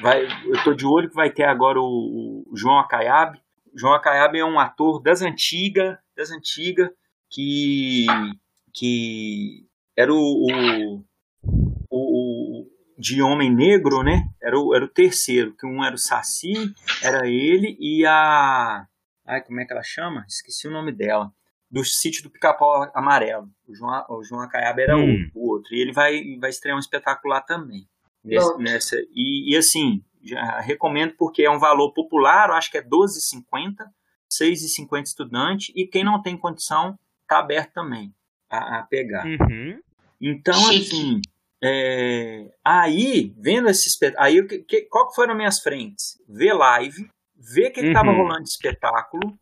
vai, 0.00 0.24
eu 0.44 0.54
estou 0.54 0.74
de 0.74 0.86
olho 0.86 1.08
que 1.08 1.14
vai 1.16 1.30
ter 1.30 1.42
agora 1.42 1.80
o, 1.80 2.44
o 2.48 2.56
João 2.56 2.78
Acaiabe. 2.78 3.38
O 3.74 3.78
João 3.78 3.94
Acaiabe 3.94 4.38
é 4.38 4.44
um 4.44 4.60
ator 4.60 5.02
das 5.02 5.22
antigas, 5.22 5.98
das 6.16 6.30
antigas, 6.30 6.88
que, 7.30 8.06
que 8.72 9.66
era 9.96 10.14
o, 10.14 10.16
o, 10.16 11.04
o- 11.90 12.60
o- 12.62 12.66
de 12.98 13.20
Homem 13.20 13.52
Negro, 13.52 14.02
né? 14.04 14.22
Era 14.40 14.56
o, 14.58 14.74
era 14.74 14.84
o 14.84 14.88
terceiro, 14.88 15.54
que 15.54 15.66
um 15.66 15.84
era 15.84 15.94
o 15.96 15.98
Saci, 15.98 16.54
era 17.02 17.26
ele, 17.28 17.76
e 17.80 18.06
a. 18.06 18.86
Ai, 19.26 19.42
como 19.42 19.60
é 19.60 19.64
que 19.64 19.72
ela 19.72 19.82
chama? 19.82 20.24
Esqueci 20.28 20.68
o 20.68 20.70
nome 20.70 20.92
dela 20.92 21.32
do 21.70 21.84
sítio 21.84 22.22
do 22.22 22.30
Pica-Pau 22.30 22.90
Amarelo. 22.94 23.48
O 23.66 23.74
João, 23.74 24.04
o 24.08 24.22
João 24.22 24.40
Acaiaba 24.42 24.80
era 24.80 24.96
Hum. 24.96 25.28
o, 25.34 25.40
o 25.40 25.50
outro. 25.52 25.74
E 25.74 25.80
ele 25.80 25.92
vai, 25.92 26.22
vai 26.40 26.50
estrear 26.50 26.76
um 26.76 26.80
espetáculo 26.80 27.34
lá 27.34 27.40
também. 27.40 27.88
Nesse- 28.24 28.58
nessa, 28.58 28.96
e, 29.14 29.52
e 29.52 29.56
assim, 29.56 30.02
já 30.22 30.60
recomendo 30.60 31.14
porque 31.16 31.42
é 31.42 31.50
um 31.50 31.58
valor 31.58 31.92
popular, 31.92 32.48
eu 32.50 32.54
acho 32.54 32.70
que 32.70 32.78
é 32.78 32.80
R$ 32.80 32.88
12,50, 32.88 33.78
R$ 33.78 33.86
6,50 34.30 35.02
estudante, 35.04 35.72
e 35.76 35.86
quem 35.86 36.02
não 36.04 36.20
tem 36.22 36.36
condição 36.36 36.98
está 37.22 37.38
aberto 37.38 37.72
também 37.72 38.14
a, 38.50 38.78
a 38.78 38.82
pegar. 38.84 39.24
Uhum. 39.26 39.80
Então, 40.20 40.54
Chique. 40.54 40.86
assim, 40.94 41.20
é, 41.62 42.48
aí, 42.64 43.32
vendo 43.38 43.68
esse 43.68 43.88
espetáculo, 43.88 44.26
aí 44.26 44.46
que, 44.46 44.58
que- 44.60 44.82
qual 44.82 45.08
que 45.08 45.14
foram 45.14 45.32
as 45.32 45.36
minhas 45.36 45.60
frentes? 45.60 46.20
Ver 46.28 46.52
live, 46.52 47.08
ver 47.38 47.70
que 47.70 47.80
estava 47.80 48.10
Uhum. 48.10 48.16
rolando 48.18 48.42
de 48.44 48.48
espetáculo, 48.50 49.38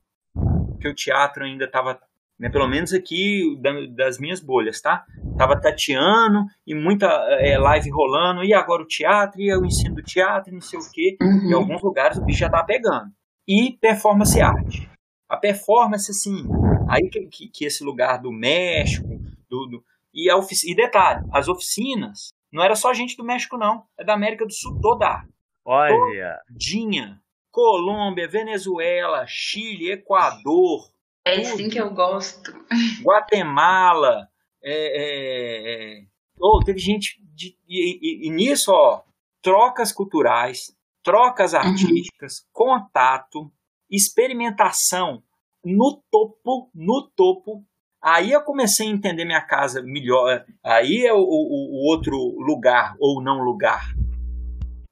que 0.81 0.89
o 0.89 0.95
teatro 0.95 1.45
ainda 1.45 1.65
estava, 1.65 1.99
né, 2.39 2.49
pelo 2.51 2.67
menos 2.69 2.93
aqui 2.93 3.57
da- 3.61 3.87
das 3.95 4.19
minhas 4.19 4.41
bolhas, 4.41 4.81
tá? 4.81 5.05
Tava 5.39 5.59
tateando 5.61 6.45
e 6.67 6.75
muita 6.75 7.07
é, 7.41 7.57
live 7.59 7.91
rolando, 7.91 8.45
e 8.45 8.53
agora 8.53 8.83
o 8.83 8.87
teatro, 8.87 9.41
e 9.41 9.55
o 9.57 9.65
ensino 9.65 9.95
do 9.97 10.03
teatro, 10.03 10.51
e 10.51 10.55
não 10.55 10.61
sei 10.61 10.79
o 10.79 10.91
quê. 10.93 11.17
Uhum. 11.23 11.51
Em 11.51 11.53
alguns 11.55 11.83
lugares 11.83 12.19
o 12.19 12.25
bicho 12.25 12.41
já 12.41 12.51
tá 12.51 12.63
pegando. 12.63 13.11
E 13.47 13.73
performance 13.81 14.41
arte. 14.41 14.89
A 15.29 15.37
performance, 15.37 16.11
assim, 16.11 16.45
aí 16.89 17.09
que, 17.09 17.27
que, 17.27 17.49
que 17.49 17.65
esse 17.65 17.83
lugar 17.83 18.19
do 18.21 18.31
México, 18.33 19.09
do, 19.49 19.67
do- 19.67 19.85
e, 20.13 20.31
a 20.31 20.37
ofici- 20.37 20.71
e 20.71 20.75
detalhe, 20.77 21.25
as 21.33 21.49
oficinas, 21.49 22.33
não 22.53 22.63
era 22.63 22.77
só 22.77 22.93
gente 22.95 23.17
do 23.17 23.25
México, 23.25 23.57
não. 23.57 23.85
É 23.99 24.05
da 24.05 24.15
América 24.15 24.45
do 24.47 24.53
Sul 24.53 24.79
toda. 24.81 25.25
Olha, 25.65 26.39
Dinha, 26.51 27.19
Colômbia, 27.55 28.27
Venezuela, 28.27 29.25
Chile, 29.29 29.93
Equador, 29.93 30.91
É 31.25 31.37
assim 31.41 31.69
que 31.69 31.79
eu 31.79 31.89
gosto. 31.95 32.53
Guatemala, 33.01 34.29
é, 34.61 34.73
é, 34.73 35.99
é, 36.01 36.05
oh, 36.41 36.59
teve 36.65 36.81
gente 36.81 37.23
de, 37.33 37.57
e, 37.69 37.99
e- 38.03 38.27
e 38.27 38.31
nisso, 38.31 38.73
ó, 38.73 39.03
trocas 39.41 39.93
culturais, 39.93 40.75
trocas 41.05 41.55
artísticas, 41.55 42.45
contato, 42.53 43.49
experimentação 43.89 45.23
no 45.65 46.03
topo, 46.11 46.71
no 46.75 47.09
topo. 47.17 47.65
Aí 48.03 48.33
eu 48.33 48.43
comecei 48.43 48.89
a 48.89 48.91
entender 48.91 49.25
minha 49.25 49.41
casa 49.41 49.81
melhor. 49.81 50.45
Aí 50.63 51.07
é 51.07 51.13
o, 51.13 51.19
o- 51.19 51.71
o 51.73 51.89
outro 51.91 52.17
lugar 52.17 52.97
ou 52.99 53.23
não 53.23 53.43
lugar. 53.45 53.95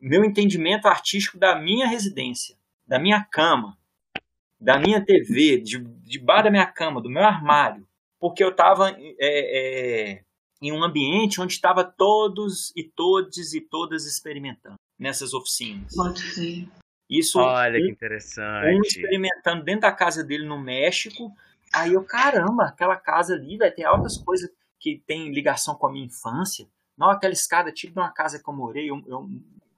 Meu 0.02 0.24
entendimento 0.24 0.88
artístico 0.88 1.38
da 1.38 1.54
minha 1.54 1.86
residência, 1.86 2.56
da 2.84 2.98
minha 2.98 3.22
cama, 3.22 3.78
da 4.60 4.76
minha 4.76 5.00
TV, 5.00 5.58
de, 5.58 5.78
debaixo 5.78 6.44
da 6.44 6.50
minha 6.50 6.66
cama, 6.66 7.00
do 7.00 7.08
meu 7.08 7.22
armário, 7.22 7.86
porque 8.18 8.42
eu 8.42 8.48
estava 8.50 8.90
em 10.60 10.72
um 10.72 10.82
ambiente 10.82 11.40
onde 11.40 11.52
estava 11.52 11.84
todos 11.84 12.72
e 12.76 12.82
todes 12.82 13.54
e 13.54 13.60
todas 13.60 14.04
experimentando 14.04 14.74
nessas 14.98 15.34
oficinas. 15.34 15.94
Pode 15.94 16.22
ver. 16.34 16.68
Isso 17.08 17.38
olha 17.38 17.78
que 17.78 17.84
um, 17.84 17.88
um 17.88 17.92
interessante. 17.92 18.86
experimentando 18.88 19.62
dentro 19.64 19.82
da 19.82 19.92
casa 19.92 20.24
dele 20.24 20.44
no 20.46 20.58
México. 20.60 21.32
Aí 21.72 21.92
eu, 21.92 22.02
caramba, 22.02 22.64
aquela 22.64 22.96
casa 22.96 23.34
ali 23.34 23.56
vai 23.56 23.70
ter 23.70 23.84
altas 23.84 24.16
coisas 24.18 24.50
que 24.80 25.00
tem 25.06 25.32
ligação 25.32 25.76
com 25.76 25.86
a 25.86 25.92
minha 25.92 26.06
infância. 26.06 26.66
Não 26.98 27.08
aquela 27.08 27.32
escada 27.32 27.70
tipo 27.70 27.92
de 27.94 28.00
uma 28.00 28.10
casa 28.10 28.42
que 28.42 28.48
eu 28.48 28.54
morei, 28.54 28.90
eu, 28.90 29.00
eu- 29.06 29.28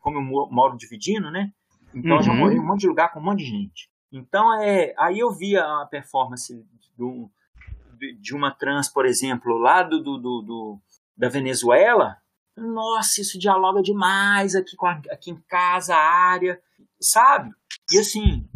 como 0.04 0.18
eu 0.18 0.22
mo- 0.22 0.48
moro 0.52 0.76
dividindo, 0.76 1.30
né? 1.30 1.50
Então 1.94 2.16
eu 2.16 2.22
já 2.22 2.32
Uhum. 2.32 2.38
morei 2.38 2.56
em 2.58 2.60
um 2.60 2.66
monte 2.66 2.80
de 2.80 2.88
lugar 2.88 3.10
com 3.10 3.18
um 3.20 3.22
monte 3.22 3.38
de 3.38 3.46
gente. 3.46 3.88
Então 4.12 4.52
é, 4.62 4.94
aí 4.98 5.18
eu 5.18 5.32
via 5.32 5.64
a 5.64 5.86
performance 5.86 6.52
do, 6.96 7.30
de, 8.20 8.34
uma 8.34 8.50
trans, 8.52 8.88
por 8.88 9.06
exemplo, 9.06 9.56
lá 9.56 9.82
do, 9.82 10.02
do, 10.02 10.18
do- 10.18 10.42
do- 10.42 10.80
da 11.16 11.28
Venezuela. 11.28 12.16
Nossa, 12.56 13.20
isso 13.20 13.38
dialoga 13.38 13.82
demais 13.82 14.54
aqui, 14.54 14.76
com 14.76 14.86
a- 14.86 15.00
aqui 15.10 15.30
em 15.30 15.40
casa, 15.48 15.96
a 15.96 15.98
área, 16.30 16.60
sabe? 17.00 17.50
E 17.92 17.98
assim, 17.98 18.46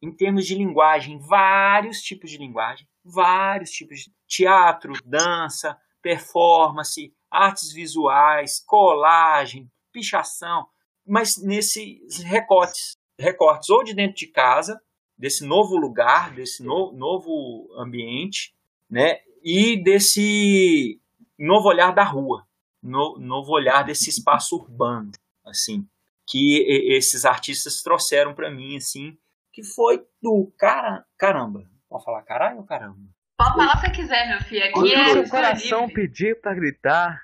em 0.00 0.12
termos 0.12 0.46
de 0.46 0.54
linguagem, 0.54 1.18
vários 1.18 2.00
tipos 2.00 2.30
de 2.30 2.38
linguagem, 2.38 2.86
vários 3.04 3.70
tipos 3.70 3.98
de 4.00 4.12
teatro, 4.28 4.92
dança, 5.04 5.76
performance, 6.00 7.12
artes 7.30 7.72
visuais, 7.72 8.62
colagem, 8.66 9.70
pichação, 9.92 10.66
mas 11.06 11.36
nesses 11.36 12.22
recortes, 12.22 12.96
recortes 13.18 13.68
ou 13.70 13.84
de 13.84 13.94
dentro 13.94 14.16
de 14.16 14.26
casa, 14.26 14.80
desse 15.16 15.44
novo 15.44 15.76
lugar, 15.76 16.34
desse 16.34 16.62
no, 16.62 16.92
novo 16.92 17.68
ambiente, 17.76 18.54
né? 18.90 19.20
E 19.44 19.82
desse 19.82 21.00
novo 21.38 21.68
olhar 21.68 21.92
da 21.92 22.04
rua, 22.04 22.46
no, 22.82 23.18
novo 23.18 23.52
olhar 23.52 23.84
desse 23.84 24.10
espaço 24.10 24.56
urbano, 24.56 25.12
assim, 25.44 25.86
que 26.26 26.64
esses 26.92 27.24
artistas 27.24 27.82
trouxeram 27.82 28.34
para 28.34 28.50
mim, 28.50 28.76
assim, 28.76 29.16
que 29.52 29.62
foi 29.62 30.04
do 30.20 30.50
cara, 30.56 31.04
caramba. 31.18 31.68
Pode 31.88 32.04
falar 32.04 32.22
caralho 32.22 32.58
ou 32.58 32.64
caramba? 32.64 32.98
Pode 33.36 33.54
falar 33.54 33.76
o 33.76 33.80
que 33.80 33.86
você 33.86 33.90
quiser, 33.90 34.28
meu 34.28 34.40
filho. 34.40 34.62
O 34.62 34.80
Aqui 34.80 34.88
que 34.88 34.94
é. 34.94 35.20
o 35.20 35.28
coração 35.28 35.80
livre. 35.86 35.94
pediu 35.94 36.40
pra 36.40 36.54
gritar. 36.54 37.20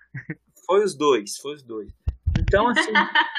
Foi 0.67 0.85
os 0.85 0.95
dois, 0.95 1.39
foi 1.39 1.55
os 1.55 1.63
dois. 1.63 1.91
Então, 2.49 2.69
assim, 2.69 2.93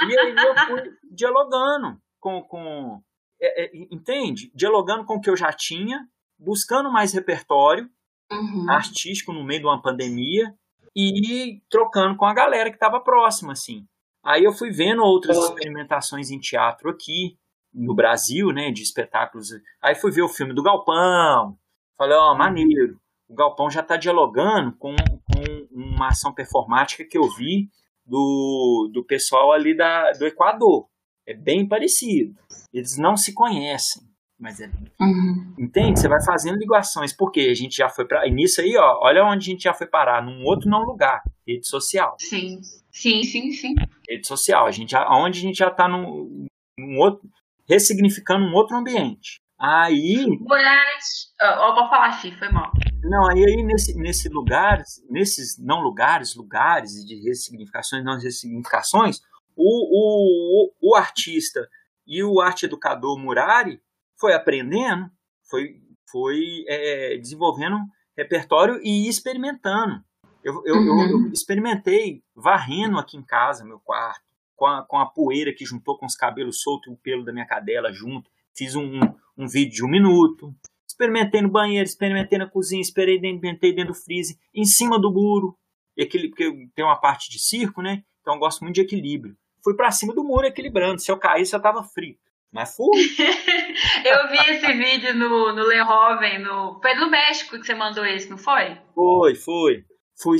e 0.08 0.20
aí 0.20 0.36
eu 0.36 0.56
fui 0.68 0.94
dialogando. 1.12 2.00
com, 2.20 2.42
com 2.44 3.02
é, 3.42 3.66
é, 3.66 3.72
entende? 3.92 4.52
Dialogando 4.54 5.06
com 5.06 5.16
o 5.16 5.22
que 5.22 5.30
eu 5.30 5.36
já 5.36 5.52
tinha, 5.52 6.08
buscando 6.38 6.92
mais 6.92 7.14
repertório 7.14 7.90
uhum. 8.32 8.70
artístico 8.70 9.34
no 9.34 9.44
meio 9.44 9.62
de 9.62 9.66
uma 9.66 9.82
pandemia 9.82 10.54
e 10.96 11.62
trocando 11.70 12.16
com 12.16 12.26
a 12.26 12.34
galera 12.34 12.70
que 12.70 12.76
estava 12.76 13.00
próxima, 13.00 13.54
assim. 13.54 13.86
Aí 14.24 14.44
eu 14.44 14.52
fui 14.52 14.70
vendo 14.72 15.02
outras 15.02 15.38
experimentações 15.38 16.30
em 16.30 16.40
teatro 16.40 16.90
aqui 16.90 17.38
no 17.74 17.96
Brasil, 17.96 18.52
né, 18.52 18.72
de 18.72 18.82
espetáculos. 18.82 19.50
Aí 19.82 19.96
fui 19.96 20.12
ver 20.12 20.24
o 20.24 20.30
filme 20.30 20.54
do 20.54 20.64
Galpão. 20.64 21.58
Falei, 21.98 22.18
ó, 22.18 22.32
oh, 22.32 22.38
maneiro. 22.38 23.00
O 23.28 23.36
Galpão 23.36 23.70
já 23.70 23.82
está 23.82 23.96
dialogando 23.96 24.76
com, 24.78 24.96
com 24.96 25.68
uma 25.72 26.08
ação 26.08 26.34
performática 26.34 27.06
que 27.06 27.18
eu 27.18 27.30
vi 27.36 27.70
do, 28.10 28.90
do 28.92 29.06
pessoal 29.06 29.52
ali 29.52 29.76
da, 29.76 30.12
do 30.12 30.26
Equador. 30.26 30.88
É 31.28 31.34
bem 31.34 31.68
parecido. 31.68 32.34
Eles 32.74 32.98
não 32.98 33.16
se 33.16 33.34
conhecem, 33.34 34.02
mas 34.40 34.60
é. 34.60 34.72
Uhum. 35.00 35.54
Entende? 35.60 36.00
Você 36.00 36.08
vai 36.08 36.24
fazendo 36.24 36.58
ligações, 36.58 37.16
porque 37.16 37.42
a 37.42 37.54
gente 37.54 37.76
já 37.76 37.90
foi 37.90 38.06
para. 38.08 38.28
E 38.28 38.32
nisso 38.32 38.62
aí, 38.62 38.76
ó, 38.78 39.00
olha 39.02 39.24
onde 39.24 39.50
a 39.50 39.52
gente 39.52 39.64
já 39.64 39.74
foi 39.74 39.86
parar, 39.86 40.24
num 40.24 40.44
outro 40.46 40.70
não 40.70 40.84
lugar, 40.84 41.22
rede 41.48 41.68
social. 41.68 42.16
Sim, 42.20 42.62
sim, 42.92 43.24
sim, 43.24 43.52
sim. 43.52 43.76
Rede 44.10 44.26
social, 44.26 44.66
a 44.66 44.72
gente 44.72 44.92
já, 44.92 45.08
onde 45.12 45.40
a 45.40 45.42
gente 45.42 45.58
já 45.58 45.68
está 45.68 45.88
num, 45.88 46.48
num 46.80 46.98
outro. 46.98 47.30
ressignificando 47.68 48.46
um 48.46 48.54
outro 48.54 48.76
ambiente. 48.76 49.40
Aí. 49.60 50.26
Mulheres. 50.40 51.34
Ó, 51.42 51.76
vou 51.76 51.90
falar, 51.90 52.14
Fih, 52.14 52.32
foi 52.40 52.50
mal. 52.50 52.72
Não, 53.04 53.30
aí, 53.30 53.44
aí 53.44 53.64
nesse, 53.64 53.96
nesse 53.96 54.30
lugar, 54.30 54.84
nesses 55.10 55.58
não 55.58 55.82
lugares, 55.82 56.36
lugares 56.36 57.06
de 57.06 57.16
ressignificações, 57.16 58.04
não 58.04 58.20
ressignificações, 58.20 59.22
o, 59.56 60.70
o, 60.70 60.72
o 60.82 60.96
artista 60.96 61.68
e 62.06 62.24
o 62.24 62.40
arte 62.40 62.66
educador 62.66 63.18
Murari 63.18 63.82
foi 64.20 64.34
aprendendo, 64.34 65.10
foi, 65.50 65.82
foi 66.10 66.66
é, 66.68 67.18
desenvolvendo 67.18 67.78
repertório 68.18 68.80
e 68.84 69.08
experimentando. 69.08 70.04
Eu, 70.44 70.62
eu, 70.66 70.76
uhum. 70.76 71.10
eu, 71.10 71.32
experimentei 71.32 72.24
varrendo 72.36 72.98
aqui 72.98 73.18
em 73.18 73.24
casa, 73.24 73.66
meu 73.66 73.80
quarto, 73.80 74.24
com 74.56 74.66
a, 74.66 74.84
com 74.86 74.98
a 74.98 75.06
poeira 75.06 75.54
que 75.54 75.66
juntou 75.66 75.98
com 75.98 76.06
os 76.06 76.16
cabelos 76.16 76.62
soltos 76.62 76.92
e 76.92 76.94
o 76.94 76.98
pelo 76.98 77.24
da 77.24 77.32
minha 77.32 77.46
cadela 77.46 77.92
junto. 77.92 78.30
Fiz 78.56 78.76
um, 78.76 79.00
um 79.38 79.48
vídeo 79.48 79.76
de 79.76 79.86
um 79.86 79.90
minuto. 79.90 80.54
Experimentei 81.00 81.42
no 81.42 81.50
banheiro, 81.50 81.86
experimentei 81.88 82.38
na 82.38 82.46
cozinha, 82.46 82.82
experimentei 82.82 83.74
dentro 83.74 83.94
do 83.94 83.98
freezer, 83.98 84.36
em 84.54 84.66
cima 84.66 85.00
do 85.00 85.10
muro. 85.10 85.58
E 85.96 86.04
aquele, 86.04 86.28
porque 86.28 86.52
tem 86.76 86.84
uma 86.84 87.00
parte 87.00 87.30
de 87.32 87.40
circo, 87.40 87.82
né? 87.82 88.04
Então 88.20 88.34
eu 88.34 88.40
gosto 88.40 88.66
muito 88.66 88.76
de 88.76 88.82
equilíbrio. 88.82 89.34
Fui 89.64 89.78
para 89.78 89.92
cima 89.92 90.14
do 90.14 90.26
muro 90.26 90.46
equilibrando. 90.46 91.00
Se 91.00 91.10
eu 91.10 91.18
caísse, 91.18 91.56
eu 91.56 91.62
tava 91.62 91.84
frito. 91.84 92.20
Mas 92.52 92.76
fui. 92.76 93.00
eu 94.06 94.28
vi 94.28 94.52
esse 94.52 94.74
vídeo 94.74 95.16
no, 95.16 95.54
no 95.54 95.70
Le 95.70 95.82
Roven, 95.82 96.40
no... 96.40 96.82
foi 96.82 96.94
do 96.98 97.10
México 97.10 97.58
que 97.58 97.66
você 97.66 97.76
mandou 97.76 98.06
esse, 98.06 98.30
não 98.30 98.38
foi? 98.38 98.78
Foi, 98.94 99.36
foi. 99.36 99.86
Fui, 100.22 100.38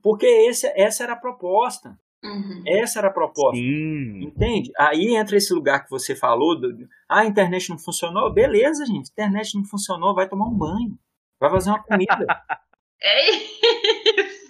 porque 0.00 0.26
esse, 0.26 0.68
essa 0.76 1.02
era 1.02 1.14
a 1.14 1.20
proposta. 1.20 1.98
Uhum. 2.26 2.62
Essa 2.66 2.98
era 2.98 3.08
a 3.08 3.12
proposta. 3.12 3.56
Sim. 3.56 4.24
Entende? 4.24 4.70
Aí 4.78 5.14
entra 5.16 5.36
esse 5.36 5.52
lugar 5.52 5.84
que 5.84 5.90
você 5.90 6.14
falou: 6.14 6.58
do, 6.58 6.88
ah, 7.08 7.20
a 7.20 7.26
internet 7.26 7.70
não 7.70 7.78
funcionou. 7.78 8.32
Beleza, 8.32 8.84
gente. 8.84 9.08
A 9.10 9.12
internet 9.12 9.56
não 9.56 9.64
funcionou. 9.64 10.14
Vai 10.14 10.28
tomar 10.28 10.46
um 10.46 10.54
banho. 10.54 10.98
Vai 11.40 11.50
fazer 11.50 11.70
uma 11.70 11.82
comida. 11.82 12.26
é 13.02 13.30
isso. 13.30 14.46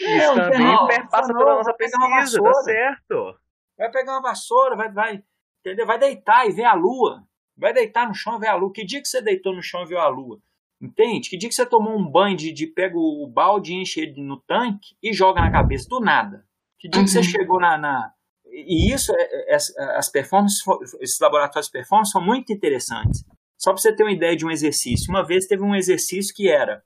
Isso 0.00 0.40
é, 0.40 0.50
também 0.50 1.08
passa 1.08 1.32
pela 1.32 1.56
nossa 1.56 1.74
pesquisa, 1.74 2.42
tá 2.42 2.54
certo. 2.62 3.34
Vai 3.76 3.90
pegar 3.90 4.12
uma 4.12 4.22
vassoura, 4.22 4.76
vai, 4.76 4.92
vai, 4.92 5.22
entendeu? 5.60 5.86
Vai 5.86 5.98
deitar 5.98 6.46
e 6.46 6.52
ver 6.52 6.64
a 6.64 6.74
lua. 6.74 7.24
Vai 7.56 7.72
deitar 7.72 8.06
no 8.06 8.14
chão 8.14 8.36
e 8.36 8.40
ver 8.40 8.48
a 8.48 8.54
lua. 8.54 8.72
Que 8.72 8.84
dia 8.84 9.00
que 9.00 9.08
você 9.08 9.20
deitou 9.20 9.54
no 9.54 9.62
chão 9.62 9.82
e 9.82 9.86
viu 9.86 9.98
a 9.98 10.08
lua? 10.08 10.38
Entende? 10.80 11.28
Que 11.28 11.36
dia 11.36 11.48
que 11.48 11.54
você 11.54 11.66
tomou 11.66 11.98
um 11.98 12.08
banho 12.08 12.36
de, 12.36 12.52
de 12.52 12.66
pega 12.66 12.96
o 12.96 13.26
balde, 13.26 13.74
enche 13.74 14.00
ele 14.00 14.22
no 14.22 14.36
tanque 14.40 14.96
e 15.02 15.12
joga 15.12 15.40
na 15.40 15.50
cabeça 15.50 15.88
do 15.88 15.98
nada? 15.98 16.46
Que 16.78 16.88
dia 16.88 17.00
uhum. 17.00 17.04
que 17.04 17.10
você 17.10 17.18
uhum. 17.18 17.24
chegou 17.24 17.60
na, 17.60 17.76
na, 17.76 18.12
E 18.46 18.92
isso, 18.92 19.12
é, 19.14 19.54
é, 19.54 19.56
as 19.96 20.10
performances, 20.10 20.60
esses 21.00 21.18
laboratórios 21.20 21.66
de 21.66 21.72
performance 21.72 22.12
são 22.12 22.24
muito 22.24 22.52
interessantes. 22.52 23.24
Só 23.58 23.72
para 23.72 23.82
você 23.82 23.94
ter 23.94 24.04
uma 24.04 24.12
ideia 24.12 24.36
de 24.36 24.46
um 24.46 24.50
exercício. 24.50 25.10
Uma 25.10 25.26
vez 25.26 25.46
teve 25.46 25.62
um 25.62 25.74
exercício 25.74 26.32
que 26.34 26.48
era. 26.48 26.82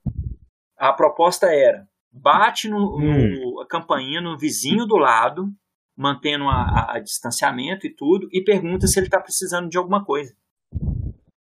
A 0.75 0.91
proposta 0.91 1.47
era: 1.47 1.87
bate 2.11 2.67
no, 2.67 2.99
no 2.99 3.61
a 3.61 3.67
campainha 3.67 4.19
no 4.19 4.37
vizinho 4.37 4.87
do 4.87 4.97
lado, 4.97 5.47
mantendo 5.95 6.45
a, 6.45 6.63
a, 6.63 6.95
a 6.95 6.99
distanciamento 6.99 7.85
e 7.85 7.93
tudo, 7.93 8.27
e 8.31 8.43
pergunta 8.43 8.87
se 8.87 8.99
ele 8.99 9.05
está 9.05 9.19
precisando 9.19 9.69
de 9.69 9.77
alguma 9.77 10.03
coisa. 10.03 10.35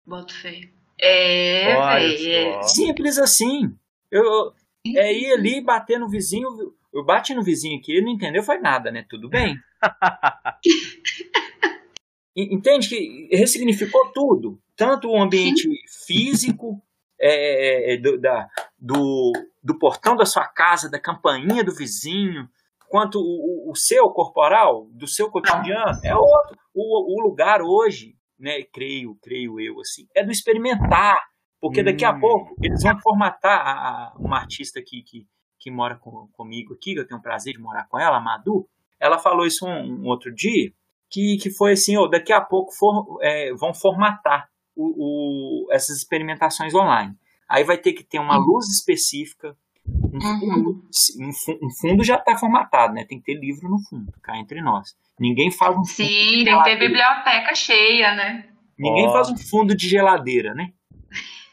Boto 0.07 0.35
feio. 0.35 0.69
É, 1.01 1.73
é, 1.73 2.63
Simples 2.63 3.19
assim. 3.19 3.75
Eu, 4.11 4.53
é 4.87 5.13
ir 5.13 5.33
ali 5.33 5.61
bater 5.63 5.99
no 5.99 6.09
vizinho. 6.09 6.49
Eu 6.95 7.05
bati 7.05 7.35
no 7.35 7.43
vizinho 7.43 7.79
aqui, 7.79 7.93
ele 7.93 8.07
não 8.07 8.13
entendeu, 8.13 8.43
foi 8.43 8.59
nada, 8.59 8.93
né? 8.93 9.05
Tudo 9.11 9.29
bem. 9.29 9.59
Entende 12.37 12.89
que 12.89 13.29
ressignificou 13.33 14.13
tudo. 14.13 14.61
Tanto 14.77 15.09
o 15.09 15.21
ambiente 15.21 15.69
físico, 16.07 16.81
é, 17.21 17.97
do, 17.97 18.21
da, 18.21 18.49
do, 18.79 19.33
do 19.63 19.79
portão 19.79 20.15
da 20.15 20.25
sua 20.25 20.47
casa, 20.47 20.91
da 20.91 21.01
campainha 21.01 21.65
do 21.65 21.75
vizinho, 21.75 22.49
quanto 22.89 23.19
o, 23.19 23.71
o 23.71 23.75
seu 23.75 24.09
corporal, 24.11 24.87
do 24.93 25.09
seu 25.09 25.29
cotidiano, 25.31 25.99
é 26.05 26.15
outro. 26.15 26.57
O, 26.73 27.19
o 27.19 27.23
lugar 27.29 27.61
hoje, 27.61 28.15
né, 28.39 28.63
creio, 28.73 29.19
creio 29.21 29.61
eu, 29.61 29.81
assim, 29.81 30.07
é 30.15 30.25
do 30.25 30.31
experimentar. 30.31 31.19
Porque 31.61 31.83
daqui 31.83 32.05
a 32.05 32.13
hum. 32.13 32.21
pouco 32.21 32.55
eles 32.63 32.83
vão 32.83 33.01
formatar 33.01 33.59
a, 33.59 33.73
a, 33.73 34.15
uma 34.19 34.39
artista 34.39 34.79
aqui 34.81 35.03
que, 35.03 35.27
que 35.65 35.71
mora 35.71 35.97
com, 35.97 36.29
comigo 36.35 36.75
aqui, 36.75 36.95
eu 36.95 37.09
tenho 37.09 37.19
o 37.19 37.23
prazer 37.23 37.55
de 37.55 37.59
morar 37.59 37.89
com 37.89 37.99
ela, 37.99 38.19
a 38.19 38.21
Madu. 38.21 38.69
Ela 39.01 39.19
falou 39.19 39.47
isso 39.47 39.67
um, 39.67 40.03
um 40.03 40.07
outro 40.07 40.33
dia, 40.33 40.71
que, 41.11 41.39
que 41.39 41.51
foi 41.51 41.73
assim, 41.73 41.97
oh, 41.97 42.07
daqui 42.07 42.35
a 42.35 42.41
pouco 42.41 42.71
for, 42.73 43.19
é, 43.23 43.51
vão 43.55 43.73
formatar 43.73 44.47
o, 44.77 45.65
o, 45.65 45.73
essas 45.73 45.97
experimentações 45.97 46.75
online. 46.75 47.15
Aí 47.49 47.65
vai 47.65 47.79
ter 47.79 47.95
que 47.95 48.05
ter 48.05 48.19
uma 48.19 48.39
uhum. 48.39 48.45
luz 48.45 48.67
específica, 48.69 49.57
um 49.89 50.21
fundo, 50.21 50.71
uhum. 50.71 51.31
um 51.62 51.71
fundo 51.81 52.05
já 52.05 52.17
está 52.17 52.37
formatado, 52.37 52.93
né? 52.93 53.07
Tem 53.07 53.19
que 53.19 53.25
ter 53.25 53.41
livro 53.41 53.69
no 53.69 53.79
fundo, 53.89 54.12
cá 54.23 54.37
entre 54.37 54.61
nós. 54.61 54.95
Ninguém 55.19 55.51
faz 55.51 55.77
um 55.77 55.85
Sim, 55.85 56.45
tem 56.45 56.59
que 56.59 56.65
ter 56.65 56.79
biblioteca 56.79 57.55
cheia, 57.55 58.15
né? 58.15 58.49
Ninguém 58.79 59.09
oh. 59.09 59.12
faz 59.12 59.31
um 59.31 59.37
fundo 59.37 59.75
de 59.75 59.89
geladeira, 59.89 60.53
né? 60.53 60.73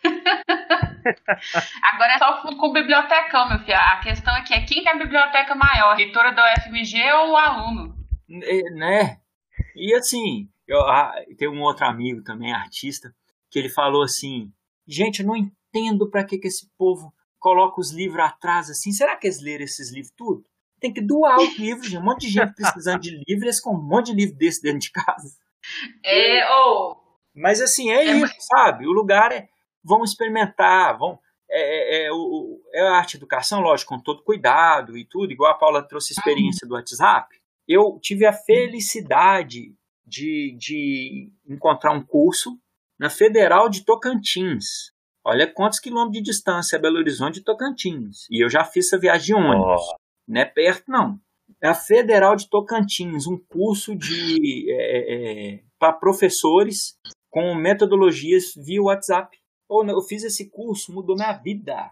Agora 1.84 2.14
é 2.14 2.18
só 2.18 2.38
o 2.38 2.42
fundo 2.42 2.58
com 2.58 2.72
bibliotecão, 2.72 3.50
meu 3.50 3.60
filho. 3.60 3.78
A 3.78 4.00
questão 4.00 4.34
aqui 4.36 4.54
é 4.54 4.66
quem 4.66 4.84
tem 4.84 4.92
a 4.94 4.98
biblioteca 4.98 5.56
maior, 5.56 5.96
a 5.96 6.02
editora 6.02 6.32
da 6.32 6.54
UFMG 6.54 7.12
ou 7.14 7.32
o 7.32 7.38
aluno? 7.38 7.96
É, 8.30 8.62
né? 8.72 9.18
E 9.76 9.94
assim, 9.96 10.50
eu, 10.68 10.80
ah, 10.82 11.14
tem 11.38 11.50
um 11.50 11.62
outro 11.62 11.86
amigo 11.86 12.24
também, 12.24 12.54
artista, 12.54 13.14
que 13.50 13.60
ele 13.60 13.70
falou 13.70 14.04
assim: 14.04 14.52
gente, 14.88 15.22
eu 15.22 15.28
não 15.28 15.36
entendo 15.36 16.10
para 16.10 16.24
que, 16.24 16.38
que 16.38 16.48
esse 16.48 16.70
povo 16.78 17.14
coloca 17.40 17.82
os 17.82 17.92
livros 17.92 18.24
atrás 18.24 18.70
assim. 18.70 18.92
Será 18.92 19.18
que 19.18 19.28
eles 19.28 19.42
leram 19.42 19.66
esses 19.66 19.92
livros 19.92 20.14
tudo? 20.16 20.46
Tem 20.80 20.94
que 20.94 21.02
doar 21.02 21.38
os 21.38 21.58
livros, 21.60 21.94
um 21.94 22.02
monte 22.02 22.22
de 22.22 22.34
gente 22.34 22.54
precisando 22.56 23.02
de 23.02 23.12
livros, 23.28 23.44
eles 23.44 23.60
com 23.60 23.76
um 23.76 23.82
monte 23.82 24.08
de 24.08 24.14
livro 24.14 24.36
desse 24.36 24.62
dentro 24.62 24.80
de 24.80 24.92
casa. 24.92 25.38
É, 26.04 26.50
ou. 26.50 26.92
Oh. 26.92 27.02
Mas 27.36 27.62
assim, 27.62 27.92
é, 27.92 28.04
é 28.04 28.18
isso, 28.18 28.34
sabe? 28.40 28.88
O 28.88 28.92
lugar 28.92 29.32
é. 29.32 29.48
Vamos 29.84 30.12
experimentar, 30.12 30.98
vamos. 30.98 31.20
É, 31.50 32.04
é, 32.04 32.06
é, 32.06 32.12
o, 32.14 32.62
é 32.74 32.82
a 32.82 32.96
arte 32.96 33.18
educação, 33.18 33.60
lógico, 33.60 33.94
com 33.94 34.02
todo 34.02 34.24
cuidado 34.24 34.98
e 34.98 35.04
tudo, 35.04 35.34
igual 35.34 35.52
a 35.52 35.58
Paula 35.58 35.86
trouxe 35.86 36.14
experiência 36.14 36.66
do 36.66 36.76
WhatsApp. 36.76 37.36
Eu 37.68 38.00
tive 38.02 38.26
a 38.26 38.32
felicidade 38.32 39.76
de, 40.06 40.56
de 40.58 41.30
encontrar 41.48 41.92
um 41.92 42.02
curso 42.02 42.58
na 42.98 43.10
Federal 43.10 43.68
de 43.68 43.84
Tocantins. 43.84 44.92
Olha 45.26 45.46
quantos 45.46 45.80
quilômetros 45.80 46.18
de 46.18 46.32
distância 46.32 46.78
é 46.78 46.80
Belo 46.80 46.98
Horizonte 46.98 47.36
de 47.36 47.44
Tocantins. 47.44 48.28
E 48.30 48.44
eu 48.44 48.50
já 48.50 48.64
fiz 48.64 48.88
essa 48.88 49.00
viagem 49.00 49.28
de 49.28 49.34
ônibus. 49.34 49.82
Oh. 49.82 49.96
Não 50.28 50.42
é 50.42 50.46
perto, 50.46 50.90
não. 50.90 51.20
É 51.62 51.68
a 51.68 51.76
Federal 51.76 52.36
de 52.36 52.50
Tocantins, 52.50 53.28
um 53.28 53.38
curso 53.38 53.96
de 53.96 54.72
é, 54.72 55.56
é, 55.56 55.64
para 55.78 55.94
professores 55.94 56.96
com 57.30 57.54
metodologias 57.56 58.54
via 58.56 58.82
WhatsApp. 58.82 59.38
Oh, 59.74 59.86
eu 59.86 60.02
fiz 60.02 60.22
esse 60.24 60.50
curso, 60.50 60.94
mudou 60.94 61.16
minha 61.16 61.32
vida. 61.32 61.90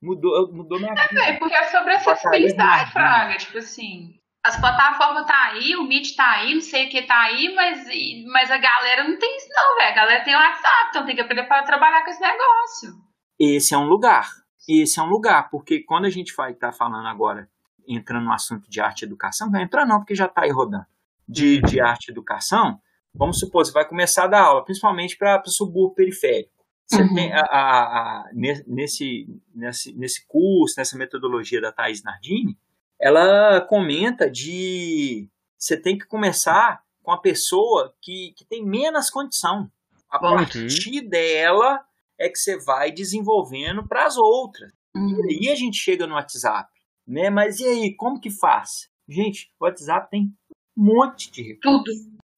Mudou, 0.00 0.50
mudou 0.50 0.80
minha 0.80 0.94
vida. 0.94 1.22
É, 1.22 1.36
porque 1.36 1.54
é 1.54 1.64
sobre 1.64 1.92
acessibilidade, 1.92 2.92
Fraga. 2.92 3.36
Tipo 3.36 3.58
assim, 3.58 4.18
as 4.42 4.58
plataformas 4.58 5.26
tá 5.26 5.50
aí, 5.50 5.76
o 5.76 5.84
Meet 5.84 6.16
tá 6.16 6.30
aí, 6.30 6.54
não 6.54 6.62
sei 6.62 6.86
o 6.86 6.88
que 6.88 7.02
tá 7.02 7.20
aí, 7.24 7.54
mas, 7.54 7.84
mas 8.32 8.50
a 8.50 8.56
galera 8.56 9.04
não 9.04 9.18
tem 9.18 9.36
isso 9.36 9.48
não, 9.50 9.76
velho. 9.76 9.90
A 9.90 9.94
galera 9.94 10.24
tem 10.24 10.34
WhatsApp, 10.34 10.88
então 10.88 11.04
tem 11.04 11.14
que 11.14 11.20
aprender 11.20 11.44
para 11.44 11.62
trabalhar 11.62 12.02
com 12.04 12.10
esse 12.10 12.22
negócio. 12.22 12.94
Esse 13.38 13.74
é 13.74 13.78
um 13.78 13.86
lugar. 13.86 14.30
Esse 14.66 14.98
é 14.98 15.02
um 15.02 15.10
lugar, 15.10 15.50
porque 15.50 15.84
quando 15.84 16.06
a 16.06 16.10
gente 16.10 16.34
vai 16.34 16.52
estar 16.52 16.70
tá 16.70 16.72
falando 16.72 17.06
agora, 17.06 17.50
entrando 17.86 18.24
no 18.24 18.32
assunto 18.32 18.70
de 18.70 18.80
arte 18.80 19.02
e 19.02 19.04
educação, 19.04 19.50
vai 19.50 19.62
entrar 19.62 19.84
não, 19.84 19.98
porque 19.98 20.14
já 20.14 20.24
está 20.24 20.44
aí 20.44 20.50
rodando, 20.50 20.86
de, 21.28 21.60
de 21.60 21.82
arte 21.82 22.08
e 22.08 22.12
educação, 22.12 22.80
Vamos 23.14 23.38
supor, 23.38 23.64
você 23.64 23.72
vai 23.72 23.86
começar 23.86 24.24
a 24.24 24.26
dar 24.26 24.42
aula, 24.42 24.64
principalmente 24.64 25.18
para 25.18 25.42
o 25.44 25.50
subúrbio 25.50 25.94
periférico. 25.94 26.61
Você 26.94 27.02
Uhum. 27.02 27.14
tem 27.14 27.32
a, 27.32 27.40
a- 27.40 27.82
a- 28.22 28.30
ne- 28.32 28.62
nesse, 28.66 29.26
nesse, 29.54 29.92
nesse 29.94 30.26
curso, 30.26 30.74
nessa 30.78 30.96
metodologia 30.96 31.60
da 31.60 31.72
Thais 31.72 32.02
Nardini, 32.02 32.56
ela 33.00 33.60
comenta 33.62 34.30
de 34.30 35.28
você 35.58 35.76
tem 35.76 35.96
que 35.98 36.06
começar 36.06 36.82
com 37.02 37.10
a 37.12 37.18
pessoa 37.18 37.94
que, 38.00 38.32
que 38.36 38.44
tem 38.44 38.64
menos 38.64 39.10
condição. 39.10 39.70
A 40.10 40.18
Bom. 40.18 40.36
partir 40.36 41.00
dela 41.08 41.84
é 42.18 42.28
que 42.28 42.38
você 42.38 42.58
vai 42.58 42.92
desenvolvendo 42.92 43.86
para 43.86 44.04
as 44.06 44.16
outras. 44.16 44.72
Uhum. 44.94 45.30
E 45.30 45.48
aí 45.48 45.52
a 45.52 45.56
gente 45.56 45.76
chega 45.78 46.06
no 46.06 46.14
WhatsApp, 46.14 46.70
né? 47.06 47.30
Mas 47.30 47.58
e 47.60 47.64
aí, 47.64 47.94
como 47.96 48.20
que 48.20 48.30
faz? 48.30 48.88
Gente, 49.08 49.50
o 49.58 49.64
WhatsApp 49.64 50.10
tem 50.10 50.32
um 50.76 50.84
monte 50.84 51.30
de 51.30 51.42
recurso. 51.42 51.82
Tudo. 51.84 51.90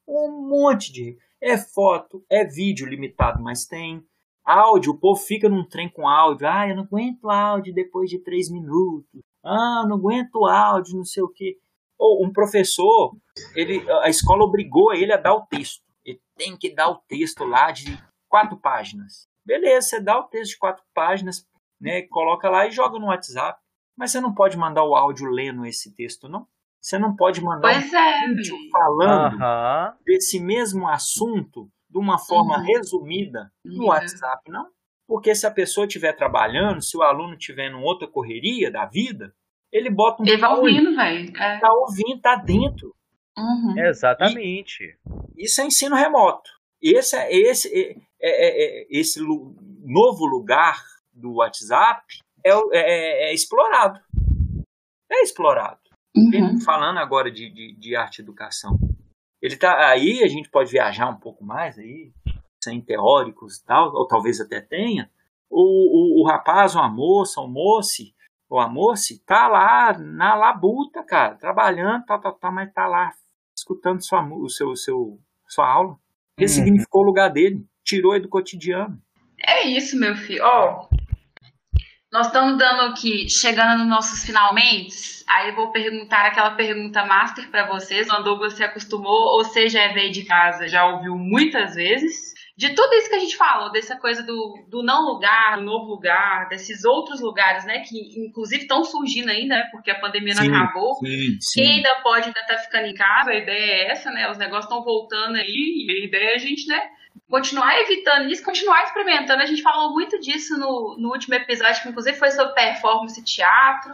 Um 0.06 0.48
monte 0.48 0.92
de. 0.92 1.18
É 1.40 1.58
foto, 1.58 2.24
é 2.30 2.44
vídeo 2.44 2.86
limitado, 2.86 3.42
mas 3.42 3.66
tem. 3.66 4.02
Áudio, 4.44 4.92
o 4.92 4.98
povo 4.98 5.18
fica 5.20 5.48
num 5.48 5.64
trem 5.64 5.88
com 5.88 6.06
áudio. 6.08 6.46
Ah, 6.46 6.68
eu 6.68 6.76
não 6.76 6.82
aguento 6.84 7.30
áudio 7.30 7.72
depois 7.74 8.10
de 8.10 8.18
três 8.18 8.50
minutos. 8.50 9.22
Ah, 9.44 9.80
eu 9.82 9.88
não 9.88 9.96
aguento 9.96 10.44
áudio, 10.46 10.96
não 10.96 11.04
sei 11.04 11.22
o 11.22 11.28
quê. 11.28 11.58
Ou 11.98 12.24
um 12.24 12.32
professor, 12.32 13.16
ele, 13.54 13.84
a 14.02 14.08
escola 14.08 14.44
obrigou 14.44 14.92
ele 14.92 15.12
a 15.12 15.16
dar 15.16 15.34
o 15.34 15.46
texto. 15.46 15.82
Ele 16.04 16.20
tem 16.36 16.56
que 16.56 16.74
dar 16.74 16.90
o 16.90 16.96
texto 17.08 17.44
lá 17.44 17.70
de 17.70 17.98
quatro 18.28 18.56
páginas. 18.58 19.26
Beleza, 19.46 19.88
você 19.88 20.00
dá 20.00 20.18
o 20.18 20.24
texto 20.24 20.52
de 20.52 20.58
quatro 20.58 20.82
páginas, 20.94 21.46
né? 21.80 22.02
Coloca 22.02 22.48
lá 22.50 22.66
e 22.66 22.70
joga 22.70 22.98
no 22.98 23.06
WhatsApp. 23.06 23.58
Mas 23.96 24.10
você 24.10 24.20
não 24.20 24.34
pode 24.34 24.56
mandar 24.58 24.84
o 24.84 24.94
áudio 24.96 25.26
lendo 25.30 25.64
esse 25.64 25.94
texto, 25.94 26.28
não? 26.28 26.46
Você 26.80 26.98
não 26.98 27.14
pode 27.16 27.40
mandar 27.42 27.72
Pois 27.72 27.92
é. 27.94 28.26
um 28.26 28.34
vídeo 28.34 28.56
velho. 28.56 28.70
falando 28.70 29.96
desse 30.04 30.38
mesmo 30.40 30.86
assunto 30.88 31.70
de 31.94 31.98
uma 32.00 32.18
forma 32.18 32.58
Uhum. 32.58 32.64
resumida 32.64 33.52
no 33.64 33.82
Uhum. 33.84 33.88
WhatsApp, 33.90 34.50
não? 34.50 34.66
Porque 35.06 35.32
se 35.32 35.46
a 35.46 35.50
pessoa 35.50 35.86
estiver 35.86 36.12
trabalhando, 36.16 36.82
se 36.82 36.96
o 36.96 37.02
aluno 37.02 37.34
estiver 37.34 37.70
em 37.70 37.74
outra 37.74 38.08
correria 38.08 38.68
da 38.68 38.84
vida, 38.84 39.32
ele 39.72 39.88
bota 39.90 40.20
um 40.22 40.26
Ele 40.26 40.36
vai 40.38 40.50
fone, 40.56 40.60
ouvindo, 40.80 40.96
velho. 40.96 41.36
É. 41.36 41.58
tá 41.60 41.68
ouvindo, 41.72 42.20
tá 42.20 42.34
dentro. 42.36 42.92
Uhum. 43.38 43.78
Exatamente. 43.78 44.98
Isso 45.38 45.60
é 45.60 45.66
ensino 45.66 45.94
remoto. 45.94 46.50
Esse, 46.82 47.16
é- 47.16 47.32
esse, 47.32 47.68
é, 47.72 47.92
é- 48.20 48.82
é- 48.82 48.86
esse 48.90 49.20
novo 49.20 50.26
lugar 50.26 50.82
do 51.12 51.34
WhatsApp 51.36 52.02
é, 52.44 52.50
é- 52.50 53.30
é 53.30 53.34
explorado. 53.34 54.00
É 55.10 55.22
explorado. 55.22 55.78
Uhum. 56.16 56.60
falando 56.60 56.98
agora 56.98 57.28
de, 57.30 57.50
de, 57.50 57.74
de 57.76 57.96
arte 57.96 58.18
e 58.18 58.22
educação. 58.22 58.78
Ele 59.44 59.58
tá 59.58 59.90
aí, 59.90 60.22
a 60.24 60.26
gente 60.26 60.48
pode 60.48 60.70
viajar 60.70 61.06
um 61.06 61.20
pouco 61.20 61.44
mais 61.44 61.78
aí, 61.78 62.10
sem 62.62 62.80
teóricos 62.80 63.58
e 63.58 63.64
tal, 63.66 63.94
ou 63.94 64.06
talvez 64.06 64.40
até 64.40 64.58
tenha. 64.58 65.10
O, 65.50 65.60
o, 65.60 66.22
o 66.22 66.26
rapaz, 66.26 66.74
ou 66.74 66.80
a 66.80 66.88
moça, 66.88 67.42
o 67.42 67.46
moço, 67.46 68.04
ou 68.48 68.58
a 68.58 68.66
moça, 68.66 69.12
tá 69.26 69.46
lá 69.46 69.98
na 69.98 70.34
labuta, 70.34 71.02
cara, 71.02 71.34
trabalhando, 71.34 72.06
tá, 72.06 72.18
tá, 72.18 72.32
tá, 72.32 72.50
mas 72.50 72.72
tá 72.72 72.86
lá 72.86 73.12
escutando 73.54 74.00
sua, 74.00 74.26
o 74.26 74.48
seu, 74.48 74.74
seu, 74.76 75.20
sua 75.46 75.70
aula. 75.70 75.98
Ressignificou 76.38 77.02
o 77.02 77.06
lugar 77.06 77.28
dele, 77.28 77.62
tirou 77.84 78.14
ele 78.14 78.22
do 78.22 78.30
cotidiano. 78.30 78.98
É 79.46 79.66
isso, 79.66 80.00
meu 80.00 80.16
filho. 80.16 80.42
Ó, 80.42 80.88
nós 82.14 82.28
estamos 82.28 82.56
dando 82.56 82.82
aqui, 82.82 83.28
chegando 83.28 83.78
nos 83.78 83.88
nossos 83.88 84.24
finalmente. 84.24 85.24
Aí 85.28 85.48
eu 85.48 85.56
vou 85.56 85.72
perguntar 85.72 86.24
aquela 86.24 86.52
pergunta 86.52 87.04
master 87.04 87.50
pra 87.50 87.66
vocês. 87.66 88.08
O 88.08 88.22
Douglas 88.22 88.52
se 88.52 88.62
acostumou, 88.62 89.36
ou 89.36 89.42
seja, 89.42 89.80
é 89.80 89.92
veio 89.92 90.12
de 90.12 90.24
casa, 90.24 90.68
já 90.68 90.86
ouviu 90.86 91.16
muitas 91.16 91.74
vezes. 91.74 92.32
De 92.56 92.72
tudo 92.72 92.94
isso 92.94 93.08
que 93.08 93.16
a 93.16 93.18
gente 93.18 93.36
falou, 93.36 93.72
dessa 93.72 93.96
coisa 93.96 94.22
do, 94.22 94.64
do 94.70 94.80
não 94.80 95.06
lugar, 95.06 95.56
do 95.56 95.64
novo 95.64 95.86
lugar, 95.86 96.48
desses 96.48 96.84
outros 96.84 97.20
lugares, 97.20 97.64
né, 97.64 97.80
que 97.80 97.98
inclusive 98.24 98.62
estão 98.62 98.84
surgindo 98.84 99.28
ainda, 99.28 99.56
né, 99.56 99.68
porque 99.72 99.90
a 99.90 99.98
pandemia 99.98 100.34
não 100.34 100.44
Sim, 100.44 100.54
acabou. 100.54 100.94
Sim, 100.94 101.38
Quem 101.52 101.76
ainda 101.78 101.96
pode 102.04 102.26
ainda 102.26 102.46
tá 102.46 102.56
ficando 102.58 102.86
em 102.86 102.94
casa, 102.94 103.32
a 103.32 103.36
ideia 103.36 103.72
é 103.72 103.90
essa, 103.90 104.08
né? 104.12 104.30
Os 104.30 104.38
negócios 104.38 104.66
estão 104.66 104.84
voltando 104.84 105.34
aí, 105.34 105.84
e 105.84 105.90
a 105.90 106.06
ideia 106.06 106.30
é 106.30 106.34
a 106.36 106.38
gente, 106.38 106.64
né, 106.68 106.80
continuar 107.28 107.80
evitando 107.80 108.28
isso, 108.30 108.44
continuar 108.44 108.84
experimentando. 108.84 109.42
A 109.42 109.46
gente 109.46 109.62
falou 109.62 109.92
muito 109.92 110.20
disso 110.20 110.56
no, 110.56 110.96
no 110.98 111.10
último 111.10 111.34
episódio, 111.34 111.82
que 111.82 111.88
inclusive 111.88 112.18
foi 112.18 112.30
sobre 112.30 112.54
performance 112.54 113.20
e 113.20 113.24
teatro. 113.24 113.92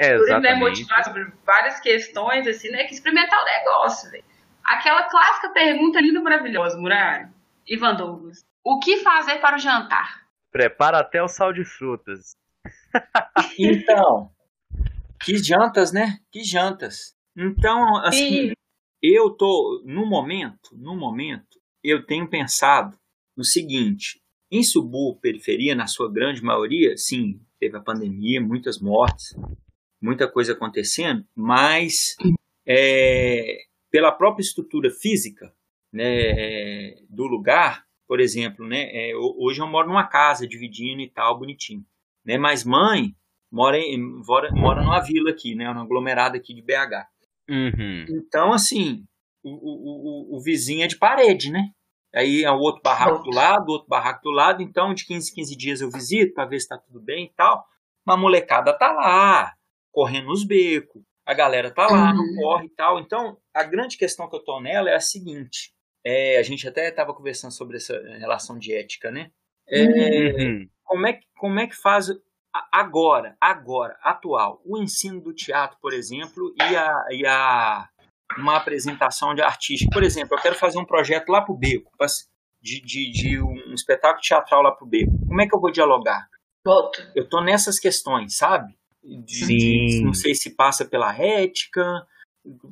Né, 0.00 0.14
Exatamente. 0.14 0.58
motivar 0.58 1.04
sobre 1.04 1.32
várias 1.44 1.80
questões, 1.80 2.46
assim, 2.46 2.70
né? 2.70 2.84
Que 2.84 2.94
experimentar 2.94 3.40
o 3.40 3.44
negócio, 3.44 4.10
velho. 4.10 4.24
Aquela 4.64 5.04
clássica 5.04 5.50
pergunta 5.50 6.00
linda 6.00 6.18
e 6.18 6.22
maravilhosa, 6.22 6.78
Muralha. 6.78 7.32
Ivan 7.66 7.94
Douglas. 7.94 8.44
O 8.64 8.78
que 8.78 8.98
fazer 8.98 9.40
para 9.40 9.56
o 9.56 9.58
jantar? 9.58 10.22
Prepara 10.50 10.98
até 10.98 11.22
o 11.22 11.28
sal 11.28 11.52
de 11.52 11.64
frutas. 11.64 12.36
Então, 13.58 14.30
que 15.22 15.36
jantas, 15.38 15.92
né? 15.92 16.18
Que 16.30 16.44
jantas. 16.44 17.14
Então, 17.36 17.96
assim, 17.98 18.48
Sim. 18.48 18.52
eu 19.02 19.30
tô 19.30 19.82
no 19.84 20.06
momento, 20.06 20.70
no 20.76 20.96
momento, 20.96 21.58
eu 21.82 22.04
tenho 22.04 22.28
pensado 22.28 22.96
no 23.36 23.44
seguinte: 23.44 24.20
em 24.50 24.62
subúrbio, 24.62 25.20
periferia, 25.20 25.74
na 25.74 25.86
sua 25.86 26.10
grande 26.10 26.42
maioria, 26.42 26.96
sim, 26.96 27.40
teve 27.58 27.76
a 27.76 27.80
pandemia, 27.80 28.40
muitas 28.40 28.78
mortes, 28.80 29.34
muita 30.00 30.28
coisa 30.28 30.52
acontecendo, 30.52 31.24
mas 31.34 32.16
é, 32.66 33.58
pela 33.90 34.12
própria 34.12 34.42
estrutura 34.42 34.90
física 34.90 35.52
né, 35.92 36.94
do 37.08 37.26
lugar, 37.26 37.84
por 38.08 38.20
exemplo, 38.20 38.66
né, 38.66 38.88
é, 38.92 39.14
ho- 39.16 39.36
hoje 39.38 39.60
eu 39.60 39.66
moro 39.66 39.88
numa 39.88 40.06
casa 40.06 40.46
dividindo 40.46 41.00
e 41.02 41.08
tal, 41.08 41.38
bonitinho, 41.38 41.84
né, 42.24 42.38
mas 42.38 42.64
mãe 42.64 43.14
mora, 43.50 43.78
em, 43.78 43.98
mora, 44.26 44.50
mora 44.52 44.82
numa 44.82 45.00
vila 45.00 45.30
aqui, 45.30 45.54
né, 45.54 45.66
numa 45.68 45.82
aglomerada 45.84 46.36
aqui 46.36 46.54
de 46.54 46.62
BH. 46.62 47.06
Uhum. 47.50 48.06
Então, 48.08 48.52
assim, 48.52 49.04
o, 49.42 50.34
o, 50.34 50.36
o, 50.36 50.40
vizinho 50.40 50.84
é 50.84 50.86
de 50.86 50.96
parede, 50.98 51.50
né? 51.50 51.70
Aí 52.14 52.44
é 52.44 52.50
o 52.50 52.58
outro 52.58 52.82
barraco 52.82 53.22
do 53.22 53.30
lado, 53.30 53.70
outro 53.70 53.88
barraco 53.88 54.22
do 54.22 54.30
lado. 54.30 54.62
Então, 54.62 54.92
de 54.92 55.06
15 55.06 55.30
em 55.30 55.34
15 55.34 55.56
dias 55.56 55.80
eu 55.80 55.90
visito 55.90 56.34
para 56.34 56.44
ver 56.44 56.60
se 56.60 56.68
tá 56.68 56.76
tudo 56.78 57.00
bem 57.00 57.26
e 57.26 57.32
tal. 57.34 57.64
Mas 58.04 58.16
a 58.16 58.20
molecada 58.20 58.76
tá 58.76 58.92
lá, 58.92 59.54
correndo 59.90 60.26
nos 60.26 60.44
becos. 60.44 61.02
A 61.24 61.32
galera 61.34 61.70
tá 61.70 61.86
lá, 61.86 62.12
não 62.12 62.24
Uhum. 62.24 62.36
corre 62.36 62.66
e 62.66 62.70
tal. 62.70 62.98
Então, 62.98 63.38
a 63.54 63.62
grande 63.62 63.96
questão 63.96 64.28
que 64.28 64.36
eu 64.36 64.44
tô 64.44 64.60
nela 64.60 64.90
é 64.90 64.94
a 64.94 65.00
seguinte. 65.00 65.72
É, 66.04 66.36
a 66.36 66.42
gente 66.42 66.66
até 66.68 66.88
estava 66.88 67.14
conversando 67.14 67.52
sobre 67.52 67.76
essa 67.76 67.96
relação 68.18 68.58
de 68.58 68.74
ética, 68.74 69.10
né? 69.10 69.30
É, 69.68 70.44
Uhum. 70.44 70.68
como 70.84 71.06
é 71.06 71.12
que, 71.14 71.26
como 71.36 71.60
é 71.60 71.66
que 71.66 71.76
faz 71.76 72.08
agora, 72.70 73.36
agora, 73.40 73.96
atual, 74.02 74.60
o 74.64 74.76
ensino 74.76 75.20
do 75.22 75.32
teatro, 75.32 75.78
por 75.80 75.94
exemplo, 75.94 76.52
e 76.58 76.76
a, 76.76 77.06
e 77.10 77.26
a 77.26 77.88
uma 78.38 78.56
apresentação 78.56 79.34
de 79.34 79.42
artista. 79.42 79.88
Por 79.92 80.02
exemplo, 80.02 80.36
eu 80.36 80.42
quero 80.42 80.54
fazer 80.54 80.78
um 80.78 80.84
projeto 80.84 81.28
lá 81.30 81.40
pro 81.42 81.54
Beco, 81.56 81.90
pas- 81.98 82.28
de, 82.60 82.80
de, 82.80 83.10
de 83.10 83.42
um 83.42 83.74
espetáculo 83.74 84.22
teatral 84.22 84.62
lá 84.62 84.70
pro 84.72 84.86
Beco. 84.86 85.10
Como 85.26 85.40
é 85.40 85.46
que 85.48 85.54
eu 85.54 85.60
vou 85.60 85.70
dialogar? 85.72 86.26
Volto. 86.64 87.02
Eu 87.14 87.28
tô 87.28 87.40
nessas 87.40 87.78
questões, 87.78 88.36
sabe? 88.36 88.72
De- 89.02 89.34
Sim. 89.46 89.56
de- 89.56 90.02
não 90.04 90.14
sei 90.14 90.32
se 90.34 90.54
passa 90.54 90.84
pela 90.84 91.12
ética, 91.16 92.06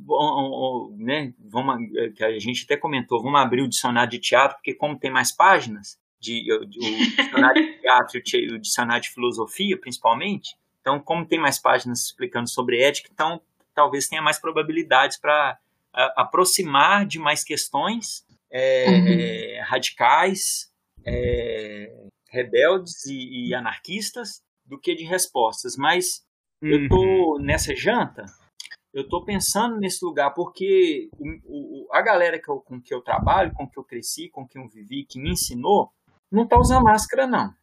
ou- 0.06 0.16
ou- 0.52 0.96
né? 0.96 1.32
Vamos, 1.38 1.76
eh, 1.96 2.10
que 2.10 2.24
a 2.24 2.38
gente 2.38 2.64
até 2.64 2.76
comentou, 2.76 3.20
vamos 3.22 3.40
abrir 3.40 3.62
o 3.62 3.68
dicionário 3.68 4.10
de 4.10 4.18
teatro, 4.20 4.56
porque 4.56 4.74
como 4.74 4.98
tem 4.98 5.10
mais 5.10 5.34
páginas, 5.34 5.98
de, 6.20 6.42
de- 6.44 6.52
o 6.52 6.66
dicionário 6.66 7.62
de 7.64 7.80
teatro 7.80 8.18
e 8.34 8.52
o 8.52 8.54
o 8.54 8.58
dicionário 8.58 9.02
de 9.02 9.08
filosofia, 9.10 9.76
principalmente, 9.80 10.54
então 10.80 11.00
como 11.00 11.26
tem 11.26 11.38
mais 11.40 11.58
páginas 11.58 12.00
explicando 12.06 12.48
sobre 12.48 12.80
ética, 12.80 13.08
então 13.12 13.40
talvez 13.80 14.06
tenha 14.08 14.20
mais 14.20 14.38
probabilidades 14.38 15.18
para 15.18 15.58
aproximar 16.16 17.06
de 17.06 17.18
mais 17.18 17.42
questões 17.42 18.26
eh, 18.52 19.58
radicais, 19.64 20.70
eh, 21.02 21.90
rebeldes 22.28 23.06
e, 23.06 23.46
e 23.48 23.54
anarquistas 23.54 24.42
do 24.66 24.78
que 24.78 24.94
de 24.94 25.04
respostas. 25.04 25.76
Mas 25.78 26.22
eu 26.62 26.78
Uhum. 26.78 26.88
tô 26.88 27.38
nessa 27.40 27.74
janta, 27.74 28.26
eu 28.92 29.08
tô 29.08 29.24
pensando 29.24 29.78
nesse 29.78 30.04
lugar 30.04 30.34
porque 30.34 31.08
o, 31.18 31.86
o- 31.86 31.88
a 31.90 32.02
galera 32.02 32.38
que 32.38 32.50
eu- 32.50 32.60
com 32.60 32.78
que 32.82 32.92
eu 32.92 33.00
trabalho, 33.00 33.52
com 33.54 33.66
que 33.66 33.78
eu 33.78 33.84
cresci, 33.84 34.28
com 34.28 34.46
que 34.46 34.58
eu 34.58 34.68
vivi, 34.68 35.06
que 35.06 35.18
me 35.18 35.30
ensinou, 35.30 35.90
não 36.30 36.46
tá 36.46 36.58
usando 36.58 36.84
máscara 36.84 37.26
não. 37.26 37.54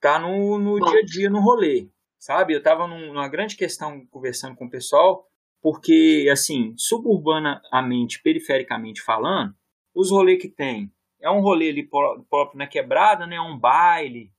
Tá 0.00 0.18
no, 0.20 0.56
no 0.58 0.78
dia 0.78 1.00
a 1.00 1.04
dia, 1.04 1.28
no 1.28 1.40
rolê, 1.40 1.88
sabe? 2.20 2.52
Eu 2.54 2.62
tava 2.62 2.86
num- 2.86 3.08
numa 3.14 3.28
grande 3.28 3.56
questão 3.56 4.06
conversando 4.06 4.54
com 4.54 4.66
o 4.66 4.70
pessoal, 4.70 5.26
porque 5.62 6.28
assim, 6.30 6.74
suburbanamente, 6.76 8.22
perifericamente 8.22 9.02
falando, 9.02 9.54
os 9.94 10.10
rolês 10.10 10.40
que 10.40 10.48
tem 10.48 10.92
é 11.20 11.28
um 11.30 11.40
rolê 11.40 11.70
ali 11.70 11.82
pró- 11.86 12.22
próprio 12.30 12.58
na 12.58 12.66
quebrada, 12.66 13.26
né? 13.26 13.40
Um 13.40 13.58
baile, 13.58 14.30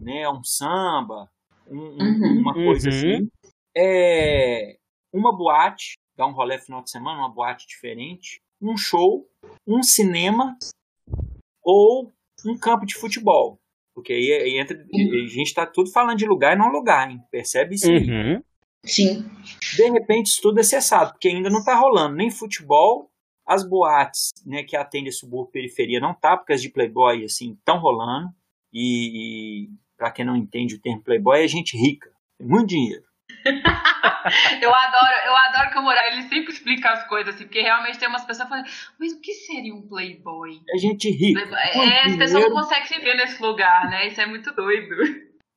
né? 0.00 0.28
Um 0.28 0.42
samba, 0.42 1.30
um- 1.66 1.78
Uhum. 2.02 2.40
uma 2.40 2.52
coisa 2.54 2.88
Uhum. 2.90 2.96
assim. 2.96 3.28
É 3.76 4.76
uma 5.12 5.36
boate, 5.36 5.96
dá 6.16 6.26
um 6.26 6.32
rolê 6.32 6.58
final 6.58 6.82
de 6.82 6.90
semana, 6.90 7.20
uma 7.20 7.28
boate 7.32 7.66
diferente. 7.66 8.40
um 8.58 8.74
show, 8.74 9.28
um 9.66 9.82
cinema 9.82 10.56
ou 11.62 12.10
um 12.46 12.56
campo 12.58 12.86
de 12.86 12.94
futebol. 12.94 13.60
Porque 13.96 14.12
aí, 14.12 14.30
aí 14.30 14.58
entra. 14.58 14.76
A 14.76 15.26
gente 15.26 15.46
está 15.46 15.64
tudo 15.64 15.90
falando 15.90 16.18
de 16.18 16.26
lugar 16.26 16.54
e 16.54 16.58
não 16.58 16.70
lugar, 16.70 17.10
hein? 17.10 17.18
Percebe 17.30 17.76
isso? 17.76 17.90
Uhum. 17.90 18.42
Sim. 18.84 19.24
De 19.74 19.90
repente, 19.90 20.26
isso 20.26 20.42
tudo 20.42 20.60
é 20.60 20.62
cessado, 20.62 21.12
porque 21.12 21.28
ainda 21.28 21.48
não 21.48 21.60
está 21.60 21.74
rolando 21.74 22.14
nem 22.14 22.30
futebol, 22.30 23.10
as 23.46 23.66
boates 23.66 24.32
né, 24.44 24.62
que 24.64 24.76
atendem 24.76 25.08
a 25.08 25.12
subúrbio 25.12 25.50
periferia 25.50 25.98
não 25.98 26.12
tá, 26.12 26.36
porque 26.36 26.52
as 26.52 26.60
de 26.60 26.68
Playboy 26.68 27.24
assim 27.24 27.54
estão 27.54 27.78
rolando. 27.78 28.28
E, 28.70 29.64
e 29.64 29.68
para 29.96 30.10
quem 30.10 30.26
não 30.26 30.36
entende 30.36 30.74
o 30.74 30.80
termo 30.80 31.02
Playboy, 31.02 31.42
é 31.42 31.48
gente 31.48 31.74
rica, 31.74 32.10
tem 32.36 32.46
muito 32.46 32.66
dinheiro. 32.66 33.04
eu 34.60 34.74
adoro, 34.74 35.14
eu 35.26 35.36
adoro 35.36 35.70
que 35.70 35.78
o 35.78 35.82
Moraes 35.82 36.14
ele 36.14 36.28
sempre 36.28 36.52
explica 36.52 36.90
as 36.90 37.06
coisas 37.06 37.34
assim, 37.34 37.44
porque 37.44 37.60
realmente 37.60 37.98
tem 37.98 38.08
umas 38.08 38.24
pessoas 38.24 38.48
falando, 38.48 38.66
mas 38.98 39.12
o 39.12 39.20
que 39.20 39.32
seria 39.32 39.74
um 39.74 39.86
playboy? 39.86 40.60
É 40.74 40.78
gente 40.78 41.10
rica. 41.10 41.40
É, 41.40 42.06
as 42.06 42.16
pessoas 42.16 42.44
não 42.44 42.52
conseguem 42.52 42.86
se 42.86 42.98
ver 43.00 43.16
nesse 43.16 43.40
lugar, 43.42 43.88
né? 43.88 44.06
Isso 44.08 44.20
é 44.20 44.26
muito 44.26 44.52
doido. 44.54 44.94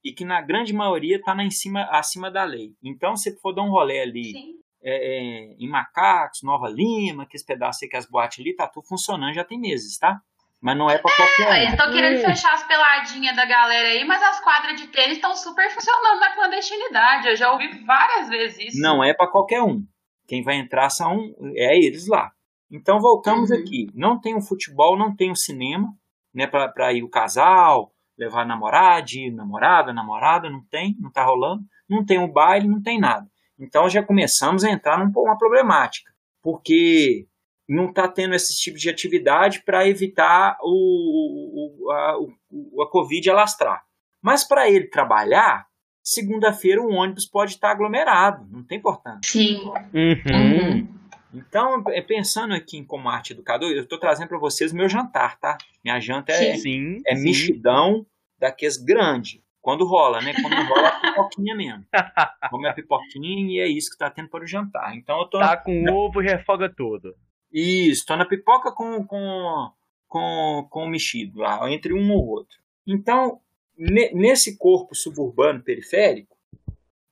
E 0.03 0.13
que 0.13 0.23
na 0.23 0.41
grande 0.41 0.73
maioria 0.73 1.17
está 1.17 1.35
em 1.43 1.51
cima, 1.51 1.83
acima 1.91 2.31
da 2.31 2.43
lei. 2.43 2.71
Então, 2.83 3.15
se 3.15 3.37
for 3.39 3.53
dar 3.53 3.63
um 3.63 3.69
rolê 3.69 3.99
ali 3.99 4.33
é, 4.81 4.91
é, 4.91 5.55
em 5.59 5.67
Macacos, 5.67 6.41
Nova 6.43 6.69
Lima, 6.69 7.25
que 7.27 7.35
esse 7.35 7.45
pedaço 7.45 7.79
aí 7.83 7.89
que 7.89 7.97
as 7.97 8.09
boates 8.09 8.39
ali, 8.39 8.55
tá 8.55 8.67
tudo 8.67 8.87
funcionando 8.87 9.33
já 9.33 9.43
tem 9.43 9.59
meses, 9.59 9.97
tá? 9.97 10.21
Mas 10.61 10.77
não 10.77 10.89
é 10.89 10.97
pra 10.97 11.11
qualquer 11.15 11.49
um. 11.49 11.53
Eles 11.55 11.71
estão 11.71 11.91
querendo 11.91 12.21
fechar 12.21 12.53
as 12.53 12.63
peladinhas 12.63 13.35
da 13.35 13.45
galera 13.45 13.87
aí, 13.87 14.03
mas 14.03 14.21
as 14.21 14.41
quadras 14.41 14.79
de 14.79 14.87
tênis 14.87 15.15
estão 15.15 15.33
super 15.33 15.69
funcionando 15.71 16.19
na 16.19 16.35
clandestinidade. 16.35 17.29
Eu 17.29 17.35
já 17.35 17.51
ouvi 17.51 17.67
várias 17.85 18.27
vezes 18.27 18.59
isso. 18.59 18.81
Não 18.81 19.01
é 19.01 19.13
para 19.13 19.31
qualquer 19.31 19.61
um. 19.61 19.81
Quem 20.27 20.43
vai 20.43 20.55
entrar 20.55 20.89
são 20.89 21.33
é 21.55 21.77
eles 21.77 22.07
lá. 22.07 22.31
Então 22.69 22.99
voltamos 22.99 23.49
uhum. 23.49 23.57
aqui. 23.57 23.87
Não 23.95 24.19
tem 24.19 24.35
o 24.35 24.39
um 24.39 24.41
futebol, 24.41 24.97
não 24.97 25.15
tem 25.15 25.29
o 25.29 25.31
um 25.31 25.35
cinema, 25.35 25.87
né? 26.33 26.45
Para 26.45 26.93
ir 26.93 27.03
o 27.03 27.09
casal, 27.09 27.93
levar 28.17 28.45
namorado, 28.45 29.07
namorada, 29.33 29.93
namorada, 29.93 30.49
não 30.49 30.61
tem, 30.69 30.95
não 30.99 31.09
tá 31.09 31.23
rolando. 31.23 31.63
Não 31.89 32.05
tem 32.05 32.19
o 32.19 32.23
um 32.23 32.31
baile, 32.31 32.67
não 32.67 32.81
tem 32.81 32.99
nada. 32.99 33.25
Então 33.57 33.89
já 33.89 34.03
começamos 34.03 34.63
a 34.65 34.69
entrar 34.69 34.99
numa 34.99 35.37
problemática. 35.37 36.11
Porque 36.41 37.27
não 37.69 37.89
está 37.89 38.07
tendo 38.07 38.33
esse 38.33 38.57
tipo 38.57 38.79
de 38.79 38.89
atividade 38.89 39.61
para 39.63 39.87
evitar 39.87 40.57
o, 40.61 41.85
o, 41.85 41.91
a, 41.91 42.19
o, 42.49 42.81
a 42.81 42.89
Covid 42.89 43.29
alastrar. 43.29 43.83
Mas 44.19 44.43
para 44.43 44.67
ele 44.67 44.87
trabalhar, 44.87 45.67
segunda-feira 46.03 46.81
o 46.81 46.91
ônibus 46.91 47.27
pode 47.27 47.51
estar 47.51 47.69
aglomerado, 47.69 48.47
não 48.49 48.63
tem 48.63 48.79
importância. 48.79 49.21
Sim. 49.23 49.63
Uhum. 49.93 50.23
Uhum. 50.33 50.99
Então, 51.31 51.83
é, 51.89 52.01
pensando 52.01 52.55
aqui 52.55 52.75
em 52.75 52.83
como 52.83 53.07
arte 53.07 53.33
educador, 53.33 53.69
eu 53.69 53.83
estou 53.83 53.99
trazendo 53.99 54.29
para 54.29 54.39
vocês 54.39 54.73
meu 54.73 54.89
jantar, 54.89 55.39
tá? 55.39 55.55
Minha 55.85 55.99
janta 55.99 56.31
é, 56.31 56.55
sim, 56.55 57.03
é 57.05 57.15
sim. 57.15 57.23
mexidão 57.23 58.03
daqueles 58.39 58.77
grande. 58.77 59.43
Quando 59.61 59.85
rola, 59.85 60.21
né? 60.21 60.33
Quando 60.33 60.55
rola 60.55 60.87
a 60.87 60.99
pipoquinha 61.01 61.55
mesmo. 61.55 61.85
Come 62.49 62.67
a 62.67 62.73
pipoquinha 62.73 63.45
e 63.47 63.59
é 63.59 63.67
isso 63.67 63.89
que 63.89 63.95
está 63.95 64.09
tendo 64.09 64.29
para 64.29 64.43
o 64.43 64.47
jantar. 64.47 64.95
Então 64.95 65.19
eu 65.19 65.27
tô. 65.27 65.37
Tá 65.37 65.55
com 65.55 65.83
ovo 65.91 66.21
e 66.23 66.25
refoga 66.25 66.73
tudo. 66.75 67.13
Isso, 67.51 68.05
tô 68.05 68.15
na 68.15 68.25
pipoca 68.25 68.71
com, 68.71 69.05
com, 69.05 69.71
com, 70.07 70.67
com 70.69 70.83
o 70.85 70.89
mexido 70.89 71.39
lá, 71.39 71.71
entre 71.71 71.93
um 71.93 72.11
ou 72.11 72.27
outro. 72.27 72.57
Então, 72.85 73.39
ne, 73.77 74.11
nesse 74.13 74.57
corpo 74.57 74.95
suburbano 74.95 75.63
periférico, 75.63 76.37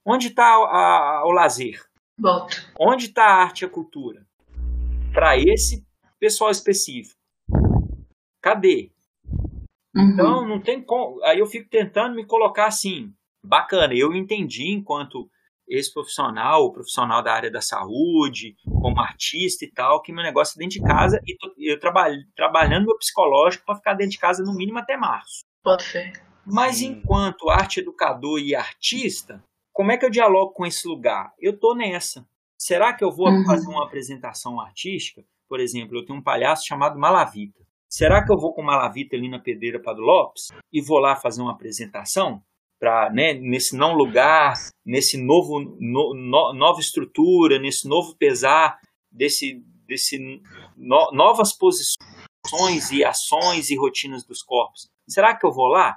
onde 0.05 0.27
está 0.27 1.23
o 1.25 1.31
lazer? 1.31 1.83
Volto. 2.17 2.55
Onde 2.79 3.05
está 3.05 3.23
a 3.23 3.43
arte 3.43 3.61
e 3.61 3.65
a 3.65 3.69
cultura? 3.69 4.25
Para 5.13 5.37
esse 5.37 5.85
pessoal 6.19 6.51
específico. 6.51 7.19
Cadê? 8.41 8.91
Uhum. 9.95 10.11
Então, 10.13 10.47
não 10.47 10.59
tem 10.59 10.81
como. 10.81 11.23
Aí 11.23 11.39
eu 11.39 11.45
fico 11.45 11.69
tentando 11.69 12.15
me 12.15 12.25
colocar 12.25 12.67
assim. 12.67 13.13
Bacana, 13.43 13.93
eu 13.93 14.13
entendi 14.13 14.69
enquanto 14.69 15.29
esse 15.67 15.93
profissional, 15.93 16.63
o 16.63 16.71
profissional 16.71 17.21
da 17.21 17.33
área 17.33 17.51
da 17.51 17.61
saúde, 17.61 18.55
como 18.81 18.99
artista 18.99 19.65
e 19.65 19.71
tal, 19.71 20.01
que 20.01 20.13
meu 20.13 20.23
negócio 20.23 20.57
é 20.57 20.59
dentro 20.59 20.79
de 20.79 20.87
casa 20.87 21.19
e 21.25 21.35
tô, 21.37 21.53
eu 21.57 21.79
trabalho 21.79 22.17
trabalhando 22.35 22.85
meu 22.85 22.97
psicológico 22.97 23.65
para 23.65 23.75
ficar 23.75 23.93
dentro 23.93 24.11
de 24.11 24.19
casa 24.19 24.43
no 24.43 24.55
mínimo 24.55 24.79
até 24.79 24.95
março. 24.95 25.41
Pode 25.63 25.83
ser. 25.83 26.13
Mas 26.45 26.77
Sim. 26.77 26.93
enquanto 26.93 27.49
arte 27.49 27.81
educador 27.81 28.39
e 28.39 28.55
artista, 28.55 29.43
como 29.73 29.91
é 29.91 29.97
que 29.97 30.05
eu 30.05 30.09
dialogo 30.09 30.53
com 30.53 30.65
esse 30.65 30.87
lugar? 30.87 31.33
Eu 31.37 31.57
tô 31.57 31.75
nessa. 31.75 32.25
Será 32.57 32.93
que 32.93 33.03
eu 33.03 33.11
vou 33.11 33.29
uhum. 33.29 33.45
fazer 33.45 33.67
uma 33.67 33.85
apresentação 33.85 34.59
artística? 34.59 35.23
Por 35.47 35.59
exemplo, 35.59 35.97
eu 35.97 36.05
tenho 36.05 36.19
um 36.19 36.23
palhaço 36.23 36.65
chamado 36.65 36.97
Malavita. 36.97 37.67
Será 37.89 38.25
que 38.25 38.31
eu 38.31 38.37
vou 38.37 38.53
com 38.53 38.61
Malavita 38.61 39.15
ali 39.15 39.29
na 39.29 39.39
Pedreira 39.39 39.79
Padre 39.81 40.01
Lopes 40.01 40.47
e 40.71 40.81
vou 40.81 40.99
lá 40.99 41.15
fazer 41.15 41.41
uma 41.41 41.51
apresentação? 41.51 42.41
Para 42.79 43.09
né, 43.11 43.33
nesse 43.33 43.75
não 43.75 43.93
lugar, 43.93 44.53
nesse 44.85 45.17
novo 45.17 45.59
no, 45.59 46.13
no, 46.13 46.53
nova 46.53 46.79
estrutura, 46.79 47.59
nesse 47.59 47.87
novo 47.87 48.15
pesar 48.15 48.77
desse 49.11 49.63
desse 49.85 50.19
no, 50.75 51.11
novas 51.11 51.53
posições 51.53 52.91
e 52.91 53.03
ações 53.03 53.69
e 53.69 53.75
rotinas 53.75 54.23
dos 54.23 54.43
corpos. 54.43 54.89
Será 55.07 55.35
que 55.35 55.45
eu 55.45 55.51
vou 55.51 55.67
lá? 55.67 55.95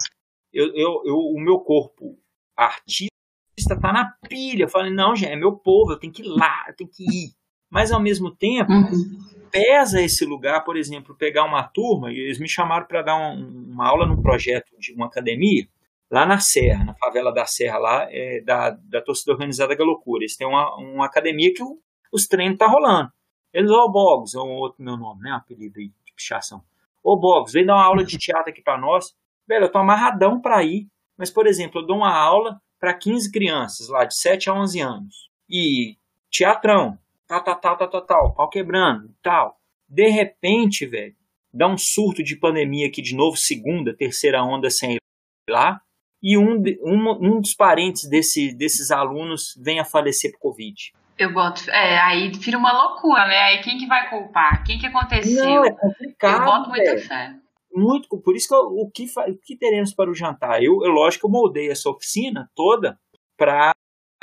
Eu, 0.53 0.67
eu, 0.75 1.03
eu 1.05 1.17
o 1.17 1.41
meu 1.41 1.61
corpo 1.61 2.19
artista 2.57 3.11
está 3.59 3.93
na 3.93 4.13
pilha. 4.29 4.65
Eu 4.65 4.69
falei, 4.69 4.93
não, 4.93 5.15
gente, 5.15 5.33
é 5.33 5.37
meu 5.37 5.53
povo, 5.53 5.93
eu 5.93 5.99
tenho 5.99 6.13
que 6.13 6.23
ir 6.23 6.29
lá, 6.29 6.65
eu 6.69 6.75
tenho 6.75 6.91
que 6.91 7.05
ir. 7.05 7.33
Mas 7.71 7.93
ao 7.93 8.01
mesmo 8.01 8.35
tempo, 8.35 8.73
uhum. 8.73 9.19
pesa 9.51 10.03
esse 10.03 10.25
lugar, 10.25 10.65
por 10.65 10.77
exemplo, 10.77 11.15
pegar 11.15 11.45
uma 11.45 11.63
turma, 11.63 12.13
e 12.13 12.19
eles 12.19 12.39
me 12.39 12.49
chamaram 12.49 12.87
para 12.87 13.03
dar 13.03 13.17
um, 13.17 13.71
uma 13.71 13.89
aula 13.89 14.07
num 14.07 14.21
projeto 14.21 14.73
de 14.79 14.93
uma 14.93 15.07
academia, 15.07 15.69
lá 16.11 16.27
na 16.27 16.41
Serra, 16.41 16.85
na 16.85 16.95
favela 16.95 17.33
da 17.33 17.47
Serra, 17.47 17.79
lá 17.79 18.09
é, 18.11 18.41
da, 18.41 18.71
da 18.71 19.01
torcida 19.01 19.33
organizada 19.33 19.75
Galocura. 19.75 20.25
Eles 20.25 20.37
têm 20.37 20.47
uma, 20.47 20.75
uma 20.77 21.07
academia 21.07 21.55
que 21.55 21.63
o, 21.63 21.79
os 22.13 22.27
treinos 22.27 22.59
tá 22.59 22.67
rolando. 22.67 23.11
Eles, 23.53 23.71
ô 23.71 23.89
Bogos, 23.89 24.35
é 24.35 24.39
um 24.39 24.57
outro 24.57 24.83
meu 24.83 24.97
nome, 24.97 25.23
né? 25.23 25.33
Um 25.33 25.37
apelido 25.37 25.79
aí 25.79 25.89
de 25.89 26.13
pichação. 26.15 26.63
Ô 27.03 27.17
Bogos, 27.17 27.53
vem 27.53 27.65
dar 27.65 27.77
uma 27.77 27.85
aula 27.85 28.05
de 28.05 28.19
teatro 28.19 28.51
aqui 28.51 28.63
para 28.63 28.79
nós. 28.79 29.15
Velho, 29.47 29.65
eu 29.65 29.73
tô 29.73 29.79
amarradão 29.79 30.41
para 30.41 30.63
ir, 30.65 30.89
mas, 31.17 31.31
por 31.31 31.47
exemplo, 31.47 31.81
eu 31.81 31.87
dou 31.87 31.97
uma 31.97 32.15
aula 32.15 32.61
para 32.79 32.95
15 32.95 33.31
crianças 33.31 33.89
lá, 33.89 34.05
de 34.05 34.15
7 34.17 34.51
a 34.51 34.55
11 34.55 34.81
anos. 34.81 35.31
E 35.49 35.97
teatrão, 36.31 36.99
tal, 37.27 37.43
tal, 37.43 37.61
tal, 37.61 37.77
tal, 37.77 37.89
tal, 37.89 38.07
tal, 38.07 38.35
pau 38.35 38.49
quebrando, 38.49 39.13
tal. 39.23 39.59
De 39.89 40.09
repente, 40.09 40.87
velho, 40.87 41.17
dá 41.53 41.67
um 41.67 41.77
surto 41.77 42.23
de 42.23 42.37
pandemia 42.37 42.87
aqui 42.87 43.03
de 43.03 43.17
novo, 43.17 43.37
segunda, 43.37 43.97
terceira 43.97 44.43
onda 44.43 44.71
sem 44.71 44.95
ir 44.95 45.01
lá 45.49 45.81
e 46.23 46.37
um, 46.37 46.63
um, 46.83 47.37
um 47.37 47.41
dos 47.41 47.55
parentes 47.55 48.09
desse, 48.09 48.55
desses 48.55 48.91
alunos 48.91 49.55
vem 49.63 49.81
a 49.81 49.85
falecer 49.85 50.33
por 50.33 50.51
Covid. 50.51 50.93
Eu 51.19 51.33
boto. 51.35 51.71
É, 51.71 51.99
aí 51.99 52.31
vira 52.31 52.57
uma 52.57 52.73
loucura, 52.73 53.27
né? 53.27 53.39
Aí 53.39 53.63
quem 53.63 53.77
que 53.77 53.87
vai 53.87 54.09
culpar? 54.09 54.65
Quem 54.65 54.79
que 54.79 54.87
aconteceu? 54.87 55.45
Não, 55.45 55.65
é 55.65 55.73
complicado. 55.73 56.41
Eu 56.41 56.45
boto 56.47 56.69
muita 56.71 56.99
fé. 56.99 57.35
Muito, 57.73 58.09
por 58.19 58.35
isso 58.35 58.49
que 58.49 58.55
eu, 58.55 58.61
o, 58.61 58.91
que, 58.91 59.05
o 59.05 59.39
que 59.45 59.57
teremos 59.57 59.95
para 59.95 60.11
o 60.11 60.15
jantar? 60.15 60.63
Eu, 60.63 60.83
eu 60.83 60.91
lógico, 60.91 61.27
eu 61.27 61.31
moldei 61.31 61.71
essa 61.71 61.89
oficina 61.89 62.51
toda 62.55 62.99
para 63.37 63.73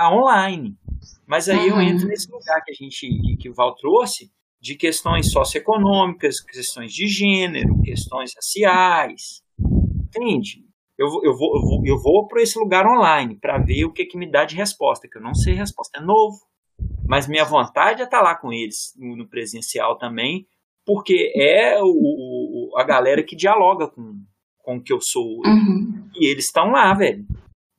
online. 0.02 0.76
Mas 1.26 1.48
aí 1.48 1.70
uhum. 1.70 1.80
eu 1.80 1.82
entro 1.82 2.08
nesse 2.08 2.32
lugar 2.32 2.62
que 2.64 2.72
a 2.72 2.76
gente, 2.76 3.38
que 3.40 3.50
o 3.50 3.54
Val 3.54 3.76
trouxe, 3.76 4.32
de 4.60 4.76
questões 4.76 5.32
socioeconômicas, 5.32 6.42
questões 6.42 6.92
de 6.92 7.08
gênero, 7.08 7.80
questões 7.84 8.32
raciais. 8.36 9.42
Entende? 9.60 10.67
Eu, 10.98 11.08
eu 11.24 11.38
vou, 11.38 11.56
eu 11.56 11.62
vou, 11.62 11.82
eu 11.86 12.02
vou 12.02 12.28
para 12.28 12.42
esse 12.42 12.58
lugar 12.58 12.86
online 12.86 13.36
para 13.36 13.58
ver 13.58 13.86
o 13.86 13.92
que, 13.92 14.06
que 14.06 14.18
me 14.18 14.30
dá 14.30 14.46
de 14.46 14.56
resposta, 14.56 15.08
que 15.08 15.18
eu 15.18 15.22
não 15.22 15.34
sei 15.34 15.54
resposta, 15.54 16.00
é 16.00 16.02
novo. 16.02 16.40
Mas 17.08 17.28
minha 17.28 17.46
vontade 17.46 18.02
é 18.02 18.06
estar 18.06 18.18
tá 18.18 18.24
lá 18.24 18.36
com 18.36 18.52
eles 18.52 18.94
no 18.98 19.28
presencial 19.28 19.98
também, 19.98 20.48
porque 20.86 21.34
é 21.36 21.82
o, 21.82 21.88
o 21.88 22.78
a 22.78 22.84
galera 22.84 23.24
que 23.24 23.36
dialoga 23.36 23.88
com, 23.88 24.22
com 24.60 24.78
o 24.78 24.84
que 24.84 24.94
eu 24.94 25.02
sou. 25.02 25.42
Uhum. 25.46 26.10
E 26.16 26.28
eles 26.28 26.46
estão 26.46 26.72
lá, 26.72 26.94
velho. 26.94 27.26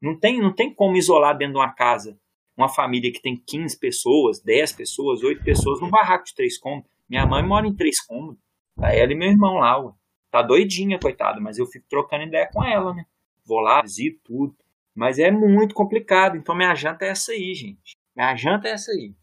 Não 0.01 0.19
tem, 0.19 0.41
não 0.41 0.55
tem 0.55 0.73
como 0.73 0.97
isolar 0.97 1.37
dentro 1.37 1.55
de 1.55 1.59
uma 1.61 1.73
casa 1.73 2.19
uma 2.59 2.69
família 2.69 3.13
que 3.13 3.23
tem 3.23 3.37
15 3.37 3.79
pessoas, 3.79 4.41
10 4.43 4.73
pessoas, 4.73 5.23
8 5.23 5.45
pessoas 5.45 5.81
num 5.81 5.89
barraco 5.89 6.25
de 6.25 6.35
três 6.35 6.59
cômodos. 6.59 6.91
Minha 7.09 7.25
mãe 7.25 7.41
mora 7.47 7.69
em 7.69 7.75
três 7.75 8.05
cômodos. 8.05 8.41
Tá 8.77 8.93
ela 8.93 9.13
e 9.13 9.15
meu 9.15 9.29
irmão 9.29 9.55
lá, 9.55 9.79
ué. 9.79 9.93
Tá 10.31 10.43
doidinha, 10.43 10.99
coitada, 10.99 11.41
mas 11.41 11.59
eu 11.59 11.67
fico 11.67 11.87
trocando 11.89 12.25
ideia 12.25 12.49
com 12.53 12.63
ela, 12.65 12.95
né? 12.95 13.05
Vou 13.45 13.61
lá, 13.61 13.81
visito 13.81 14.21
tudo. 14.25 14.57
Mas 14.95 15.19
é 15.19 15.31
muito 15.31 15.75
complicado, 15.75 16.37
então 16.37 16.55
minha 16.55 16.75
janta 16.75 17.05
é 17.05 17.11
essa 17.11 17.33
aí, 17.33 17.55
gente. 17.55 17.97
Minha 18.15 18.35
janta 18.37 18.69
é 18.69 18.73
essa 18.73 18.91
aí. 18.91 19.15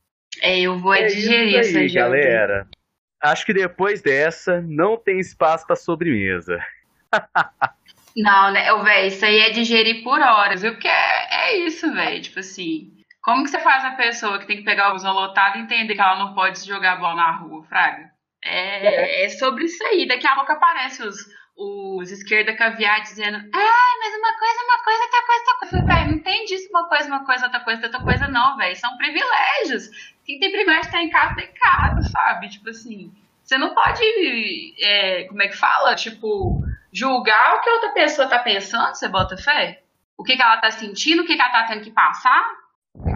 É, 0.42 0.60
eu 0.60 0.78
vou 0.78 0.94
é 0.94 1.06
digerir 1.06 1.60
isso 1.60 1.78
aí, 1.78 1.92
galera. 1.92 2.68
Acho 3.22 3.46
que 3.46 3.54
depois 3.54 4.02
dessa 4.02 4.62
não 4.62 4.98
tem 4.98 5.20
espaço 5.20 5.66
para 5.66 5.76
sobremesa. 5.76 6.60
não, 8.16 8.52
né, 8.52 8.74
velho, 8.84 9.08
isso 9.08 9.26
aí 9.26 9.40
é 9.40 9.50
digerir 9.50 10.04
por 10.04 10.20
horas, 10.20 10.62
viu? 10.62 10.72
Porque 10.74 10.88
é, 10.88 11.50
é 11.50 11.58
isso, 11.58 11.92
velho. 11.94 12.22
Tipo 12.22 12.40
assim, 12.40 12.94
como 13.22 13.44
que 13.44 13.50
você 13.50 13.60
faz 13.60 13.84
a 13.84 13.92
pessoa 13.92 14.40
que 14.40 14.48
tem 14.48 14.58
que 14.58 14.64
pegar 14.64 14.90
o 14.90 14.94
busão 14.94 15.14
lotado 15.14 15.58
e 15.58 15.62
entender 15.62 15.96
que 15.96 16.02
ela 16.02 16.20
não 16.20 16.34
pode 16.34 16.60
se 16.60 16.68
jogar 16.68 16.98
bola 16.98 17.16
na 17.16 17.32
rua, 17.32 17.64
Fraga? 17.64 18.15
É, 18.46 19.26
é 19.26 19.30
sobre 19.30 19.66
isso 19.66 19.84
aí. 19.86 20.08
Daqui 20.08 20.28
a 20.28 20.36
pouco 20.36 20.52
aparece 20.52 21.02
os, 21.04 21.18
os 21.58 22.12
esquerda 22.12 22.56
caviar 22.56 23.02
dizendo 23.02 23.38
ah, 23.38 23.96
mas 24.00 24.16
uma 24.16 24.38
coisa, 24.38 24.64
uma 24.64 24.84
coisa, 24.84 25.04
outra 25.04 25.22
coisa, 25.24 25.42
outra 25.42 25.70
coisa. 25.70 25.86
Velho, 25.86 26.12
não 26.12 26.20
tem 26.20 26.46
disso 26.46 26.70
uma 26.70 26.88
coisa, 26.88 27.08
uma 27.08 27.26
coisa, 27.26 27.46
outra 27.46 27.60
coisa, 27.62 27.86
outra 27.86 28.02
coisa, 28.02 28.28
não, 28.28 28.56
velho. 28.56 28.76
São 28.76 28.96
privilégios. 28.98 29.90
Quem 30.24 30.40
tem 30.40 30.52
privilégio 30.52 30.92
tá 30.92 31.02
em 31.02 31.10
casa, 31.10 31.36
tá 31.36 31.42
em 31.42 31.54
casa, 31.54 32.10
sabe? 32.10 32.50
Tipo 32.50 32.70
assim, 32.70 33.12
você 33.44 33.58
não 33.58 33.74
pode, 33.74 34.04
é, 34.82 35.24
como 35.24 35.42
é 35.42 35.48
que 35.48 35.58
fala? 35.58 35.96
Tipo, 35.96 36.64
julgar 36.92 37.56
o 37.56 37.62
que 37.62 37.70
outra 37.70 37.90
pessoa 37.90 38.28
tá 38.28 38.40
pensando, 38.40 38.94
você 38.94 39.08
bota 39.08 39.38
fé? 39.38 39.82
O 40.18 40.24
que, 40.24 40.36
que 40.36 40.42
ela 40.42 40.58
tá 40.58 40.72
sentindo, 40.72 41.24
o 41.24 41.26
que, 41.26 41.36
que 41.36 41.42
ela 41.42 41.52
tá 41.52 41.64
tendo 41.68 41.84
que 41.84 41.92
passar? 41.92 42.44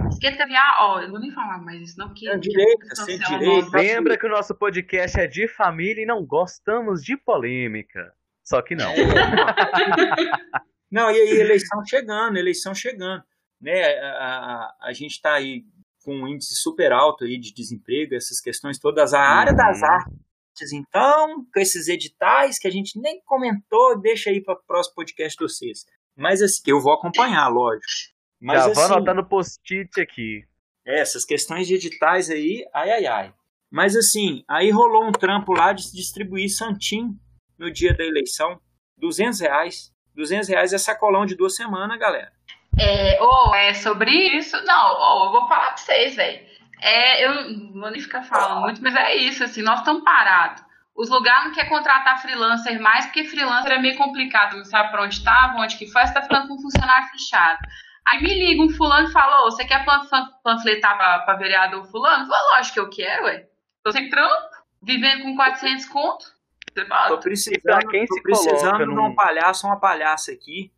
Esquerda 0.09 0.37
caviar, 0.37 0.75
ó, 0.79 0.99
eu 0.99 1.03
não 1.03 1.11
vou 1.11 1.19
nem 1.19 1.31
falar 1.31 1.59
mais 1.59 1.81
isso, 1.81 1.97
não, 1.97 2.07
porque. 2.07 2.27
É 2.27 2.37
direito, 2.37 2.95
sem 2.95 3.17
direito. 3.17 3.71
Lembra 3.71 4.17
que 4.17 4.25
o 4.25 4.29
nosso 4.29 4.55
podcast 4.55 5.19
é 5.19 5.27
de 5.27 5.47
família 5.47 6.01
e 6.01 6.05
não 6.05 6.25
gostamos 6.25 7.03
de 7.03 7.15
polêmica. 7.15 8.13
Só 8.43 8.61
que 8.61 8.75
não. 8.75 8.91
não, 10.91 11.11
e 11.11 11.15
aí, 11.15 11.39
eleição 11.39 11.85
chegando, 11.85 12.37
eleição 12.37 12.73
chegando. 12.73 13.23
Né? 13.61 13.99
A, 13.99 14.09
a, 14.09 14.77
a 14.87 14.93
gente 14.93 15.11
está 15.11 15.33
aí 15.33 15.63
com 16.03 16.15
um 16.15 16.27
índice 16.27 16.55
super 16.55 16.91
alto 16.91 17.25
aí 17.25 17.37
de 17.37 17.53
desemprego, 17.53 18.15
essas 18.15 18.41
questões 18.41 18.79
todas. 18.79 19.13
A 19.13 19.21
área 19.21 19.53
das 19.53 19.81
uhum. 19.81 19.87
artes, 19.87 20.73
então, 20.73 21.45
com 21.53 21.59
esses 21.59 21.87
editais 21.87 22.57
que 22.57 22.67
a 22.67 22.71
gente 22.71 22.99
nem 22.99 23.21
comentou, 23.23 23.99
deixa 24.01 24.29
aí 24.29 24.41
para 24.41 24.55
o 24.55 24.63
próximo 24.65 24.95
podcast 24.95 25.37
de 25.37 25.43
vocês. 25.43 25.85
Mas 26.17 26.41
assim, 26.41 26.63
eu 26.67 26.81
vou 26.81 26.93
acompanhar, 26.93 27.47
lógico. 27.49 28.18
Mas, 28.41 28.63
Já 28.63 28.73
vou 28.73 28.83
assim, 28.83 28.93
anotando 28.93 29.25
post-it 29.25 29.99
aqui. 29.99 30.45
É, 30.85 31.01
essas 31.01 31.25
questões 31.25 31.67
de 31.67 31.75
editais 31.75 32.29
aí, 32.29 32.65
ai, 32.73 32.91
ai, 32.91 33.05
ai. 33.05 33.33
Mas 33.71 33.95
assim, 33.95 34.43
aí 34.47 34.71
rolou 34.71 35.07
um 35.07 35.11
trampo 35.11 35.53
lá 35.53 35.73
de 35.73 35.91
distribuir 35.93 36.49
santim 36.49 37.15
no 37.57 37.71
dia 37.71 37.95
da 37.95 38.03
eleição. 38.03 38.59
200 38.97 39.39
reais. 39.39 39.93
200 40.15 40.49
reais 40.49 40.73
é 40.73 40.77
sacolão 40.77 41.25
de 41.25 41.35
duas 41.35 41.55
semanas, 41.55 41.99
galera. 41.99 42.31
É, 42.79 43.21
ou 43.21 43.49
oh, 43.49 43.55
é 43.55 43.73
sobre 43.73 44.11
isso. 44.11 44.55
Não, 44.63 44.97
oh, 44.97 45.25
eu 45.25 45.31
vou 45.31 45.47
falar 45.47 45.67
pra 45.67 45.77
vocês, 45.77 46.15
velho. 46.15 46.49
É, 46.81 47.25
eu 47.25 47.51
não 47.51 47.81
vou 47.81 47.91
nem 47.91 48.01
ficar 48.01 48.23
falando 48.23 48.61
muito, 48.61 48.81
mas 48.81 48.95
é 48.95 49.15
isso, 49.15 49.43
assim, 49.43 49.61
nós 49.61 49.79
estamos 49.79 50.03
parados. 50.03 50.63
Os 50.95 51.09
lugares 51.09 51.45
não 51.45 51.53
querem 51.53 51.69
contratar 51.69 52.21
freelancer 52.21 52.81
mais, 52.81 53.05
porque 53.05 53.25
freelancer 53.25 53.71
é 53.71 53.79
meio 53.79 53.97
complicado, 53.97 54.57
não 54.57 54.65
sabe 54.65 54.91
pra 54.91 55.03
onde 55.03 55.15
estava, 55.15 55.57
onde 55.57 55.77
que 55.77 55.87
foi, 55.87 56.05
você 56.05 56.13
tá 56.13 56.21
ficando 56.21 56.47
com 56.47 56.55
um 56.55 56.61
funcionário 56.61 57.07
fechado. 57.09 57.59
Aí 58.11 58.23
me 58.23 58.33
liga 58.33 58.63
um 58.63 58.69
fulano 58.69 59.07
e 59.07 59.11
fala, 59.11 59.45
oh, 59.45 59.51
você 59.51 59.65
quer 59.65 59.85
panfletar 60.43 60.97
pra, 60.97 61.19
pra 61.19 61.35
vereador 61.35 61.85
fulano? 61.85 62.23
Eu 62.23 62.27
falo, 62.27 62.55
lógico 62.55 62.73
que 62.73 62.79
eu 62.79 62.89
quero, 62.89 63.25
ué. 63.25 63.47
Tô 63.83 63.91
sem 63.91 64.09
trampo, 64.09 64.49
vivendo 64.81 65.23
com 65.23 65.35
400 65.35 65.85
conto. 65.85 66.25
Tô 67.07 67.19
precisando, 67.19 67.87
quem 67.89 68.05
tô 68.05 68.21
precisando 68.21 68.85
de 68.85 68.99
um 68.99 69.13
palhaço, 69.13 69.67
uma 69.67 69.79
palhaça 69.79 70.31
aqui 70.31 70.71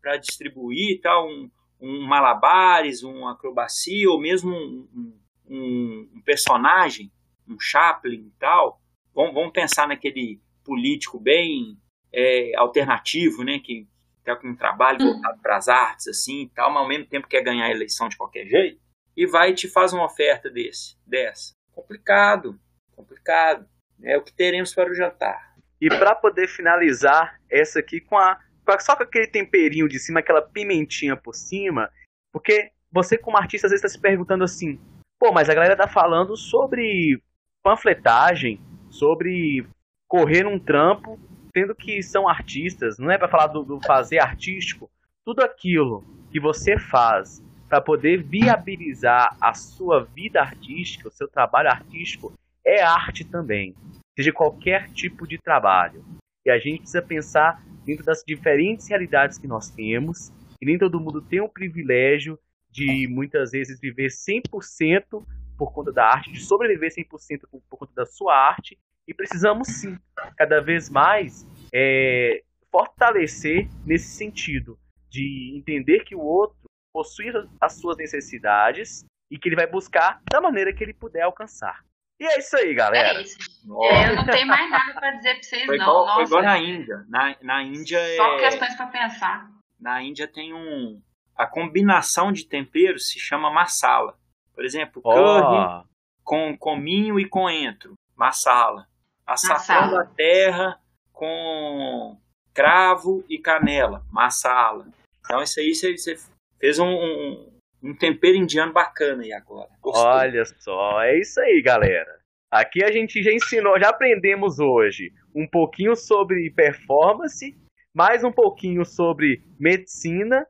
para 0.00 0.16
distribuir 0.16 1.00
tal, 1.00 1.26
um, 1.26 1.50
um 1.80 2.06
malabares, 2.06 3.02
uma 3.02 3.32
acrobacia 3.32 4.08
ou 4.08 4.20
mesmo 4.20 4.50
um, 4.50 5.18
um, 5.48 6.10
um 6.14 6.22
personagem, 6.24 7.10
um 7.48 7.58
Chaplin 7.58 8.26
e 8.26 8.32
tal. 8.38 8.80
Vamos, 9.14 9.34
vamos 9.34 9.52
pensar 9.52 9.88
naquele 9.88 10.40
político 10.64 11.18
bem 11.18 11.76
é, 12.12 12.52
alternativo, 12.56 13.42
né, 13.42 13.58
que 13.58 13.88
tá 14.34 14.40
com 14.40 14.48
um 14.48 14.56
trabalho 14.56 15.02
hum. 15.02 15.12
voltado 15.12 15.40
para 15.40 15.56
as 15.56 15.68
artes 15.68 16.08
assim 16.08 16.42
e 16.42 16.48
tal, 16.48 16.70
mas 16.70 16.82
ao 16.82 16.88
mesmo 16.88 17.06
tempo 17.06 17.28
quer 17.28 17.42
ganhar 17.42 17.66
a 17.66 17.70
eleição 17.70 18.08
de 18.08 18.16
qualquer 18.16 18.46
jeito 18.46 18.80
e 19.16 19.26
vai 19.26 19.50
e 19.50 19.54
te 19.54 19.68
faz 19.68 19.92
uma 19.92 20.04
oferta 20.04 20.50
desse, 20.50 20.96
dessa. 21.06 21.54
Complicado, 21.72 22.58
complicado. 22.94 23.66
É 24.02 24.16
o 24.18 24.22
que 24.22 24.32
teremos 24.32 24.74
para 24.74 24.90
o 24.90 24.94
jantar. 24.94 25.56
E 25.80 25.88
para 25.88 26.14
poder 26.14 26.48
finalizar 26.48 27.40
essa 27.50 27.78
aqui 27.78 28.00
com 28.00 28.18
a 28.18 28.38
só 28.80 28.96
com 28.96 29.04
aquele 29.04 29.28
temperinho 29.28 29.88
de 29.88 29.98
cima, 29.98 30.18
aquela 30.18 30.42
pimentinha 30.42 31.16
por 31.16 31.34
cima, 31.34 31.88
porque 32.32 32.72
você 32.90 33.16
como 33.16 33.36
artista 33.36 33.68
às 33.68 33.70
vezes 33.70 33.84
está 33.84 33.96
se 33.96 34.00
perguntando 34.00 34.42
assim, 34.42 34.80
pô, 35.20 35.32
mas 35.32 35.48
a 35.48 35.54
galera 35.54 35.76
tá 35.76 35.86
falando 35.86 36.36
sobre 36.36 37.22
panfletagem, 37.62 38.60
sobre 38.90 39.64
correr 40.08 40.42
num 40.42 40.58
trampo, 40.58 41.18
tendo 41.56 41.74
que 41.74 42.02
são 42.02 42.28
artistas, 42.28 42.98
não 42.98 43.10
é 43.10 43.16
para 43.16 43.28
falar 43.28 43.46
do, 43.46 43.64
do 43.64 43.80
fazer 43.80 44.18
artístico, 44.18 44.90
tudo 45.24 45.40
aquilo 45.40 46.04
que 46.30 46.38
você 46.38 46.78
faz 46.78 47.42
para 47.66 47.80
poder 47.80 48.22
viabilizar 48.22 49.34
a 49.40 49.54
sua 49.54 50.04
vida 50.04 50.38
artística, 50.38 51.08
o 51.08 51.10
seu 51.10 51.26
trabalho 51.26 51.70
artístico, 51.70 52.34
é 52.62 52.82
arte 52.82 53.24
também 53.24 53.74
seja 54.14 54.32
qualquer 54.32 54.90
tipo 54.92 55.26
de 55.26 55.38
trabalho. 55.38 56.04
E 56.44 56.50
a 56.50 56.58
gente 56.58 56.80
precisa 56.80 57.00
pensar 57.02 57.62
dentro 57.86 58.04
das 58.04 58.22
diferentes 58.26 58.86
realidades 58.88 59.38
que 59.38 59.46
nós 59.46 59.70
temos, 59.70 60.30
e 60.60 60.66
nem 60.66 60.78
todo 60.78 61.00
mundo 61.00 61.22
tem 61.22 61.40
o 61.40 61.48
privilégio 61.48 62.38
de 62.70 63.08
muitas 63.08 63.52
vezes 63.52 63.80
viver 63.80 64.08
100% 64.08 65.24
por 65.56 65.72
conta 65.72 65.92
da 65.92 66.06
arte, 66.06 66.32
de 66.32 66.40
sobreviver 66.40 66.90
100% 66.90 67.42
por, 67.50 67.62
por 67.68 67.78
conta 67.78 67.92
da 67.94 68.06
sua 68.06 68.34
arte, 68.34 68.78
e 69.06 69.14
precisamos 69.14 69.68
sim, 69.68 69.96
cada 70.36 70.60
vez 70.60 70.90
mais, 70.90 71.46
é, 71.72 72.42
fortalecer 72.70 73.68
nesse 73.84 74.16
sentido, 74.16 74.78
de 75.08 75.54
entender 75.56 76.00
que 76.00 76.14
o 76.14 76.20
outro 76.20 76.56
possui 76.92 77.32
as 77.60 77.78
suas 77.80 77.96
necessidades 77.96 79.04
e 79.30 79.38
que 79.38 79.48
ele 79.48 79.56
vai 79.56 79.66
buscar 79.66 80.20
da 80.30 80.40
maneira 80.40 80.72
que 80.72 80.82
ele 80.82 80.94
puder 80.94 81.22
alcançar. 81.22 81.84
E 82.18 82.24
é 82.24 82.38
isso 82.38 82.56
aí, 82.56 82.74
galera. 82.74 83.18
É 83.18 83.22
isso. 83.22 83.36
É, 83.82 84.10
eu 84.10 84.16
não 84.16 84.26
tenho 84.26 84.46
mais 84.46 84.70
nada 84.70 84.94
para 84.94 85.10
dizer 85.12 85.34
para 85.34 85.42
vocês, 85.42 85.64
foi 85.66 85.76
não. 85.76 85.84
Igual, 85.84 86.14
foi 86.14 86.24
igual 86.24 86.42
na 86.42 86.58
Índia. 86.58 87.04
Na, 87.08 87.36
na 87.42 87.62
Índia 87.62 87.98
Só 88.16 88.36
é... 88.36 88.40
questões 88.40 88.74
para 88.74 88.86
pensar. 88.86 89.50
Na 89.78 90.02
Índia 90.02 90.26
tem 90.26 90.54
um. 90.54 91.02
A 91.36 91.46
combinação 91.46 92.32
de 92.32 92.48
temperos 92.48 93.10
se 93.10 93.18
chama 93.20 93.50
masala. 93.50 94.18
Por 94.56 94.64
exemplo, 94.64 95.00
oh. 95.04 95.12
curry 95.12 95.84
com 96.24 96.58
cominho 96.58 97.20
e 97.20 97.28
coentro. 97.28 97.94
Masala. 98.16 98.88
Açafrão 99.24 99.92
da 99.92 100.04
terra 100.04 100.80
com 101.12 102.18
cravo 102.52 103.24
e 103.28 103.38
canela. 103.38 104.04
Masala. 104.10 104.88
Então, 105.20 105.40
isso 105.42 105.60
aí 105.60 105.72
você, 105.72 105.96
você 105.96 106.16
fez 106.58 106.78
um, 106.78 106.88
um 106.88 107.56
um 107.82 107.94
tempero 107.94 108.36
indiano 108.36 108.72
bacana 108.72 109.22
aí 109.22 109.32
agora. 109.32 109.68
Gostou? 109.80 110.04
Olha 110.04 110.44
só, 110.44 111.02
é 111.02 111.18
isso 111.18 111.40
aí, 111.40 111.62
galera. 111.62 112.18
Aqui 112.50 112.82
a 112.84 112.90
gente 112.90 113.22
já 113.22 113.32
ensinou, 113.32 113.78
já 113.78 113.90
aprendemos 113.90 114.58
hoje 114.58 115.12
um 115.34 115.46
pouquinho 115.46 115.94
sobre 115.94 116.50
performance, 116.50 117.56
mais 117.94 118.24
um 118.24 118.32
pouquinho 118.32 118.84
sobre 118.84 119.42
medicina, 119.58 120.46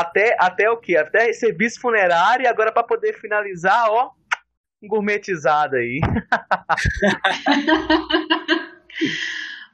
até 0.00 0.36
até 0.38 0.70
o 0.70 0.76
que? 0.76 0.96
Até 0.96 1.32
serviço 1.32 1.80
funerário 1.80 2.44
e 2.44 2.46
agora 2.46 2.72
para 2.72 2.82
poder 2.82 3.14
finalizar, 3.14 3.90
ó, 3.90 4.10
gourmetizado 4.82 5.76
aí. 5.76 6.00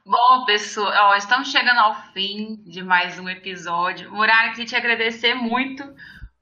Bom, 0.05 0.45
pessoal, 0.45 1.11
ó, 1.11 1.15
estamos 1.15 1.49
chegando 1.49 1.79
ao 1.79 1.95
fim 2.11 2.61
de 2.65 2.83
mais 2.83 3.17
um 3.17 3.29
episódio. 3.29 4.11
Muralha, 4.11 4.51
queria 4.51 4.65
te 4.65 4.75
agradecer 4.75 5.33
muito 5.33 5.83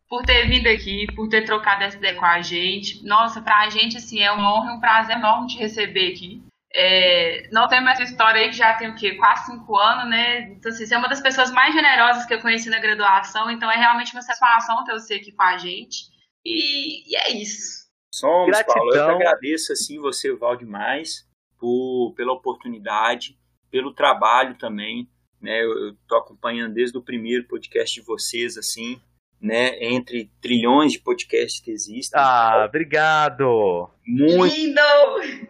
por 0.10 0.24
ter 0.24 0.48
vindo 0.48 0.68
aqui, 0.68 1.06
por 1.16 1.30
ter 1.30 1.46
trocado 1.46 1.84
essa 1.84 1.96
ideia 1.96 2.16
com 2.16 2.26
a 2.26 2.42
gente. 2.42 3.06
Nossa, 3.06 3.42
pra 3.42 3.70
gente, 3.70 3.98
assim, 3.98 4.20
é 4.20 4.32
uma 4.32 4.54
honra 4.54 4.72
e 4.72 4.76
um 4.76 4.80
prazer 4.80 5.16
enorme 5.16 5.48
te 5.48 5.58
receber 5.58 6.12
aqui. 6.12 6.44
É, 6.74 7.50
não 7.52 7.68
temos 7.68 7.92
essa 7.92 8.04
história 8.04 8.42
aí 8.42 8.50
que 8.50 8.56
já 8.56 8.74
tem 8.74 8.90
o 8.90 8.96
quê? 8.96 9.16
Quase 9.16 9.46
cinco 9.48 9.78
anos, 9.78 10.10
né? 10.10 10.52
Então, 10.52 10.72
assim, 10.72 10.86
você 10.86 10.96
é 10.96 10.98
uma 10.98 11.10
das 11.10 11.22
pessoas 11.22 11.52
mais 11.52 11.74
generosas 11.74 12.26
que 12.26 12.34
eu 12.34 12.42
conheci 12.42 12.70
na 12.70 12.80
graduação, 12.80 13.52
então 13.52 13.70
é 13.70 13.76
realmente 13.76 14.14
uma 14.14 14.22
satisfação 14.22 14.84
ter 14.84 14.94
você 14.94 15.16
aqui 15.16 15.32
com 15.32 15.44
a 15.44 15.58
gente. 15.58 16.06
E, 16.46 17.12
e 17.12 17.16
é 17.16 17.32
isso. 17.32 17.82
Somos, 18.14 18.48
Gratidão. 18.48 18.76
Paulo. 18.76 18.96
Eu 18.96 19.06
que 19.06 19.24
agradeço, 19.24 19.74
assim, 19.74 20.00
você, 20.00 20.34
Val, 20.34 20.56
demais, 20.56 21.28
por, 21.60 22.14
pela 22.16 22.34
oportunidade, 22.34 23.38
pelo 23.70 23.94
trabalho 23.94 24.58
também. 24.58 25.10
Né? 25.42 25.64
Eu, 25.64 25.88
eu 25.88 25.98
tô 26.08 26.16
acompanhando 26.16 26.74
desde 26.74 26.98
o 26.98 27.04
primeiro 27.04 27.48
podcast 27.48 28.00
de 28.00 28.06
vocês, 28.06 28.58
assim, 28.58 29.02
né, 29.42 29.76
entre 29.84 30.32
trilhões 30.40 30.92
de 30.92 31.00
podcasts 31.00 31.60
que 31.60 31.72
existem. 31.72 32.20
Ah, 32.22 32.64
obrigado! 32.68 33.90
Muito, 34.06 34.56
Lindo! 34.56 34.82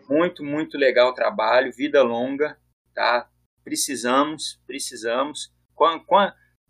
muito, 0.10 0.44
muito 0.44 0.78
legal 0.78 1.10
o 1.10 1.14
trabalho, 1.14 1.74
vida 1.74 2.02
longa, 2.02 2.58
tá? 2.96 3.28
Precisamos, 3.64 4.62
precisamos. 4.66 5.54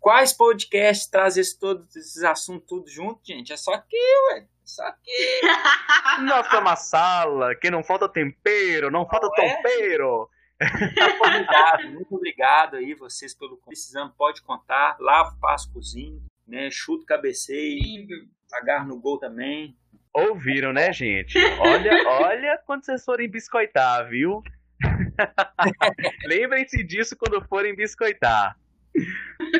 quais 0.00 0.32
podcasts 0.32 1.08
trazem 1.08 1.42
esse, 1.42 1.58
todos 1.58 1.94
esses 1.94 2.24
assuntos 2.24 2.66
tudo 2.66 2.90
junto, 2.90 3.20
gente? 3.24 3.52
É 3.52 3.56
só 3.56 3.72
aqui, 3.72 3.96
ué. 4.32 4.48
Só 4.64 4.82
aqui. 4.84 5.40
Nossa, 6.26 6.58
uma 6.58 6.76
sala, 6.76 7.54
que 7.54 7.70
não 7.70 7.84
falta 7.84 8.08
tempero, 8.08 8.90
não 8.90 9.06
falta 9.06 9.28
não 9.28 9.44
é? 9.44 9.56
tempero. 9.56 10.28
Muito 10.60 11.24
obrigado, 11.24 11.90
muito 11.90 12.14
obrigado 12.14 12.76
aí 12.76 12.94
vocês 12.94 13.34
pelo 13.34 13.56
precisando, 13.58 14.14
pode 14.16 14.42
contar, 14.42 14.96
lavo, 15.00 15.36
passo, 15.40 15.72
cozinho 15.72 16.22
né? 16.52 16.70
Chuto, 16.70 17.06
cabeceio, 17.06 18.06
agarro 18.52 18.88
no 18.88 19.00
gol 19.00 19.18
também. 19.18 19.74
Ouviram, 20.12 20.72
né, 20.72 20.92
gente? 20.92 21.38
Olha, 21.58 21.90
olha 22.20 22.62
quando 22.66 22.84
vocês 22.84 23.02
forem 23.02 23.28
biscoitar, 23.28 24.06
viu? 24.10 24.42
Lembrem-se 26.26 26.84
disso 26.84 27.16
quando 27.16 27.42
forem 27.48 27.74
biscoitar. 27.74 28.54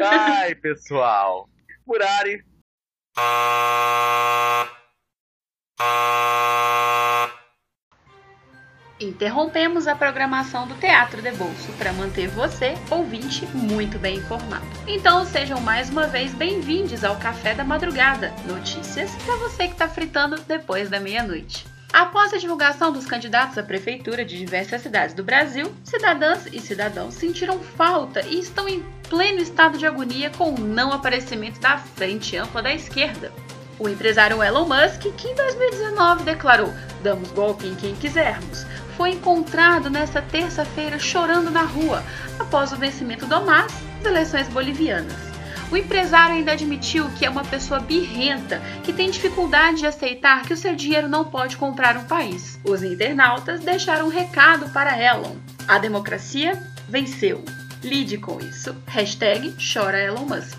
Ai, 0.03 0.55
pessoal. 0.55 1.49
Murari. 1.87 2.45
Interrompemos 9.03 9.89
a 9.89 9.97
programação 9.97 10.69
do 10.69 10.75
Teatro 10.77 11.21
de 11.21 11.33
Bolso 11.33 11.73
para 11.77 11.93
manter 11.93 12.29
você, 12.29 12.75
ouvinte, 12.89 13.45
muito 13.47 13.99
bem 13.99 14.19
informado. 14.19 14.65
Então 14.87 15.27
sejam 15.27 15.61
mais 15.61 15.91
uma 15.91 16.07
vez 16.07 16.33
bem-vindos 16.33 17.03
ao 17.03 17.17
Café 17.17 17.53
da 17.53 17.65
Madrugada 17.65 18.33
notícias 18.47 19.11
para 19.25 19.35
você 19.37 19.67
que 19.67 19.73
está 19.73 19.89
fritando 19.89 20.41
depois 20.43 20.89
da 20.89 21.01
meia-noite. 21.01 21.67
Após 21.93 22.33
a 22.33 22.39
divulgação 22.39 22.93
dos 22.93 23.05
candidatos 23.05 23.59
à 23.59 23.63
prefeitura 23.65 24.25
de 24.25 24.39
diversas 24.39 24.81
cidades 24.81 25.17
do 25.17 25.25
Brasil, 25.25 25.75
cidadãs 25.83 26.47
e 26.53 26.61
cidadãos 26.61 27.15
sentiram 27.15 27.59
falta 27.59 28.25
e 28.25 28.39
estão 28.39 28.69
em 28.69 28.85
pleno 29.11 29.41
estado 29.41 29.77
de 29.77 29.85
agonia 29.85 30.31
com 30.31 30.55
o 30.55 30.61
não 30.61 30.93
aparecimento 30.93 31.61
da 31.61 31.77
frente 31.77 32.37
ampla 32.37 32.63
da 32.63 32.73
esquerda. 32.73 33.33
O 33.79 33.89
empresário 33.89 34.41
Elon 34.43 34.67
Musk, 34.67 35.03
que 35.17 35.29
em 35.29 35.35
2019 35.35 36.23
declarou: 36.23 36.73
damos 37.03 37.31
golpe 37.33 37.67
em 37.67 37.75
quem 37.75 37.97
quisermos, 37.97 38.65
foi 39.03 39.11
encontrado 39.11 39.91
nesta 39.91 40.23
terça-feira 40.23 40.97
chorando 40.97 41.51
na 41.51 41.65
rua 41.65 42.05
após 42.39 42.71
o 42.71 42.77
vencimento 42.77 43.27
do 43.27 43.45
MAS 43.45 43.73
das 44.01 44.13
eleições 44.13 44.47
bolivianas. 44.47 45.17
O 45.73 45.77
empresário 45.77 46.37
ainda 46.37 46.53
admitiu 46.53 47.11
que 47.19 47.27
é 47.27 47.29
uma 47.29 47.43
pessoa 47.43 47.81
birrenta 47.81 48.63
que 48.85 48.93
tem 48.93 49.11
dificuldade 49.11 49.79
de 49.79 49.87
aceitar 49.89 50.43
que 50.43 50.55
o 50.55 50.57
seu 50.57 50.77
dinheiro 50.77 51.09
não 51.09 51.25
pode 51.25 51.57
comprar 51.57 51.97
um 51.97 52.05
país. 52.05 52.61
Os 52.63 52.85
internautas 52.85 53.59
deixaram 53.59 54.07
um 54.07 54.09
recado 54.09 54.69
para 54.69 54.97
Elon: 54.97 55.35
a 55.67 55.81
democracia 55.81 56.63
venceu. 56.89 57.45
Lide 57.83 58.19
com 58.19 58.39
isso. 58.39 58.73
Hashtag 58.87 59.53
chora 59.75 60.01
Elon 60.01 60.27
Musk. 60.27 60.57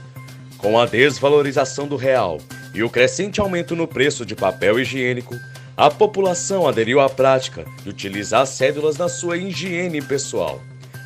Com 0.58 0.78
a 0.78 0.86
desvalorização 0.86 1.88
do 1.88 1.96
real 1.96 2.40
e 2.74 2.84
o 2.84 2.90
crescente 2.90 3.40
aumento 3.40 3.74
no 3.74 3.88
preço 3.88 4.26
de 4.26 4.36
papel 4.36 4.82
higiênico, 4.82 5.34
a 5.76 5.90
população 5.90 6.68
aderiu 6.68 7.00
à 7.00 7.10
prática 7.10 7.66
de 7.84 7.90
utilizar 7.90 8.46
cédulas 8.46 8.96
na 8.98 9.10
sua 9.10 9.38
higiene 9.38 10.02
pessoal. 10.02 10.62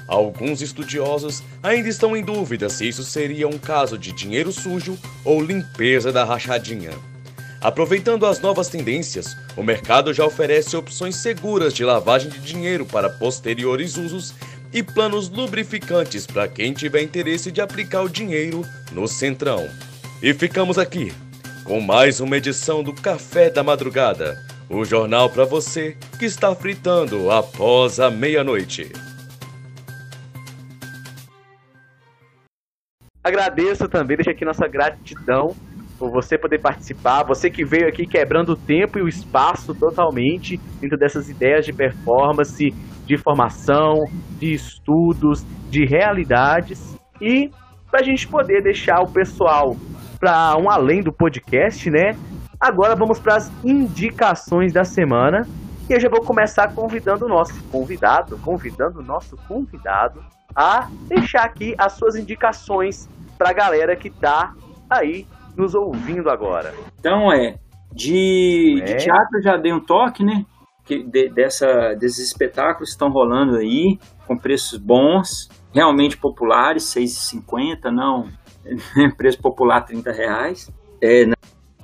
Alguns 0.07 0.61
estudiosos 0.61 1.41
ainda 1.63 1.87
estão 1.87 2.15
em 2.15 2.23
dúvida 2.23 2.69
se 2.69 2.87
isso 2.87 3.03
seria 3.03 3.47
um 3.47 3.57
caso 3.57 3.97
de 3.97 4.11
dinheiro 4.11 4.51
sujo 4.51 4.97
ou 5.23 5.41
limpeza 5.41 6.11
da 6.11 6.23
rachadinha. 6.23 6.91
Aproveitando 7.61 8.25
as 8.25 8.39
novas 8.39 8.67
tendências, 8.67 9.35
o 9.55 9.63
mercado 9.63 10.13
já 10.13 10.25
oferece 10.25 10.75
opções 10.77 11.15
seguras 11.15 11.73
de 11.73 11.83
lavagem 11.83 12.29
de 12.29 12.39
dinheiro 12.39 12.85
para 12.85 13.09
posteriores 13.09 13.97
usos 13.97 14.33
e 14.71 14.83
planos 14.83 15.29
lubrificantes 15.29 16.27
para 16.27 16.47
quem 16.47 16.73
tiver 16.73 17.01
interesse 17.01 17.51
de 17.51 17.61
aplicar 17.61 18.03
o 18.03 18.09
dinheiro 18.09 18.65
no 18.91 19.07
centrão. 19.07 19.67
E 20.21 20.33
ficamos 20.33 20.77
aqui 20.77 21.13
com 21.63 21.81
mais 21.81 22.19
uma 22.19 22.37
edição 22.37 22.83
do 22.83 22.93
Café 22.93 23.49
da 23.49 23.63
Madrugada 23.63 24.47
o 24.69 24.83
jornal 24.83 25.29
para 25.29 25.45
você 25.45 25.95
que 26.19 26.25
está 26.25 26.53
fritando 26.53 27.31
após 27.31 27.99
a 27.99 28.09
meia-noite. 28.09 28.91
Agradeço 33.23 33.87
também, 33.87 34.17
deixo 34.17 34.29
aqui 34.29 34.45
nossa 34.45 34.67
gratidão 34.67 35.55
por 35.97 36.11
você 36.11 36.37
poder 36.37 36.59
participar, 36.59 37.23
você 37.23 37.49
que 37.49 37.65
veio 37.65 37.87
aqui 37.87 38.05
quebrando 38.05 38.53
o 38.53 38.55
tempo 38.55 38.99
e 38.99 39.01
o 39.01 39.07
espaço 39.07 39.73
totalmente 39.73 40.57
dentro 40.79 40.97
dessas 40.97 41.27
ideias 41.27 41.65
de 41.65 41.73
performance, 41.73 42.69
de 43.05 43.17
formação, 43.17 44.05
de 44.37 44.53
estudos, 44.53 45.43
de 45.69 45.85
realidades 45.85 46.95
e 47.21 47.49
para 47.89 48.01
a 48.01 48.03
gente 48.03 48.27
poder 48.27 48.61
deixar 48.61 49.01
o 49.01 49.11
pessoal 49.11 49.75
para 50.19 50.55
um 50.57 50.69
além 50.69 51.01
do 51.01 51.11
podcast, 51.11 51.89
né? 51.89 52.11
Agora 52.59 52.95
vamos 52.95 53.19
para 53.19 53.35
as 53.35 53.51
indicações 53.63 54.73
da 54.73 54.83
semana. 54.83 55.47
E 55.89 55.93
eu 55.93 55.99
já 55.99 56.09
vou 56.09 56.21
começar 56.21 56.73
convidando 56.73 57.25
o 57.25 57.29
nosso 57.29 57.63
convidado, 57.65 58.37
convidando 58.39 58.99
o 58.99 59.03
nosso 59.03 59.37
convidado 59.47 60.21
a 60.55 60.89
deixar 61.07 61.43
aqui 61.43 61.75
as 61.77 61.93
suas 61.93 62.15
indicações 62.15 63.07
para 63.37 63.51
a 63.51 63.53
galera 63.53 63.95
que 63.95 64.07
está 64.07 64.53
aí 64.89 65.27
nos 65.55 65.75
ouvindo 65.75 66.29
agora. 66.29 66.73
Então 66.99 67.31
é, 67.31 67.57
de, 67.93 68.79
é. 68.81 68.85
de 68.85 68.95
teatro 68.97 69.41
já 69.41 69.55
dei 69.55 69.71
um 69.71 69.79
toque, 69.79 70.25
né? 70.25 70.43
Que 70.83 71.03
de, 71.03 71.29
dessa, 71.29 71.93
desses 71.93 72.25
espetáculos 72.25 72.89
estão 72.89 73.09
rolando 73.09 73.57
aí, 73.57 73.99
com 74.25 74.35
preços 74.35 74.79
bons, 74.79 75.47
realmente 75.73 76.17
populares, 76.17 76.93
R$ 76.95 77.03
6,50, 77.03 77.91
não 77.91 78.27
preço 79.15 79.39
popular 79.39 79.81
30 79.81 80.11
reais. 80.11 80.71
É, 81.01 81.25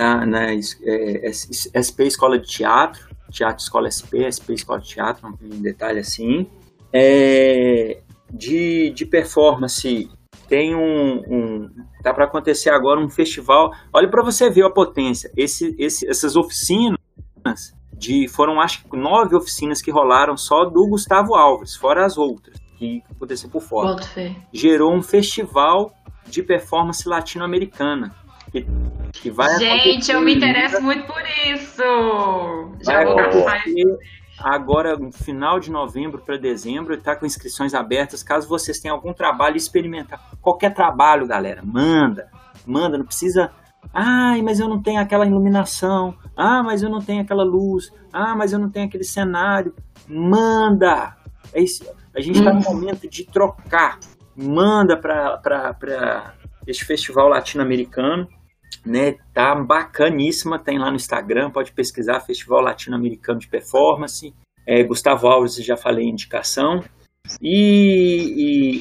na, 0.04 0.26
na 0.26 0.54
é, 0.54 1.32
SP 1.32 2.04
Escola 2.04 2.38
de 2.38 2.48
Teatro, 2.48 3.08
Teatro 3.32 3.64
Escola 3.64 3.90
SP, 3.90 4.28
SP 4.28 4.52
Escola 4.54 4.80
de 4.82 4.90
Teatro, 4.90 5.38
um 5.42 5.62
detalhe 5.62 6.00
assim. 6.00 6.46
É, 6.92 8.02
de, 8.30 8.90
de 8.92 9.06
performance, 9.06 10.10
tem 10.50 10.76
um, 10.76 11.24
um 11.28 11.70
tá 12.04 12.14
para 12.14 12.26
acontecer 12.26 12.70
agora 12.70 13.00
um 13.00 13.10
festival. 13.10 13.72
Olha 13.94 14.10
para 14.10 14.22
você 14.24 14.50
ver 14.50 14.66
a 14.66 14.70
potência. 14.70 15.32
Esse, 15.38 15.74
esse, 15.80 16.06
essas 16.08 16.36
oficinas 16.36 17.00
de 17.94 18.28
foram 18.28 18.60
acho 18.60 18.84
que 18.84 18.98
nove 18.98 19.36
oficinas 19.36 19.82
que 19.82 19.90
rolaram 19.90 20.36
só 20.36 20.66
do 20.66 20.88
Gustavo 20.88 21.36
Alves, 21.36 21.76
fora 21.76 22.06
as 22.06 22.18
outras 22.18 22.58
que 22.78 23.02
aconteceu 23.10 23.50
por 23.50 23.62
fora. 23.62 23.96
Gerou 24.52 24.94
um 24.94 25.02
festival 25.02 25.94
de 26.28 26.44
performance 26.44 27.08
latino-americana 27.08 28.14
que, 28.54 28.68
que 29.14 29.32
vai 29.32 29.58
Gente, 29.58 30.12
eu 30.12 30.22
me 30.22 30.36
interesso 30.36 30.82
muito 30.82 31.06
por 31.08 31.24
isso. 31.48 31.84
Já 32.82 33.04
vou 33.04 33.18
agora 34.40 34.96
no 34.98 35.12
final 35.12 35.60
de 35.60 35.72
novembro 35.72 36.22
para 36.22 36.38
dezembro, 36.38 36.94
está 36.94 37.16
com 37.16 37.26
inscrições 37.26 37.74
abertas. 37.74 38.22
Caso 38.22 38.48
vocês 38.48 38.80
tenham 38.80 38.96
algum 38.96 39.14
trabalho 39.14 39.58
experimentar, 39.58 40.20
qualquer 40.42 40.74
trabalho, 40.74 41.28
galera, 41.28 41.62
manda, 41.64 42.30
manda, 42.66 42.98
não 42.98 43.06
precisa. 43.06 43.52
Ai, 43.94 44.42
mas 44.42 44.60
eu 44.60 44.70
não 44.70 44.82
tenho 44.82 45.02
aquela 45.02 45.26
iluminação. 45.26 46.16
Ah, 46.38 46.64
mas 46.64 46.82
eu 46.82 46.90
não 46.90 47.02
tenho 47.02 47.22
aquela 47.22 47.44
luz. 47.44 47.92
Ah, 48.12 48.36
mas 48.36 48.54
eu 48.54 48.60
não 48.60 48.70
tenho 48.70 48.86
aquele 48.88 49.04
cenário. 49.04 49.74
Manda. 50.08 51.18
É 51.54 51.62
isso. 51.62 51.86
A 52.16 52.22
gente 52.22 52.40
está 52.40 52.54
no 52.54 52.60
hum. 52.60 52.64
momento 52.64 53.10
de 53.10 53.26
trocar. 53.26 54.00
Manda 54.36 54.96
para 54.96 56.34
este 56.66 56.86
festival 56.86 57.28
latino-americano 57.28 58.28
né? 58.86 59.16
Tá 59.34 59.56
bacaníssima, 59.56 60.62
tem 60.62 60.78
lá 60.78 60.90
no 60.90 60.96
Instagram, 60.96 61.52
pode 61.52 61.72
pesquisar 61.72 62.20
Festival 62.20 62.62
Latino-Americano 62.62 63.40
de 63.40 63.48
Performance. 63.48 64.34
É, 64.68 64.84
Gustavo 64.84 65.28
Alves, 65.28 65.56
já 65.56 65.76
falei 65.76 66.06
indicação. 66.06 66.82
E, 67.42 68.80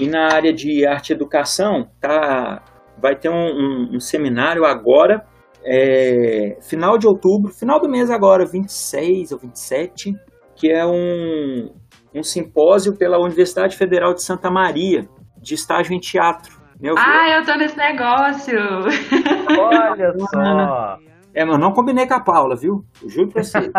e, 0.00 0.04
e, 0.04 0.08
na 0.08 0.32
área 0.32 0.52
de 0.52 0.86
arte 0.86 1.10
e 1.10 1.12
educação, 1.12 1.88
tá, 2.00 2.62
vai 3.00 3.14
ter 3.14 3.28
um, 3.28 3.34
um, 3.34 3.96
um 3.96 4.00
seminário 4.00 4.64
agora, 4.64 5.26
é, 5.64 6.56
final 6.62 6.96
de 6.96 7.06
outubro, 7.06 7.52
final 7.52 7.80
do 7.80 7.88
mês 7.88 8.10
agora, 8.10 8.46
26 8.46 9.32
ou 9.32 9.38
27, 9.38 10.14
que 10.56 10.70
é 10.70 10.86
um, 10.86 11.70
um 12.14 12.22
simpósio 12.22 12.96
pela 12.96 13.18
Universidade 13.18 13.76
Federal 13.76 14.14
de 14.14 14.22
Santa 14.22 14.50
Maria, 14.50 15.06
de 15.40 15.54
estágio 15.54 15.92
em 15.94 16.00
teatro. 16.00 16.61
Meu 16.82 16.96
ah, 16.98 17.38
eu 17.38 17.46
tô 17.46 17.54
nesse 17.54 17.76
negócio. 17.76 18.58
Olha 19.56 20.12
só. 20.18 20.98
É, 21.32 21.44
mas 21.44 21.60
não 21.60 21.70
combinei 21.72 22.08
com 22.08 22.14
a 22.14 22.20
Paula, 22.20 22.56
viu? 22.56 22.84
Eu 23.00 23.08
juro 23.08 23.28
pra 23.28 23.44
você. 23.44 23.70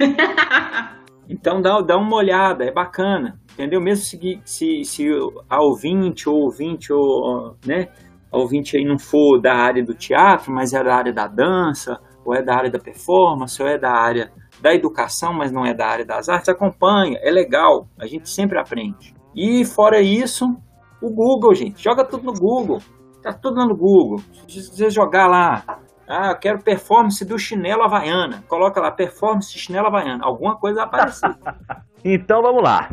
então 1.28 1.60
dá, 1.60 1.78
dá 1.82 1.98
uma 1.98 2.16
olhada, 2.16 2.64
é 2.64 2.72
bacana. 2.72 3.38
Entendeu? 3.52 3.82
Mesmo 3.82 4.02
se, 4.02 4.40
se, 4.46 4.82
se 4.82 5.08
a 5.50 5.62
ouvinte 5.62 6.26
ou 6.26 6.44
ouvinte 6.44 6.90
ou, 6.90 7.54
né, 7.66 7.88
a 8.32 8.38
ouvinte 8.38 8.78
aí 8.78 8.84
não 8.84 8.98
for 8.98 9.38
da 9.38 9.54
área 9.54 9.84
do 9.84 9.92
teatro, 9.92 10.50
mas 10.50 10.72
é 10.72 10.82
da 10.82 10.96
área 10.96 11.12
da 11.12 11.26
dança, 11.26 12.00
ou 12.24 12.34
é 12.34 12.42
da 12.42 12.56
área 12.56 12.70
da 12.70 12.78
performance, 12.78 13.62
ou 13.62 13.68
é 13.68 13.76
da 13.76 13.92
área 13.92 14.32
da 14.58 14.74
educação, 14.74 15.34
mas 15.34 15.52
não 15.52 15.66
é 15.66 15.74
da 15.74 15.86
área 15.86 16.06
das 16.06 16.30
artes, 16.30 16.48
acompanha, 16.48 17.18
é 17.20 17.30
legal, 17.30 17.86
a 18.00 18.06
gente 18.06 18.30
sempre 18.30 18.58
aprende. 18.58 19.14
E 19.36 19.66
fora 19.66 20.00
isso, 20.00 20.46
o 21.06 21.14
Google, 21.14 21.54
gente. 21.54 21.82
Joga 21.82 22.04
tudo 22.04 22.24
no 22.24 22.32
Google. 22.32 22.78
Tá 23.22 23.32
tudo 23.32 23.66
no 23.66 23.76
Google. 23.76 24.18
Se 24.48 24.70
você 24.70 24.90
jogar 24.90 25.26
lá, 25.26 25.62
ah, 26.08 26.32
eu 26.32 26.38
quero 26.38 26.62
performance 26.62 27.24
do 27.24 27.38
chinelo 27.38 27.82
havaiana. 27.82 28.44
Coloca 28.48 28.80
lá, 28.80 28.90
performance 28.90 29.56
chinelo 29.58 29.86
havaiana. 29.86 30.24
Alguma 30.24 30.56
coisa 30.56 30.80
vai 30.80 30.86
aparecer. 30.86 31.34
então 32.04 32.42
vamos 32.42 32.62
lá. 32.62 32.90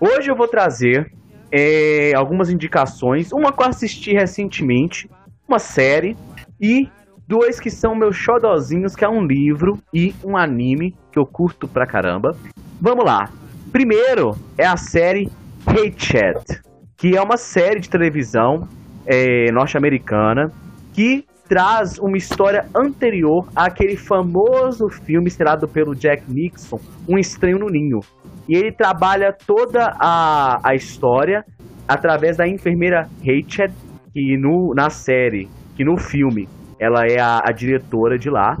Hoje 0.00 0.30
eu 0.30 0.36
vou 0.36 0.48
trazer 0.48 1.12
é, 1.52 2.12
algumas 2.16 2.50
indicações. 2.50 3.32
Uma 3.32 3.52
que 3.52 3.62
eu 3.62 3.66
assisti 3.66 4.12
recentemente, 4.12 5.08
uma 5.48 5.58
série, 5.58 6.16
e 6.60 6.88
dois 7.28 7.60
que 7.60 7.70
são 7.70 7.94
meus 7.94 8.16
xodozinhos, 8.16 8.96
que 8.96 9.04
é 9.04 9.08
um 9.08 9.24
livro 9.24 9.78
e 9.92 10.14
um 10.24 10.36
anime 10.36 10.94
que 11.12 11.18
eu 11.18 11.26
curto 11.26 11.68
pra 11.68 11.86
caramba. 11.86 12.32
Vamos 12.80 13.04
lá. 13.04 13.28
Primeiro 13.70 14.32
é 14.56 14.66
a 14.66 14.76
série 14.76 15.30
Hate 15.66 16.06
Chat, 16.06 16.62
que 17.04 17.14
é 17.14 17.20
uma 17.20 17.36
série 17.36 17.80
de 17.80 17.90
televisão 17.90 18.66
é, 19.06 19.52
norte-americana 19.52 20.50
que 20.94 21.26
traz 21.46 21.98
uma 21.98 22.16
história 22.16 22.64
anterior 22.74 23.46
àquele 23.54 23.94
famoso 23.94 24.88
filme 24.88 25.28
estrelado 25.28 25.68
pelo 25.68 25.94
Jack 25.94 26.22
Nixon, 26.26 26.80
Um 27.06 27.18
Estranho 27.18 27.58
no 27.58 27.68
Ninho. 27.68 28.00
E 28.48 28.56
ele 28.56 28.72
trabalha 28.72 29.36
toda 29.46 29.94
a, 30.00 30.58
a 30.66 30.74
história 30.74 31.44
através 31.86 32.38
da 32.38 32.48
enfermeira 32.48 33.06
Rachel, 33.18 33.68
que 34.14 34.38
no, 34.38 34.72
na 34.74 34.88
série, 34.88 35.46
que 35.76 35.84
no 35.84 35.98
filme, 35.98 36.48
ela 36.80 37.06
é 37.06 37.20
a, 37.20 37.42
a 37.44 37.52
diretora 37.52 38.18
de 38.18 38.30
lá. 38.30 38.56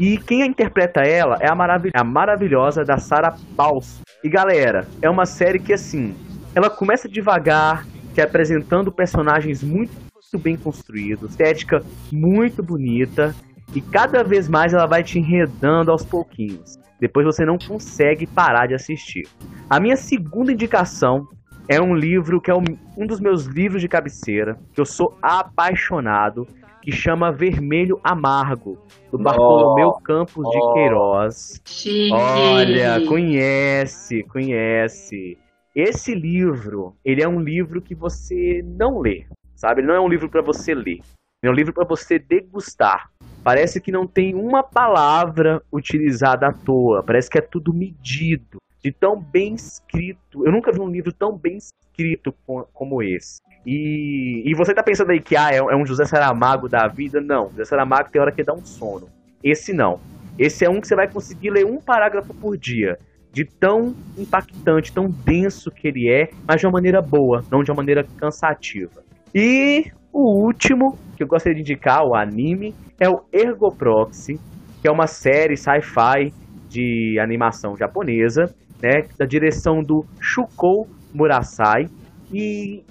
E 0.00 0.16
quem 0.16 0.46
interpreta 0.46 1.02
ela 1.02 1.36
é 1.42 1.46
a, 1.46 2.00
a 2.00 2.04
maravilhosa 2.04 2.86
da 2.86 2.96
Sarah 2.96 3.36
Paulson. 3.54 4.00
E 4.24 4.30
galera, 4.30 4.88
é 5.02 5.10
uma 5.10 5.26
série 5.26 5.58
que 5.58 5.74
assim, 5.74 6.14
ela 6.54 6.68
começa 6.68 7.08
devagar, 7.08 7.86
te 8.14 8.20
apresentando 8.20 8.92
personagens 8.92 9.62
muito 9.62 9.92
bem 10.38 10.56
construídos, 10.56 11.30
estética 11.30 11.82
muito 12.10 12.62
bonita, 12.62 13.34
e 13.74 13.80
cada 13.80 14.22
vez 14.22 14.48
mais 14.48 14.72
ela 14.72 14.86
vai 14.86 15.02
te 15.02 15.18
enredando 15.18 15.90
aos 15.90 16.04
pouquinhos. 16.04 16.78
Depois 17.00 17.26
você 17.26 17.44
não 17.44 17.58
consegue 17.58 18.26
parar 18.26 18.66
de 18.66 18.74
assistir. 18.74 19.26
A 19.68 19.80
minha 19.80 19.96
segunda 19.96 20.52
indicação 20.52 21.26
é 21.68 21.80
um 21.80 21.94
livro 21.94 22.40
que 22.40 22.50
é 22.50 22.54
um 22.54 23.06
dos 23.06 23.20
meus 23.20 23.44
livros 23.44 23.80
de 23.80 23.88
cabeceira, 23.88 24.58
que 24.72 24.80
eu 24.80 24.84
sou 24.84 25.16
apaixonado, 25.22 26.46
que 26.80 26.92
chama 26.92 27.30
Vermelho 27.32 28.00
Amargo, 28.02 28.78
do 29.10 29.18
Bartolomeu 29.18 29.88
oh, 29.88 30.00
Campos 30.00 30.44
oh. 30.46 30.50
de 30.50 30.74
Queiroz. 30.74 31.62
Chique. 31.64 32.12
Olha, 32.12 33.06
conhece, 33.06 34.22
conhece. 34.24 35.38
Esse 35.74 36.14
livro, 36.14 36.94
ele 37.02 37.22
é 37.22 37.28
um 37.28 37.40
livro 37.40 37.80
que 37.80 37.94
você 37.94 38.62
não 38.62 39.00
lê, 39.00 39.24
sabe? 39.54 39.80
Ele 39.80 39.88
não 39.88 39.94
é 39.94 40.00
um 40.00 40.08
livro 40.08 40.28
para 40.28 40.42
você 40.42 40.74
ler. 40.74 41.00
Ele 41.42 41.44
é 41.44 41.50
um 41.50 41.54
livro 41.54 41.72
para 41.72 41.86
você 41.86 42.18
degustar. 42.18 43.10
Parece 43.42 43.80
que 43.80 43.90
não 43.90 44.06
tem 44.06 44.34
uma 44.34 44.62
palavra 44.62 45.62
utilizada 45.72 46.46
à 46.46 46.52
toa. 46.52 47.02
Parece 47.02 47.30
que 47.30 47.38
é 47.38 47.40
tudo 47.40 47.72
medido, 47.72 48.58
de 48.84 48.92
tão 48.92 49.18
bem 49.18 49.54
escrito. 49.54 50.44
Eu 50.46 50.52
nunca 50.52 50.70
vi 50.70 50.78
um 50.78 50.90
livro 50.90 51.10
tão 51.10 51.38
bem 51.38 51.56
escrito 51.56 52.34
como 52.74 53.02
esse. 53.02 53.40
E, 53.64 54.42
e 54.44 54.54
você 54.54 54.74
tá 54.74 54.82
pensando 54.82 55.10
aí 55.10 55.22
que 55.22 55.36
ah, 55.36 55.52
é, 55.52 55.56
é 55.56 55.76
um 55.76 55.86
José 55.86 56.04
Saramago 56.04 56.68
da 56.68 56.86
vida? 56.86 57.18
Não, 57.18 57.48
José 57.48 57.64
Saramago 57.64 58.10
tem 58.10 58.20
hora 58.20 58.30
que 58.30 58.44
dá 58.44 58.52
um 58.52 58.64
sono. 58.64 59.08
Esse 59.42 59.72
não. 59.72 59.98
Esse 60.38 60.66
é 60.66 60.70
um 60.70 60.82
que 60.82 60.86
você 60.86 60.94
vai 60.94 61.10
conseguir 61.10 61.48
ler 61.48 61.64
um 61.64 61.80
parágrafo 61.80 62.34
por 62.34 62.58
dia 62.58 62.98
de 63.32 63.44
tão 63.44 63.94
impactante, 64.16 64.92
tão 64.92 65.08
denso 65.08 65.70
que 65.70 65.88
ele 65.88 66.10
é, 66.10 66.28
mas 66.46 66.60
de 66.60 66.66
uma 66.66 66.72
maneira 66.72 67.00
boa, 67.00 67.42
não 67.50 67.62
de 67.62 67.70
uma 67.70 67.76
maneira 67.76 68.04
cansativa. 68.18 69.02
E 69.34 69.90
o 70.12 70.44
último 70.44 70.98
que 71.16 71.22
eu 71.22 71.26
gostaria 71.26 71.54
de 71.54 71.62
indicar, 71.62 72.04
o 72.04 72.14
anime, 72.14 72.74
é 73.00 73.08
o 73.08 73.22
Ergo 73.32 73.74
Proxy, 73.74 74.38
que 74.80 74.88
é 74.88 74.90
uma 74.90 75.06
série 75.06 75.56
sci-fi 75.56 76.32
de 76.68 77.18
animação 77.18 77.76
japonesa, 77.76 78.54
né, 78.82 79.06
da 79.18 79.24
direção 79.24 79.82
do 79.82 80.04
Shukou 80.20 80.86
Murasai. 81.14 81.86
E 82.32 82.82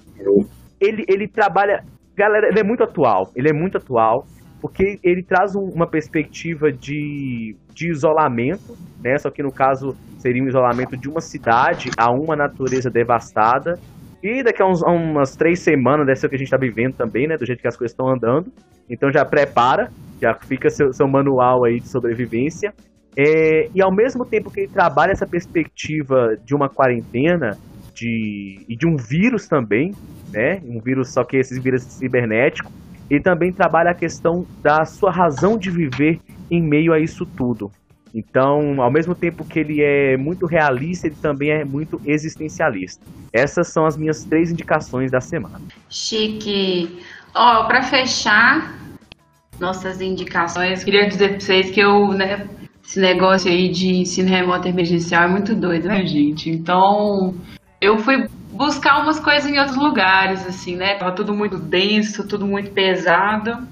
ele, 0.80 1.04
ele 1.08 1.28
trabalha. 1.28 1.84
Galera, 2.16 2.48
ele 2.48 2.60
é 2.60 2.64
muito 2.64 2.82
atual. 2.82 3.30
Ele 3.36 3.48
é 3.48 3.52
muito 3.52 3.78
atual 3.78 4.26
porque 4.62 5.00
ele 5.02 5.24
traz 5.24 5.56
um, 5.56 5.64
uma 5.74 5.88
perspectiva 5.88 6.70
de, 6.70 7.56
de 7.74 7.90
isolamento, 7.90 8.78
né? 9.02 9.18
Só 9.18 9.28
que 9.28 9.42
no 9.42 9.50
caso 9.50 9.96
seria 10.18 10.40
um 10.40 10.46
isolamento 10.46 10.96
de 10.96 11.08
uma 11.08 11.20
cidade 11.20 11.90
a 11.98 12.12
uma 12.12 12.36
natureza 12.36 12.88
devastada. 12.88 13.74
E 14.22 14.40
daqui 14.44 14.62
a, 14.62 14.66
uns, 14.66 14.80
a 14.84 14.92
umas 14.92 15.34
três 15.34 15.58
semanas, 15.58 16.06
deve 16.06 16.16
ser 16.20 16.26
o 16.26 16.30
que 16.30 16.36
a 16.36 16.38
gente 16.38 16.46
está 16.46 16.56
vivendo 16.56 16.94
também, 16.94 17.26
né? 17.26 17.36
Do 17.36 17.44
jeito 17.44 17.60
que 17.60 17.66
as 17.66 17.76
coisas 17.76 17.90
estão 17.90 18.08
andando. 18.08 18.52
Então 18.88 19.10
já 19.10 19.24
prepara, 19.24 19.90
já 20.20 20.32
fica 20.32 20.70
seu, 20.70 20.92
seu 20.92 21.08
manual 21.08 21.64
aí 21.64 21.80
de 21.80 21.88
sobrevivência. 21.88 22.72
É, 23.18 23.68
e 23.74 23.82
ao 23.82 23.92
mesmo 23.92 24.24
tempo 24.24 24.48
que 24.48 24.60
ele 24.60 24.72
trabalha 24.72 25.10
essa 25.10 25.26
perspectiva 25.26 26.36
de 26.44 26.54
uma 26.54 26.68
quarentena 26.68 27.58
de, 27.92 28.64
e 28.68 28.76
de 28.76 28.86
um 28.86 28.94
vírus 28.94 29.48
também, 29.48 29.90
né? 30.32 30.60
Um 30.64 30.80
vírus, 30.80 31.12
só 31.12 31.24
que 31.24 31.36
esses 31.36 31.60
vírus 31.60 31.82
cibernéticos, 31.82 32.70
ele 33.12 33.22
também 33.22 33.52
trabalha 33.52 33.90
a 33.90 33.94
questão 33.94 34.46
da 34.62 34.86
sua 34.86 35.12
razão 35.12 35.58
de 35.58 35.70
viver 35.70 36.18
em 36.50 36.62
meio 36.62 36.94
a 36.94 36.98
isso 36.98 37.26
tudo. 37.26 37.70
Então, 38.14 38.80
ao 38.80 38.90
mesmo 38.90 39.14
tempo 39.14 39.44
que 39.44 39.58
ele 39.58 39.82
é 39.82 40.16
muito 40.16 40.46
realista, 40.46 41.06
ele 41.06 41.16
também 41.20 41.50
é 41.50 41.62
muito 41.62 42.00
existencialista. 42.06 43.04
Essas 43.30 43.70
são 43.70 43.84
as 43.84 43.98
minhas 43.98 44.24
três 44.24 44.50
indicações 44.50 45.10
da 45.10 45.20
semana. 45.20 45.60
Chique. 45.90 47.02
Ó, 47.34 47.60
oh, 47.60 47.66
para 47.66 47.82
fechar 47.82 48.78
nossas 49.60 50.00
indicações, 50.00 50.82
queria 50.82 51.06
dizer 51.06 51.30
para 51.30 51.40
vocês 51.40 51.70
que 51.70 51.80
eu, 51.80 52.08
né, 52.08 52.48
esse 52.82 52.98
negócio 52.98 53.50
aí 53.50 53.70
de 53.70 53.94
ensino 53.94 54.28
remoto 54.30 54.68
emergencial 54.68 55.24
é 55.24 55.28
muito 55.28 55.54
doido, 55.54 55.88
né, 55.88 56.06
gente? 56.06 56.48
Então, 56.48 57.34
eu 57.78 57.98
fui 57.98 58.26
buscar 58.52 59.02
umas 59.02 59.18
coisas 59.18 59.50
em 59.50 59.58
outros 59.58 59.76
lugares, 59.76 60.46
assim, 60.46 60.76
né? 60.76 60.94
Tava 60.94 61.12
tudo 61.12 61.34
muito 61.34 61.58
denso, 61.58 62.28
tudo 62.28 62.46
muito 62.46 62.70
pesado. 62.70 63.66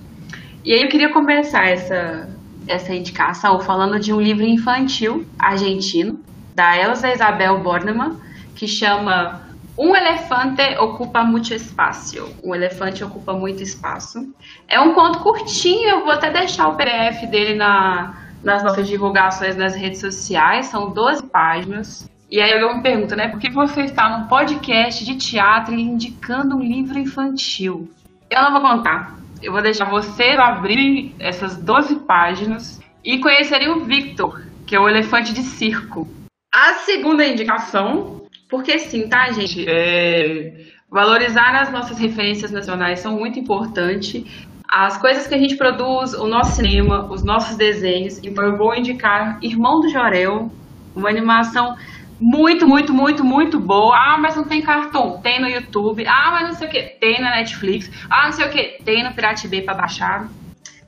E 0.65 0.73
aí 0.73 0.83
eu 0.83 0.89
queria 0.89 1.13
começar 1.13 1.69
essa, 1.69 2.29
essa 2.67 2.95
indicação 2.95 3.61
falando 3.61 4.01
de 4.01 4.13
um 4.13 4.21
livro 4.21 4.45
infantil 4.45 5.27
argentino, 5.39 6.19
da 6.55 6.77
Elsa 6.77 7.13
Isabel 7.13 7.61
Bornemann, 7.61 8.17
que 8.55 8.67
chama 8.67 9.43
Um 9.79 9.95
Elefante 9.95 10.63
Ocupa 10.79 11.23
Muito 11.23 11.55
Espaço. 11.55 12.35
Um 12.43 12.55
elefante 12.55 13.05
ocupa 13.05 13.33
muito 13.33 13.63
espaço. 13.63 14.35
É 14.67 14.81
um 14.81 14.95
conto 14.95 15.21
curtinho, 15.21 15.89
eu 15.89 16.05
vou 16.05 16.13
até 16.13 16.31
deixar 16.31 16.69
o 16.69 16.77
PDF 16.77 17.27
dele 17.31 17.55
na, 17.55 18.15
nas 18.43 18.63
nossas 18.63 18.89
divulgações 18.89 19.57
nas 19.57 19.75
redes 19.75 20.01
sociais, 20.01 20.67
são 20.67 20.91
12 20.91 21.23
páginas. 21.25 22.09
E 22.31 22.41
aí 22.41 22.53
eu 22.53 22.77
me 22.77 22.81
pergunto, 22.81 23.17
né? 23.17 23.27
Por 23.27 23.41
que 23.41 23.51
você 23.51 23.83
está 23.83 24.17
num 24.17 24.29
podcast 24.29 25.05
de 25.05 25.17
teatro 25.17 25.75
indicando 25.75 26.57
um 26.57 26.63
livro 26.63 26.97
infantil? 26.97 27.91
Eu 28.31 28.43
não 28.43 28.53
vou 28.53 28.61
contar. 28.61 29.19
Eu 29.43 29.53
vou 29.53 29.61
deixar 29.61 29.87
vocês 29.87 30.39
abrirem 30.39 31.13
essas 31.19 31.57
12 31.57 31.97
páginas 32.07 32.81
e 33.05 33.19
conhecerem 33.19 33.71
o 33.71 33.81
Victor, 33.81 34.43
que 34.65 34.77
é 34.77 34.81
o 34.81 34.89
elefante 34.89 35.35
de 35.35 35.43
circo. 35.43 36.07
A 36.55 36.75
segunda 36.75 37.27
indicação, 37.27 38.23
porque 38.49 38.79
sim, 38.79 39.09
tá, 39.09 39.33
gente? 39.33 39.65
É, 39.69 40.67
valorizar 40.89 41.61
as 41.61 41.73
nossas 41.73 41.99
referências 41.99 42.53
nacionais 42.53 43.01
são 43.01 43.19
muito 43.19 43.41
importantes. 43.41 44.25
As 44.69 44.97
coisas 44.99 45.27
que 45.27 45.35
a 45.35 45.39
gente 45.39 45.57
produz, 45.57 46.15
o 46.15 46.29
nosso 46.29 46.55
cinema, 46.55 47.11
os 47.11 47.25
nossos 47.25 47.57
desenhos. 47.57 48.21
Então 48.23 48.45
eu 48.45 48.57
vou 48.57 48.73
indicar 48.73 49.41
Irmão 49.43 49.81
do 49.81 49.89
Jorel, 49.89 50.49
uma 50.95 51.09
animação 51.09 51.77
muito, 52.21 52.69
muito, 52.69 52.93
muito, 52.93 53.25
muito 53.25 53.59
boa. 53.59 53.97
Ah, 53.97 54.19
mas 54.19 54.37
não 54.37 54.45
tem 54.45 54.61
cartão. 54.61 55.19
Tem 55.23 55.41
no 55.41 55.49
YouTube. 55.49 56.07
Ah, 56.07 56.31
mas 56.33 56.49
não 56.49 56.55
sei 56.55 56.69
o 56.69 56.71
que. 56.71 56.83
Tem 57.01 57.21
na 57.21 57.31
Netflix. 57.37 57.91
Ah, 58.11 58.27
não 58.27 58.33
sei 58.33 58.47
o 58.47 58.51
que. 58.51 58.83
Tem 58.85 59.03
no 59.03 59.15
Pirate 59.15 59.49
Bay 59.49 59.63
pra 59.63 59.73
baixar. 59.73 60.29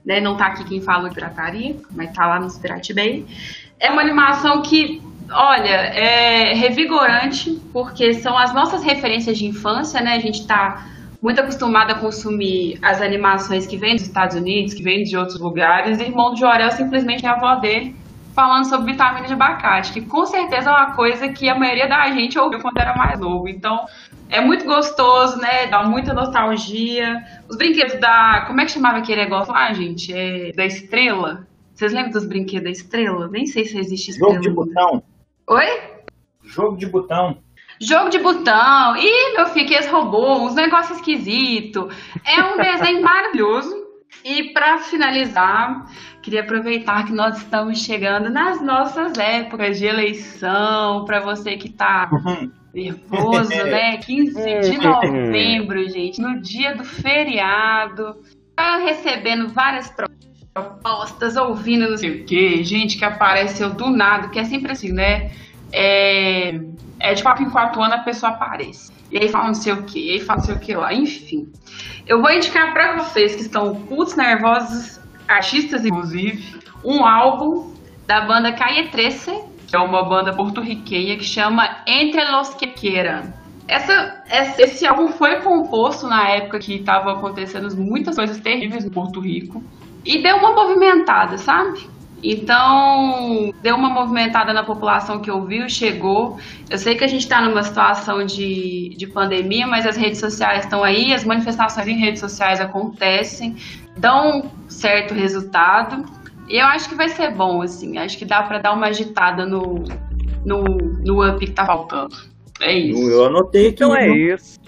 Né? 0.04 0.20
Não 0.20 0.36
tá 0.36 0.48
aqui 0.48 0.64
quem 0.64 0.82
fala 0.82 1.08
de 1.08 1.14
pirataria, 1.14 1.76
mas 1.90 2.12
tá 2.12 2.26
lá 2.26 2.38
no 2.38 2.52
Pirate 2.60 2.92
Bay. 2.92 3.24
É 3.80 3.90
uma 3.90 4.02
animação 4.02 4.60
que, 4.60 5.00
olha, 5.30 5.68
é 5.68 6.52
revigorante, 6.52 7.58
porque 7.72 8.12
são 8.12 8.36
as 8.36 8.52
nossas 8.52 8.82
referências 8.82 9.38
de 9.38 9.46
infância, 9.46 10.00
né? 10.02 10.14
A 10.14 10.18
gente 10.18 10.46
tá 10.46 10.86
muito 11.22 11.40
acostumado 11.40 11.92
a 11.92 11.94
consumir 11.94 12.78
as 12.82 13.00
animações 13.00 13.66
que 13.66 13.76
vêm 13.76 13.94
dos 13.94 14.02
Estados 14.02 14.36
Unidos, 14.36 14.74
que 14.74 14.82
vêm 14.82 15.04
de 15.04 15.16
outros 15.16 15.40
lugares. 15.40 15.98
E 15.98 16.02
Irmão 16.02 16.34
de 16.34 16.40
Jorel 16.40 16.70
simplesmente 16.72 17.24
é 17.24 17.28
a 17.28 17.32
avó 17.32 17.54
dele 17.54 18.01
falando 18.34 18.64
sobre 18.64 18.92
vitamina 18.92 19.26
de 19.26 19.32
abacate, 19.32 19.92
que 19.92 20.00
com 20.00 20.24
certeza 20.26 20.70
é 20.70 20.72
uma 20.72 20.94
coisa 20.94 21.28
que 21.28 21.48
a 21.48 21.54
maioria 21.54 21.88
da 21.88 22.10
gente 22.10 22.38
ouviu 22.38 22.60
quando 22.60 22.78
era 22.78 22.96
mais 22.96 23.18
novo. 23.18 23.48
Então, 23.48 23.86
é 24.28 24.40
muito 24.40 24.64
gostoso, 24.64 25.38
né? 25.38 25.66
Dá 25.66 25.82
muita 25.82 26.14
nostalgia. 26.14 27.22
Os 27.48 27.56
brinquedos 27.56 28.00
da. 28.00 28.44
Como 28.46 28.60
é 28.60 28.64
que 28.64 28.72
chamava 28.72 28.98
aquele 28.98 29.22
negócio 29.22 29.52
lá, 29.52 29.72
gente? 29.72 30.12
É, 30.12 30.52
da 30.52 30.64
estrela. 30.64 31.46
Vocês 31.74 31.92
lembram 31.92 32.12
dos 32.12 32.26
brinquedos 32.26 32.64
da 32.64 32.70
estrela? 32.70 33.28
Nem 33.28 33.46
sei 33.46 33.64
se 33.64 33.78
existe 33.78 34.10
estrela. 34.10 34.34
Jogo 34.34 34.42
de 34.42 34.50
botão. 34.50 35.02
Oi? 35.48 35.66
Jogo 36.44 36.76
de 36.76 36.86
botão. 36.86 37.38
Jogo 37.80 38.10
de 38.10 38.18
botão. 38.18 38.96
Ih, 38.96 39.34
meu 39.36 39.46
filho, 39.46 39.66
que 39.66 39.74
esse 39.74 39.88
robô, 39.88 40.44
uns 40.44 40.54
negócios 40.54 40.98
esquisitos. 40.98 41.94
É 42.24 42.42
um 42.42 42.56
desenho 42.56 43.02
maravilhoso. 43.02 43.82
E 44.24 44.52
para 44.52 44.78
finalizar, 44.78 45.84
queria 46.22 46.40
aproveitar 46.40 47.04
que 47.04 47.12
nós 47.12 47.38
estamos 47.38 47.80
chegando 47.80 48.30
nas 48.30 48.62
nossas 48.62 49.18
épocas 49.18 49.78
de 49.78 49.86
eleição, 49.86 51.04
para 51.04 51.20
você 51.20 51.56
que 51.56 51.68
está 51.68 52.08
nervoso, 52.72 53.50
né? 53.50 53.96
15 53.98 54.60
de 54.60 54.78
novembro, 54.78 55.88
gente, 55.88 56.20
no 56.20 56.40
dia 56.40 56.74
do 56.74 56.84
feriado, 56.84 58.16
tá 58.56 58.78
recebendo 58.78 59.48
várias 59.48 59.92
propostas, 60.54 61.36
ouvindo 61.36 61.90
não 61.90 61.96
sei 61.96 62.22
o 62.22 62.24
que, 62.24 62.62
gente 62.62 62.96
que 62.96 63.04
apareceu 63.04 63.70
do 63.70 63.90
nada, 63.90 64.28
que 64.28 64.38
é 64.38 64.44
sempre 64.44 64.72
assim, 64.72 64.92
né? 64.92 65.30
é, 65.72 66.60
é 67.00 67.14
de 67.14 67.22
4 67.22 67.44
em 67.44 67.50
4 67.50 67.82
anos 67.82 67.94
a 67.94 68.02
pessoa 68.02 68.32
aparece. 68.32 68.92
E 69.10 69.18
aí 69.18 69.28
fala 69.28 69.48
não 69.48 69.54
sei 69.54 69.72
o 69.72 69.82
que, 69.82 69.98
e 69.98 70.10
aí 70.12 70.20
fala 70.20 70.38
não 70.38 70.46
sei 70.46 70.54
o 70.54 70.58
que 70.58 70.74
lá, 70.74 70.92
enfim. 70.92 71.50
Eu 72.06 72.20
vou 72.20 72.30
indicar 72.30 72.72
para 72.72 72.98
vocês 72.98 73.34
que 73.34 73.42
estão 73.42 73.74
putos, 73.74 74.14
nervosos, 74.14 75.00
artistas 75.32 75.84
inclusive, 75.84 76.60
um 76.84 77.04
álbum 77.04 77.74
da 78.06 78.22
banda 78.22 78.52
Calle 78.52 78.88
13, 78.88 79.40
que 79.66 79.76
é 79.76 79.78
uma 79.78 80.04
banda 80.04 80.32
porto-riquenha 80.34 81.16
que 81.16 81.24
chama 81.24 81.82
Entre 81.86 82.22
los 82.30 82.50
que 82.54 82.66
quieran. 82.66 83.32
Essa, 83.68 84.22
esse 84.58 84.84
álbum 84.86 85.08
foi 85.08 85.36
composto 85.40 86.06
na 86.06 86.28
época 86.28 86.58
que 86.58 86.74
estavam 86.74 87.14
acontecendo 87.14 87.74
muitas 87.76 88.16
coisas 88.16 88.38
terríveis 88.40 88.84
no 88.84 88.90
Porto 88.90 89.20
Rico 89.20 89.62
e 90.04 90.22
deu 90.22 90.36
uma 90.36 90.52
movimentada, 90.52 91.38
sabe? 91.38 91.88
Então, 92.22 93.52
deu 93.62 93.74
uma 93.74 93.90
movimentada 93.90 94.52
na 94.52 94.62
população 94.62 95.20
que 95.20 95.30
ouviu, 95.30 95.68
chegou. 95.68 96.38
Eu 96.70 96.78
sei 96.78 96.94
que 96.94 97.02
a 97.02 97.08
gente 97.08 97.22
está 97.22 97.40
numa 97.40 97.64
situação 97.64 98.24
de, 98.24 98.94
de 98.96 99.06
pandemia, 99.08 99.66
mas 99.66 99.86
as 99.86 99.96
redes 99.96 100.20
sociais 100.20 100.64
estão 100.64 100.84
aí, 100.84 101.12
as 101.12 101.24
manifestações 101.24 101.88
em 101.88 101.98
redes 101.98 102.20
sociais 102.20 102.60
acontecem, 102.60 103.56
dão 103.96 104.50
certo 104.68 105.14
resultado. 105.14 106.04
E 106.48 106.60
eu 106.60 106.66
acho 106.66 106.88
que 106.88 106.94
vai 106.94 107.08
ser 107.08 107.34
bom, 107.34 107.62
assim. 107.62 107.98
Acho 107.98 108.18
que 108.18 108.24
dá 108.24 108.42
para 108.42 108.58
dar 108.58 108.72
uma 108.72 108.86
agitada 108.86 109.46
no, 109.46 109.84
no, 110.44 110.62
no 111.04 111.28
up 111.28 111.44
que 111.44 111.52
tá 111.52 111.64
faltando. 111.64 112.14
É 112.60 112.72
isso. 112.72 113.10
Eu 113.10 113.26
anotei 113.26 113.68
aqui. 113.68 113.74
Então 113.74 113.96
é 113.96 114.08
isso. 114.08 114.60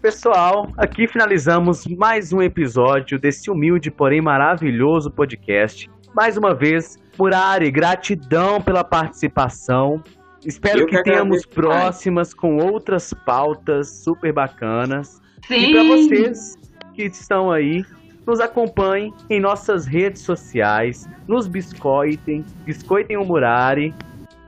Pessoal, 0.00 0.68
aqui 0.76 1.06
finalizamos 1.06 1.86
mais 1.86 2.32
um 2.32 2.42
episódio 2.42 3.18
desse 3.18 3.50
humilde, 3.50 3.90
porém 3.90 4.20
maravilhoso 4.20 5.10
podcast. 5.10 5.88
Mais 6.14 6.36
uma 6.36 6.54
vez, 6.54 6.98
Murari, 7.18 7.70
gratidão 7.70 8.60
pela 8.60 8.82
participação. 8.82 10.02
Espero 10.44 10.80
Eu 10.80 10.86
que, 10.86 10.96
que 10.96 11.02
tenhamos 11.04 11.46
próximas 11.46 12.34
com 12.34 12.56
outras 12.56 13.14
pautas 13.14 14.02
super 14.02 14.32
bacanas. 14.32 15.20
Sim. 15.46 15.54
E 15.54 15.72
para 15.72 15.84
vocês 15.84 16.56
que 16.94 17.04
estão 17.04 17.50
aí, 17.50 17.84
nos 18.26 18.40
acompanhem 18.40 19.12
em 19.28 19.40
nossas 19.40 19.86
redes 19.86 20.22
sociais, 20.22 21.08
nos 21.26 21.46
biscoitem, 21.46 22.44
biscoitem 22.64 23.16
o 23.16 23.24
Murari, 23.24 23.94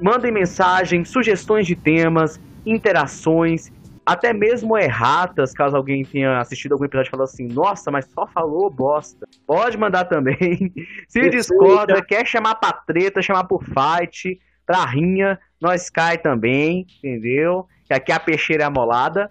mandem 0.00 0.30
mensagem, 0.30 1.04
sugestões 1.04 1.66
de 1.66 1.74
temas, 1.74 2.40
interações, 2.64 3.72
até 4.06 4.32
mesmo 4.32 4.76
erratas, 4.76 5.52
caso 5.52 5.76
alguém 5.76 6.04
tenha 6.04 6.38
assistido 6.38 6.72
algum 6.72 6.84
episódio 6.84 7.08
e 7.08 7.10
falou 7.10 7.24
assim, 7.24 7.48
nossa, 7.48 7.90
mas 7.90 8.04
só 8.06 8.26
falou 8.26 8.68
bosta. 8.68 9.26
Pode 9.46 9.78
mandar 9.78 10.04
também. 10.04 10.72
Se 11.08 11.20
Perfeito. 11.20 11.36
discorda, 11.36 12.02
quer 12.04 12.26
chamar 12.26 12.56
pra 12.56 12.72
treta, 12.72 13.22
chamar 13.22 13.44
por 13.44 13.64
fight, 13.64 14.38
pra 14.66 14.84
rinha, 14.84 15.38
nós 15.60 15.88
cai 15.88 16.18
também, 16.18 16.86
entendeu? 16.98 17.66
Que 17.86 17.94
aqui 17.94 18.12
a 18.12 18.20
peixeira 18.20 18.64
é 18.64 18.66
amolada. 18.66 19.30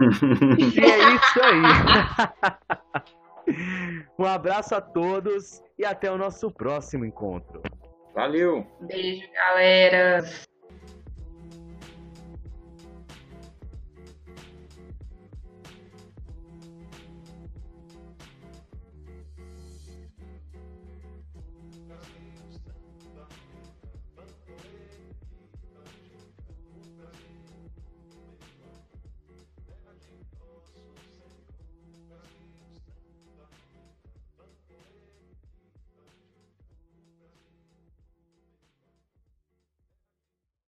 E 0.74 0.80
é 0.80 1.14
isso 1.14 1.40
aí. 1.42 1.62
um 4.18 4.24
abraço 4.24 4.74
a 4.74 4.80
todos 4.80 5.62
e 5.78 5.84
até 5.84 6.10
o 6.10 6.18
nosso 6.18 6.50
próximo 6.50 7.04
encontro. 7.04 7.62
Valeu. 8.14 8.66
Beijo, 8.80 9.26
galera. 9.32 10.24